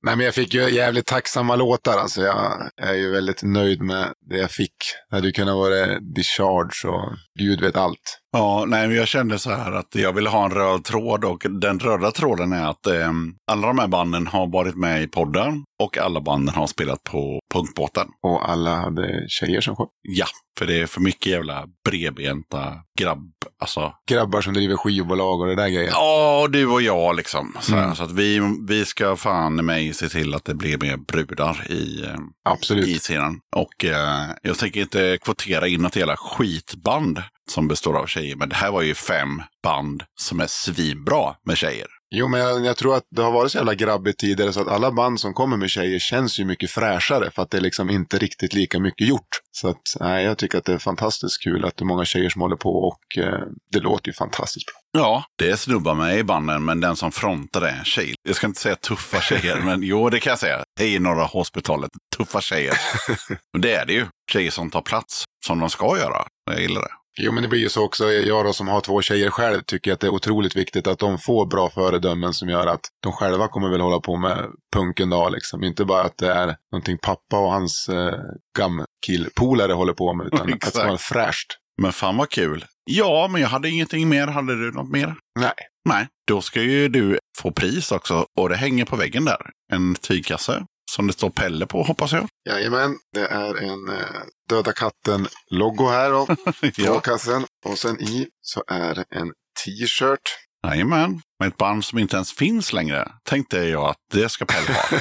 Nej, 0.04 0.16
men 0.16 0.26
jag 0.26 0.36
fick 0.36 0.54
ju 0.54 0.70
jävligt 0.70 1.06
tacksamma 1.06 1.56
låtar. 1.56 1.98
Alltså, 1.98 2.22
jag 2.22 2.70
är 2.82 2.94
ju 2.94 3.12
väldigt 3.12 3.44
nöjd 3.44 3.82
med 3.82 4.14
det 4.30 4.38
jag 4.38 4.52
fick. 4.52 4.76
Det 5.10 5.16
hade 5.16 5.28
ju 5.28 5.34
kunnat 5.34 5.56
vara 5.56 6.00
Discharge 6.00 6.88
och 6.88 7.14
Gud 7.40 7.62
vet 7.62 7.78
allt. 7.78 8.20
Ja, 8.38 8.66
nej, 8.68 8.88
men 8.88 8.98
jag 8.98 9.08
kände 9.08 9.40
så 9.40 9.50
här 9.52 9.72
att 9.72 9.96
jag 9.96 10.14
ville 10.14 10.30
ha 10.30 10.46
en 10.46 10.52
röd 10.52 10.84
tråd 10.84 11.26
och 11.26 11.46
den 11.50 11.80
röda 11.80 12.12
tråden 12.12 12.54
är 12.54 12.70
att 12.70 12.88
eh, 12.88 13.12
alla 13.52 13.68
de 13.68 13.80
här 13.80 13.88
banden 13.88 14.28
har 14.28 14.48
varit 14.48 14.76
med 14.76 15.04
i 15.04 15.08
podden 15.08 15.64
och 15.84 15.98
alla 15.98 16.22
banden 16.22 16.56
har 16.56 16.68
spelat 16.68 17.04
på 17.04 17.40
punkbåten. 17.54 18.08
Och 18.24 18.50
alla 18.50 18.76
hade 18.76 19.26
tjejer 19.28 19.62
som 19.62 19.76
sjöng. 19.76 19.88
Ja, 20.02 20.26
för 20.60 20.66
det 20.66 20.82
är 20.82 20.86
för 20.86 21.02
mycket 21.02 21.26
jävla 21.32 21.64
bredbenta 21.90 22.74
grabb. 23.00 23.32
Alltså, 23.60 23.94
Grabbar 24.10 24.42
som 24.42 24.54
driver 24.54 24.76
skivbolag 24.78 25.42
och 25.42 25.48
det 25.48 25.56
där 25.56 25.70
grejen. 25.70 25.92
ja, 25.94 26.48
du 26.50 26.68
och 26.68 26.82
jag 26.82 27.16
liksom. 27.16 27.56
Så, 27.62 27.76
Mm. 27.76 27.96
så 27.96 28.04
att 28.04 28.12
vi, 28.12 28.42
vi 28.68 28.86
ska 28.86 29.16
fan 29.16 29.60
i 29.60 29.62
mig 29.62 29.94
se 29.94 30.10
till 30.10 30.34
att 30.34 30.46
det 30.46 30.54
blir 30.54 30.78
mer 30.78 30.98
brudar 30.98 31.72
i, 31.72 32.04
eh, 32.06 32.16
Absolut. 32.50 32.88
i 32.88 33.00
scenen. 33.00 33.40
Och 33.56 33.86
eh, 33.86 34.24
jag 34.42 34.58
tänker 34.58 34.80
inte 34.82 35.18
kvotera 35.22 35.68
in 35.68 35.82
något 35.82 35.96
jävla 35.96 36.18
skitband 36.18 37.22
som 37.52 37.68
består 37.68 37.98
av 37.98 38.06
tjejer. 38.06 38.36
Men 38.36 38.50
det 38.50 38.56
här 38.56 38.72
var 38.72 38.82
ju 38.82 38.94
fem 38.94 39.42
band 39.64 40.04
som 40.20 40.40
är 40.40 40.48
svinbra 40.48 41.36
med 41.46 41.58
tjejer. 41.58 41.88
Jo, 42.12 42.28
men 42.28 42.40
jag, 42.40 42.66
jag 42.66 42.78
tror 42.78 42.96
att 42.96 43.04
det 43.16 43.22
har 43.22 43.32
varit 43.32 43.52
så 43.52 43.58
jävla 43.58 43.76
grabbigt 43.76 44.20
tidigare 44.20 44.54
så 44.54 44.62
att 44.62 44.68
alla 44.68 44.92
band 44.92 45.20
som 45.20 45.34
kommer 45.34 45.58
med 45.58 45.70
tjejer 45.70 46.00
känns 46.00 46.40
ju 46.40 46.46
mycket 46.46 46.72
fräschare 46.72 47.32
för 47.32 47.42
att 47.42 47.52
det 47.52 47.58
är 47.58 47.62
liksom 47.62 47.90
inte 47.90 48.18
riktigt 48.18 48.54
lika 48.54 48.80
mycket 48.80 49.08
gjort. 49.08 49.28
Så 49.52 49.70
att, 49.70 49.82
nej, 50.00 50.26
jag 50.26 50.38
tycker 50.38 50.58
att 50.58 50.66
det 50.66 50.74
är 50.74 50.78
fantastiskt 50.78 51.44
kul 51.44 51.66
att 51.66 51.78
det 51.78 51.84
är 51.84 51.86
många 51.86 52.06
tjejer 52.06 52.30
som 52.30 52.42
håller 52.42 52.56
på 52.56 52.70
och 52.70 53.18
eh, 53.24 53.40
det 53.72 53.80
låter 53.80 54.08
ju 54.08 54.14
fantastiskt 54.14 54.66
bra. 54.66 55.02
Ja, 55.04 55.24
det 55.36 55.50
är 55.50 55.56
snubbar 55.56 55.96
med 55.96 56.20
i 56.20 56.24
banden, 56.24 56.66
men 56.66 56.82
den 56.82 56.96
som 56.96 57.12
frontar 57.12 57.62
det 57.62 57.70
är 57.70 57.78
en 57.78 57.86
tjej. 57.86 58.16
Jag 58.24 58.36
ska 58.36 58.48
inte 58.48 58.62
säga 58.62 58.76
tuffa 58.76 59.22
tjejer, 59.22 59.62
men 59.62 59.84
jo, 59.84 60.10
det 60.10 60.20
kan 60.20 60.32
jag 60.32 60.40
säga. 60.40 60.64
Hej 60.80 61.00
Norra 61.00 61.24
Hospitalet, 61.24 61.92
tuffa 62.18 62.42
tjejer. 62.42 62.74
Och 63.54 63.60
det 63.60 63.74
är 63.74 63.86
det 63.86 63.94
ju. 63.94 64.06
Tjejer 64.32 64.52
som 64.52 64.70
tar 64.70 64.82
plats, 64.82 65.24
som 65.46 65.60
de 65.60 65.70
ska 65.70 65.98
göra. 65.98 66.26
Jag 66.52 66.62
gillar 66.62 66.82
det. 66.82 67.05
Jo, 67.20 67.32
men 67.32 67.44
det 67.44 67.50
blir 67.50 67.60
ju 67.60 67.70
så 67.70 67.84
också. 67.86 68.12
Jag 68.12 68.46
då 68.46 68.54
som 68.54 68.68
har 68.68 68.82
två 68.82 69.02
tjejer 69.02 69.30
själv 69.30 69.62
tycker 69.62 69.94
att 69.94 70.00
det 70.00 70.08
är 70.08 70.14
otroligt 70.14 70.56
viktigt 70.56 70.88
att 70.88 71.00
de 71.00 71.18
får 71.18 71.46
bra 71.46 71.70
föredömen 71.70 72.34
som 72.34 72.50
gör 72.50 72.68
att 72.68 72.82
de 73.04 73.12
själva 73.14 73.48
kommer 73.48 73.70
väl 73.70 73.82
hålla 73.82 74.00
på 74.00 74.18
med 74.18 74.46
punk 74.74 75.00
en 75.00 75.10
dag 75.10 75.32
liksom. 75.32 75.64
Inte 75.64 75.86
bara 75.86 76.02
att 76.04 76.18
det 76.18 76.32
är 76.34 76.56
någonting 76.72 76.98
pappa 77.02 77.40
och 77.40 77.52
hans 77.52 77.90
eh, 77.90 78.14
gamkillpolare 78.58 79.74
håller 79.74 79.94
på 79.94 80.14
med, 80.14 80.28
utan 80.28 80.42
att 80.54 80.62
det 80.62 80.68
ska 80.68 80.80
vara 80.84 80.94
Exakt. 80.94 81.14
fräscht. 81.14 81.58
Men 81.82 81.94
fan 81.94 82.18
vad 82.18 82.30
kul. 82.30 82.66
Ja, 82.86 83.28
men 83.32 83.42
jag 83.42 83.50
hade 83.50 83.70
ingenting 83.70 84.10
mer. 84.10 84.28
Hade 84.28 84.56
du 84.56 84.72
något 84.72 84.92
mer? 84.92 85.16
Nej. 85.40 85.54
Nej, 85.90 86.08
då 86.28 86.42
ska 86.42 86.62
ju 86.62 86.88
du 86.88 87.20
få 87.38 87.52
pris 87.52 87.92
också. 87.92 88.26
Och 88.40 88.50
det 88.50 88.56
hänger 88.56 88.86
på 88.86 88.96
väggen 88.96 89.26
där. 89.26 89.50
En 89.74 89.96
tygkasse 89.96 90.66
som 90.96 91.08
det 91.08 91.14
står 91.14 91.30
Pelle 91.30 91.66
på, 91.66 91.84
hoppas 91.84 92.12
jag. 92.14 92.28
Jajamän, 92.50 92.98
det 93.14 93.26
är 93.28 93.56
en 93.56 93.90
eh, 93.90 94.06
Döda 94.50 94.72
katten-logo 94.74 95.90
här 95.90 96.12
då, 96.12 96.26
på 96.36 96.36
Ja. 96.78 97.00
kassen. 97.00 97.46
Och 97.66 97.78
sen 97.78 98.02
i 98.02 98.28
så 98.42 98.64
är 98.68 98.96
det 98.96 99.06
en 99.10 99.28
t-shirt. 99.66 100.20
Jajamän, 100.68 101.22
med 101.40 101.48
ett 101.48 101.58
band 101.58 101.86
som 101.86 102.00
inte 102.00 102.16
ens 102.16 102.32
finns 102.34 102.74
längre. 102.74 103.12
Tänkte 103.30 103.58
jag 103.58 103.90
att 103.90 103.98
det 104.14 104.30
ska 104.30 104.46
Pelle 104.46 104.74
ha. 104.74 104.82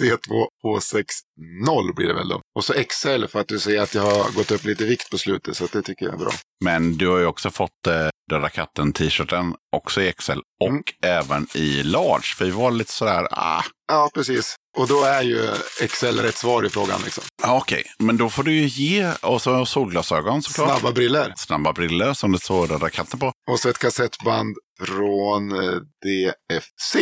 C2H60 0.00 1.94
blir 1.96 2.06
det 2.08 2.14
väl 2.14 2.28
då. 2.28 2.40
Och 2.56 2.64
så 2.64 2.72
XL 2.72 3.26
för 3.26 3.40
att 3.40 3.48
du 3.48 3.58
ser 3.58 3.80
att 3.80 3.94
jag 3.94 4.02
har 4.02 4.32
gått 4.32 4.50
upp 4.50 4.64
lite 4.64 4.84
vikt 4.84 5.10
på 5.10 5.18
slutet, 5.18 5.56
så 5.56 5.66
det 5.72 5.82
tycker 5.82 6.06
jag 6.06 6.14
är 6.14 6.18
bra. 6.18 6.32
Men 6.64 6.96
du 6.98 7.08
har 7.08 7.18
ju 7.18 7.26
också 7.26 7.50
fått 7.50 7.86
eh, 7.86 8.08
Döda 8.30 8.48
katten-t-shirten 8.48 9.54
också 9.76 10.02
i 10.02 10.12
XL 10.12 10.38
och 10.60 10.68
Mm. 10.68 10.82
även 11.02 11.46
i 11.54 11.82
large. 11.82 12.22
För 12.36 12.44
vi 12.44 12.50
var 12.50 12.70
lite 12.70 12.92
sådär, 12.92 13.28
ah, 13.30 13.62
Ja, 13.92 14.10
precis. 14.14 14.56
Och 14.76 14.88
då 14.88 15.04
är 15.04 15.22
ju 15.22 15.48
XL 15.88 16.20
rätt 16.20 16.36
svar 16.36 16.66
i 16.66 16.68
frågan 16.68 17.00
liksom. 17.04 17.24
ah, 17.42 17.56
okej. 17.56 17.84
Men 17.98 18.16
då 18.16 18.30
får 18.30 18.42
du 18.42 18.52
ju 18.52 18.66
ge, 18.66 19.12
och 19.22 19.42
så 19.42 19.66
solglasögon 19.66 20.42
såklart. 20.42 20.80
Snabba 20.80 20.92
briller. 20.94 21.32
Snabba 21.36 21.72
briller 21.72 22.14
som 22.14 22.32
det 22.32 22.38
står 22.38 22.66
Döda 22.66 22.90
katten 22.90 23.18
på. 23.18 23.32
Och 23.50 23.60
så 23.60 23.68
ett 23.68 23.78
kassettband 23.78 24.56
från 24.80 25.52
eh, 25.52 25.74
DFC. 26.04 26.96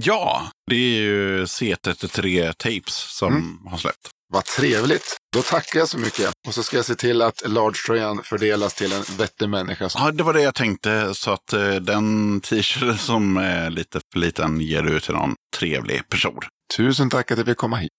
Ja, 0.00 0.50
det 0.70 0.76
är 0.76 1.00
ju 1.00 1.44
C33 1.44 2.52
Tapes 2.52 2.94
som 2.94 3.66
har 3.70 3.78
släppt. 3.78 4.10
Vad 4.32 4.44
trevligt. 4.44 5.16
Då 5.32 5.42
tackar 5.42 5.78
jag 5.78 5.88
så 5.88 5.98
mycket. 5.98 6.30
Och 6.46 6.54
så 6.54 6.62
ska 6.62 6.76
jag 6.76 6.84
se 6.84 6.94
till 6.94 7.22
att 7.22 7.42
large-tröjan 7.48 8.22
fördelas 8.22 8.74
till 8.74 8.92
en 8.92 9.02
vettig 9.18 9.48
människa. 9.48 9.88
Ja, 9.94 10.10
det 10.10 10.22
var 10.22 10.32
det 10.32 10.42
jag 10.42 10.54
tänkte. 10.54 11.14
Så 11.14 11.30
att 11.30 11.52
eh, 11.52 11.74
den 11.74 12.40
t-shirten 12.40 12.98
som 12.98 13.36
är 13.36 13.70
lite 13.70 14.00
för 14.12 14.20
liten 14.20 14.60
ger 14.60 14.82
du 14.82 15.00
till 15.00 15.14
någon 15.14 15.34
trevlig 15.58 16.08
person. 16.08 16.40
Tusen 16.76 17.10
tack 17.10 17.30
att 17.30 17.38
jag 17.38 17.46
fick 17.46 17.56
komma 17.56 17.76
hit. 17.76 17.90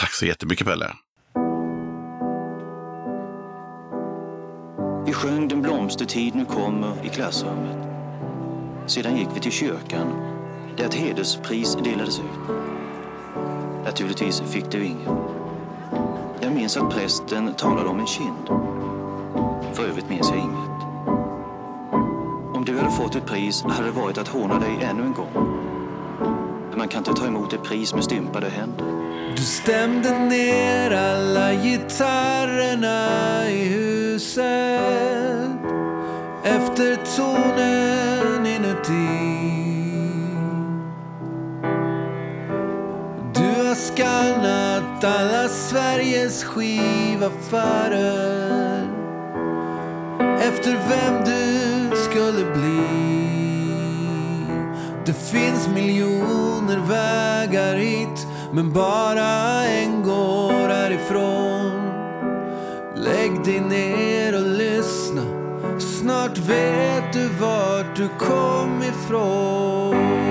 Tack 0.00 0.12
så 0.12 0.26
jättemycket 0.26 0.66
Pelle. 0.66 0.94
Vi 5.06 5.12
sjöng 5.12 5.48
Den 5.48 5.62
blomstertid 5.62 6.34
nu 6.34 6.44
kommer 6.44 7.06
i 7.06 7.08
klassrummet. 7.08 7.76
Sedan 8.86 9.16
gick 9.16 9.28
vi 9.34 9.40
till 9.40 9.52
kyrkan 9.52 10.12
där 10.76 10.84
ett 10.84 10.94
hederspris 10.94 11.76
delades 11.84 12.18
ut. 12.18 12.56
Naturligtvis 13.84 14.42
fick 14.52 14.70
du 14.70 14.84
ingen. 14.84 15.45
Jag 16.46 16.54
minns 16.54 16.76
att 16.76 16.90
prästen 16.90 17.54
talade 17.54 17.88
om 17.88 18.00
en 18.00 18.06
kind. 18.06 18.46
För 19.72 19.88
övrigt 19.88 20.08
minns 20.08 20.30
jag 20.30 20.38
inget. 20.38 20.82
Om 22.54 22.64
du 22.66 22.78
hade 22.78 22.90
fått 22.90 23.14
ett 23.14 23.26
pris 23.26 23.62
hade 23.62 23.86
det 23.86 23.90
varit 23.92 24.18
att 24.18 24.28
håna 24.28 24.58
dig 24.58 24.78
ännu 24.82 25.02
en 25.02 25.12
gång. 25.12 25.32
För 26.70 26.78
man 26.78 26.88
kan 26.88 26.98
inte 26.98 27.12
ta 27.12 27.26
emot 27.26 27.52
ett 27.52 27.62
pris 27.62 27.94
med 27.94 28.04
stympade 28.04 28.48
händer. 28.48 28.86
Du 29.36 29.42
stämde 29.42 30.18
ner 30.18 30.90
alla 30.90 31.54
gitarrerna 31.54 33.00
i 33.50 33.64
huset 33.64 34.40
efter 36.42 37.16
tonen 37.16 38.46
inuti. 38.46 39.45
Skannat 43.76 45.04
alla 45.04 45.48
Sveriges 45.48 46.44
skivaffärer 46.44 48.16
efter 50.40 50.72
vem 50.88 51.24
du 51.24 51.90
skulle 51.96 52.52
bli. 52.52 52.80
Det 55.06 55.12
finns 55.12 55.68
miljoner 55.68 56.78
vägar 56.88 57.76
hit 57.76 58.26
men 58.52 58.72
bara 58.72 59.64
en 59.64 60.02
går 60.02 60.68
härifrån. 60.68 61.72
Lägg 62.96 63.44
dig 63.44 63.60
ner 63.60 64.34
och 64.34 64.46
lyssna. 64.46 65.22
Snart 65.78 66.38
vet 66.38 67.12
du 67.12 67.28
vart 67.40 67.96
du 67.96 68.08
kom 68.18 68.82
ifrån. 68.82 70.25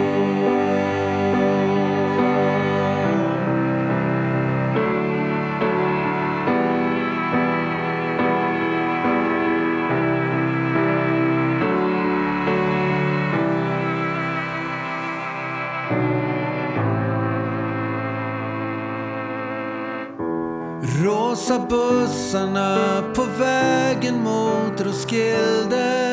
Rosa 21.05 21.59
bussarna 21.59 23.03
på 23.15 23.23
vägen 23.23 24.23
mot 24.23 24.81
Roskilde. 24.81 26.09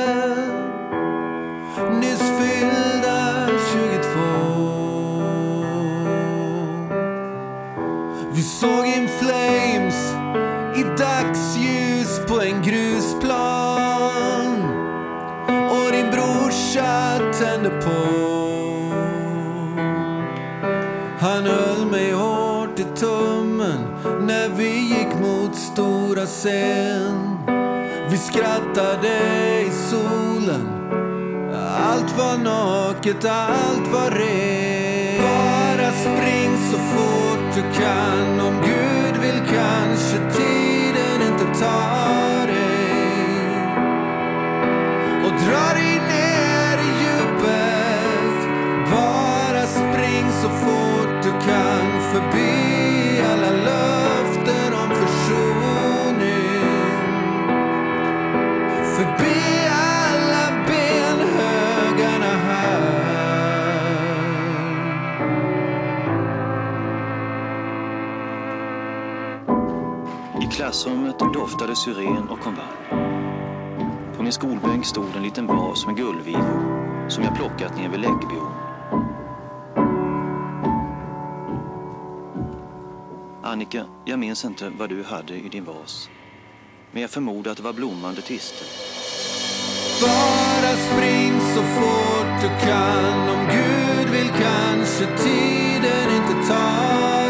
Nyss 2.00 2.20
fyllda 2.20 3.48
22 3.72 4.18
Vi 8.32 8.42
såg 8.42 8.86
In 8.86 9.08
Flames 9.08 10.14
i 10.76 10.82
dagsljus 10.98 12.26
på 12.28 12.40
en 12.40 12.62
grusplan. 12.62 14.02
Och 15.48 15.92
din 15.92 16.10
brorsa 16.10 17.18
tände 17.38 17.70
på. 17.70 18.31
Vi 24.56 24.88
gick 24.88 25.14
mot 25.20 25.56
stora 25.56 26.26
scen. 26.26 27.38
Vi 28.10 28.18
skrattade 28.18 29.08
i 29.60 29.70
solen. 29.70 30.68
Allt 31.92 32.18
var 32.18 32.38
naket, 32.38 33.24
allt 33.24 33.88
var 33.92 34.10
rent. 34.10 35.22
Bara 35.22 35.92
spring 35.92 36.56
så 36.70 36.78
fort 36.78 37.54
du 37.54 37.62
kan. 37.80 38.40
Om 38.40 38.54
Gud 38.62 38.71
klassrummet 70.72 71.18
doftade 71.18 71.76
syren 71.76 72.28
och 72.28 72.40
konvalj. 72.40 72.76
På 74.16 74.22
min 74.22 74.32
skolbänk 74.32 74.86
stod 74.86 75.16
en 75.16 75.22
liten 75.22 75.46
vas 75.46 75.86
med 75.86 75.96
gullvivor 75.96 77.08
som 77.08 77.24
jag 77.24 77.36
plockat 77.36 77.76
ner 77.76 77.88
vid 77.88 78.00
Läckbyån. 78.00 78.52
Annika, 83.42 83.84
jag 84.04 84.18
minns 84.18 84.44
inte 84.44 84.72
vad 84.78 84.88
du 84.88 85.04
hade 85.04 85.34
i 85.34 85.48
din 85.48 85.64
vas. 85.64 86.10
Men 86.92 87.02
jag 87.02 87.10
förmodar 87.10 87.50
att 87.50 87.56
det 87.56 87.62
var 87.62 87.72
blommande 87.72 88.20
tistel. 88.20 88.68
Bara 90.00 90.72
spring 90.76 91.40
så 91.40 91.62
fort 91.62 92.42
du 92.42 92.48
kan. 92.66 93.28
Om 93.28 93.46
Gud 93.50 94.08
vill 94.08 94.28
kanske 94.28 95.06
tiden 95.06 96.16
inte 96.16 96.48
ta 96.48 97.21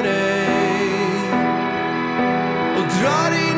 Och 3.04 3.51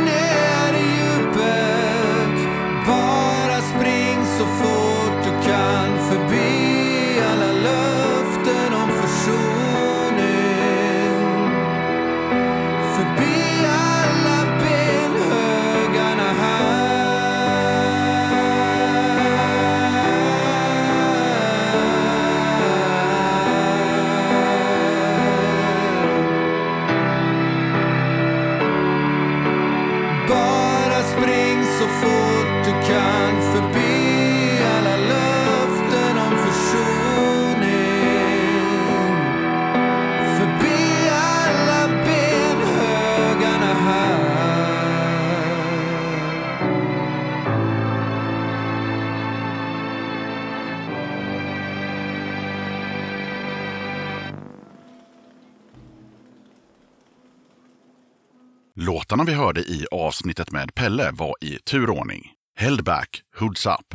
Låtarna 59.25 59.39
vi 59.39 59.45
hörde 59.45 59.61
i 59.61 59.87
avsnittet 59.91 60.53
med 60.53 60.75
Pelle 60.75 61.11
var 61.12 61.35
i 61.41 61.59
turordning. 61.59 62.33
Held 62.59 62.85
Back, 62.85 63.22
Hoods 63.39 63.66
Up, 63.66 63.95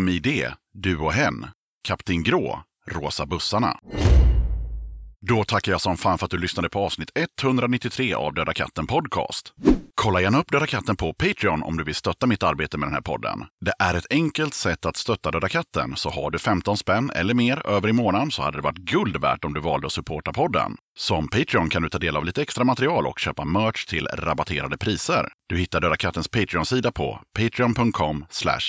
MID, 0.00 0.46
Du 0.74 0.98
och 0.98 1.12
Hen, 1.12 1.46
Kapten 1.84 2.22
Grå, 2.22 2.62
Rosa 2.86 3.26
bussarna. 3.26 3.76
Då 5.26 5.44
tackar 5.44 5.72
jag 5.72 5.80
som 5.80 5.96
fan 5.96 6.18
för 6.18 6.24
att 6.24 6.30
du 6.30 6.38
lyssnade 6.38 6.68
på 6.68 6.80
avsnitt 6.80 7.10
193 7.42 8.14
av 8.14 8.34
Döda 8.34 8.52
katten 8.52 8.86
Podcast. 8.86 9.52
Kolla 9.94 10.20
gärna 10.20 10.40
upp 10.40 10.52
Döda 10.52 10.66
katten 10.66 10.96
på 10.96 11.12
Patreon 11.12 11.62
om 11.62 11.76
du 11.76 11.84
vill 11.84 11.94
stötta 11.94 12.26
mitt 12.26 12.42
arbete 12.42 12.78
med 12.78 12.86
den 12.86 12.94
här 12.94 13.00
podden. 13.00 13.44
Det 13.60 13.72
är 13.78 13.94
ett 13.94 14.06
enkelt 14.10 14.54
sätt 14.54 14.86
att 14.86 14.96
stötta 14.96 15.30
Döda 15.30 15.48
katten, 15.48 15.96
så 15.96 16.10
har 16.10 16.30
du 16.30 16.38
15 16.38 16.76
spänn 16.76 17.10
eller 17.10 17.34
mer 17.34 17.66
över 17.66 17.88
i 17.88 17.92
månaden 17.92 18.30
så 18.30 18.42
hade 18.42 18.58
det 18.58 18.62
varit 18.62 18.78
guld 18.78 19.16
värt 19.16 19.44
om 19.44 19.54
du 19.54 19.60
valde 19.60 19.86
att 19.86 19.92
supporta 19.92 20.32
podden. 20.32 20.76
Som 20.98 21.28
Patreon 21.28 21.68
kan 21.68 21.82
du 21.82 21.88
ta 21.88 21.98
del 21.98 22.16
av 22.16 22.24
lite 22.24 22.42
extra 22.42 22.64
material 22.64 23.06
och 23.06 23.18
köpa 23.18 23.44
merch 23.44 23.86
till 23.86 24.06
rabatterade 24.06 24.78
priser. 24.78 25.28
Du 25.50 25.58
hittar 25.58 25.80
Döda 25.80 25.96
kattens 25.96 26.28
Patreon-sida 26.28 26.92
på 26.92 27.20
patreon.com 27.38 28.26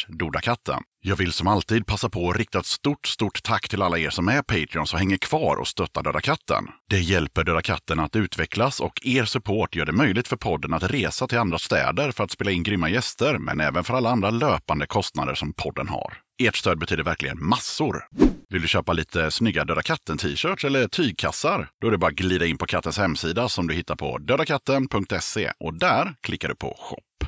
dodakatten. 0.08 0.82
Jag 1.02 1.16
vill 1.16 1.32
som 1.32 1.48
alltid 1.48 1.86
passa 1.88 2.10
på 2.10 2.30
att 2.30 2.38
rikta 2.38 2.60
ett 2.60 2.66
stort, 2.66 3.08
stort 3.08 3.44
tack 3.44 3.70
till 3.70 3.82
alla 3.82 3.98
er 3.98 4.10
som 4.10 4.28
är 4.28 4.42
Patreons 4.42 4.94
och 4.94 5.00
hänger 5.00 5.18
kvar 5.18 5.56
och 5.56 5.68
stöttar 5.68 6.04
Döda 6.04 6.22
katten. 6.22 6.68
Det 6.90 7.00
hjälper 7.00 7.44
Döda 7.44 7.62
katten 7.62 8.00
att 8.00 8.16
utvecklas 8.16 8.80
och 8.80 9.00
er 9.06 9.26
support 9.26 9.76
gör 9.76 9.86
det 9.86 9.92
möjligt 9.92 10.28
för 10.28 10.36
podden 10.36 10.74
att 10.74 10.84
resa 10.84 11.28
till 11.28 11.38
andra 11.38 11.58
städer 11.58 12.12
för 12.12 12.24
att 12.24 12.32
spela 12.32 12.52
in 12.52 12.64
grymma 12.64 12.90
gäster, 12.90 13.38
men 13.38 13.60
även 13.60 13.84
för 13.84 13.94
alla 13.94 14.10
andra 14.10 14.30
löpande 14.30 14.88
kostnader 14.88 15.36
som 15.36 15.54
podden 15.54 15.88
har. 15.88 16.18
Ert 16.48 16.56
stöd 16.56 16.80
betyder 16.80 17.04
verkligen 17.04 17.46
massor. 17.46 18.08
Vill 18.50 18.62
du 18.62 18.68
köpa 18.68 18.94
lite 18.94 19.32
snygga 19.32 19.66
Döda 19.66 19.82
katten-t-shirts 19.82 20.66
eller 20.66 20.88
tygkassar? 20.88 21.70
Då 21.82 21.88
är 21.88 21.92
det 21.92 21.98
bara 21.98 22.08
att 22.08 22.14
glida 22.14 22.46
in 22.46 22.58
på 22.58 22.66
kattens 22.66 22.98
hemsida 22.98 23.50
som 23.50 23.68
du 23.68 23.74
hittar 23.74 23.96
på 23.96 24.18
dödakatten.se 24.18 25.52
och 25.60 25.74
där 25.74 26.14
klickar 26.22 26.50
du 26.50 26.56
på 26.56 26.78
shop. 26.80 27.28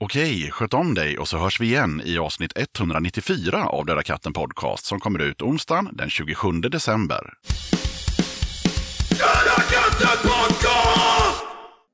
Okej, 0.00 0.50
sköt 0.50 0.74
om 0.74 0.94
dig 0.94 1.18
och 1.18 1.28
så 1.28 1.38
hörs 1.38 1.60
vi 1.60 1.66
igen 1.66 2.02
i 2.04 2.18
avsnitt 2.18 2.52
194 2.56 3.64
av 3.64 3.86
Döda 3.86 4.02
katten 4.02 4.32
Podcast 4.32 4.84
som 4.84 5.00
kommer 5.00 5.18
ut 5.18 5.42
onsdagen 5.42 5.88
den 5.92 6.10
27 6.10 6.50
december. 6.60 7.32
Döda 9.10 9.62
katten 9.70 10.30
podcast! 10.30 10.75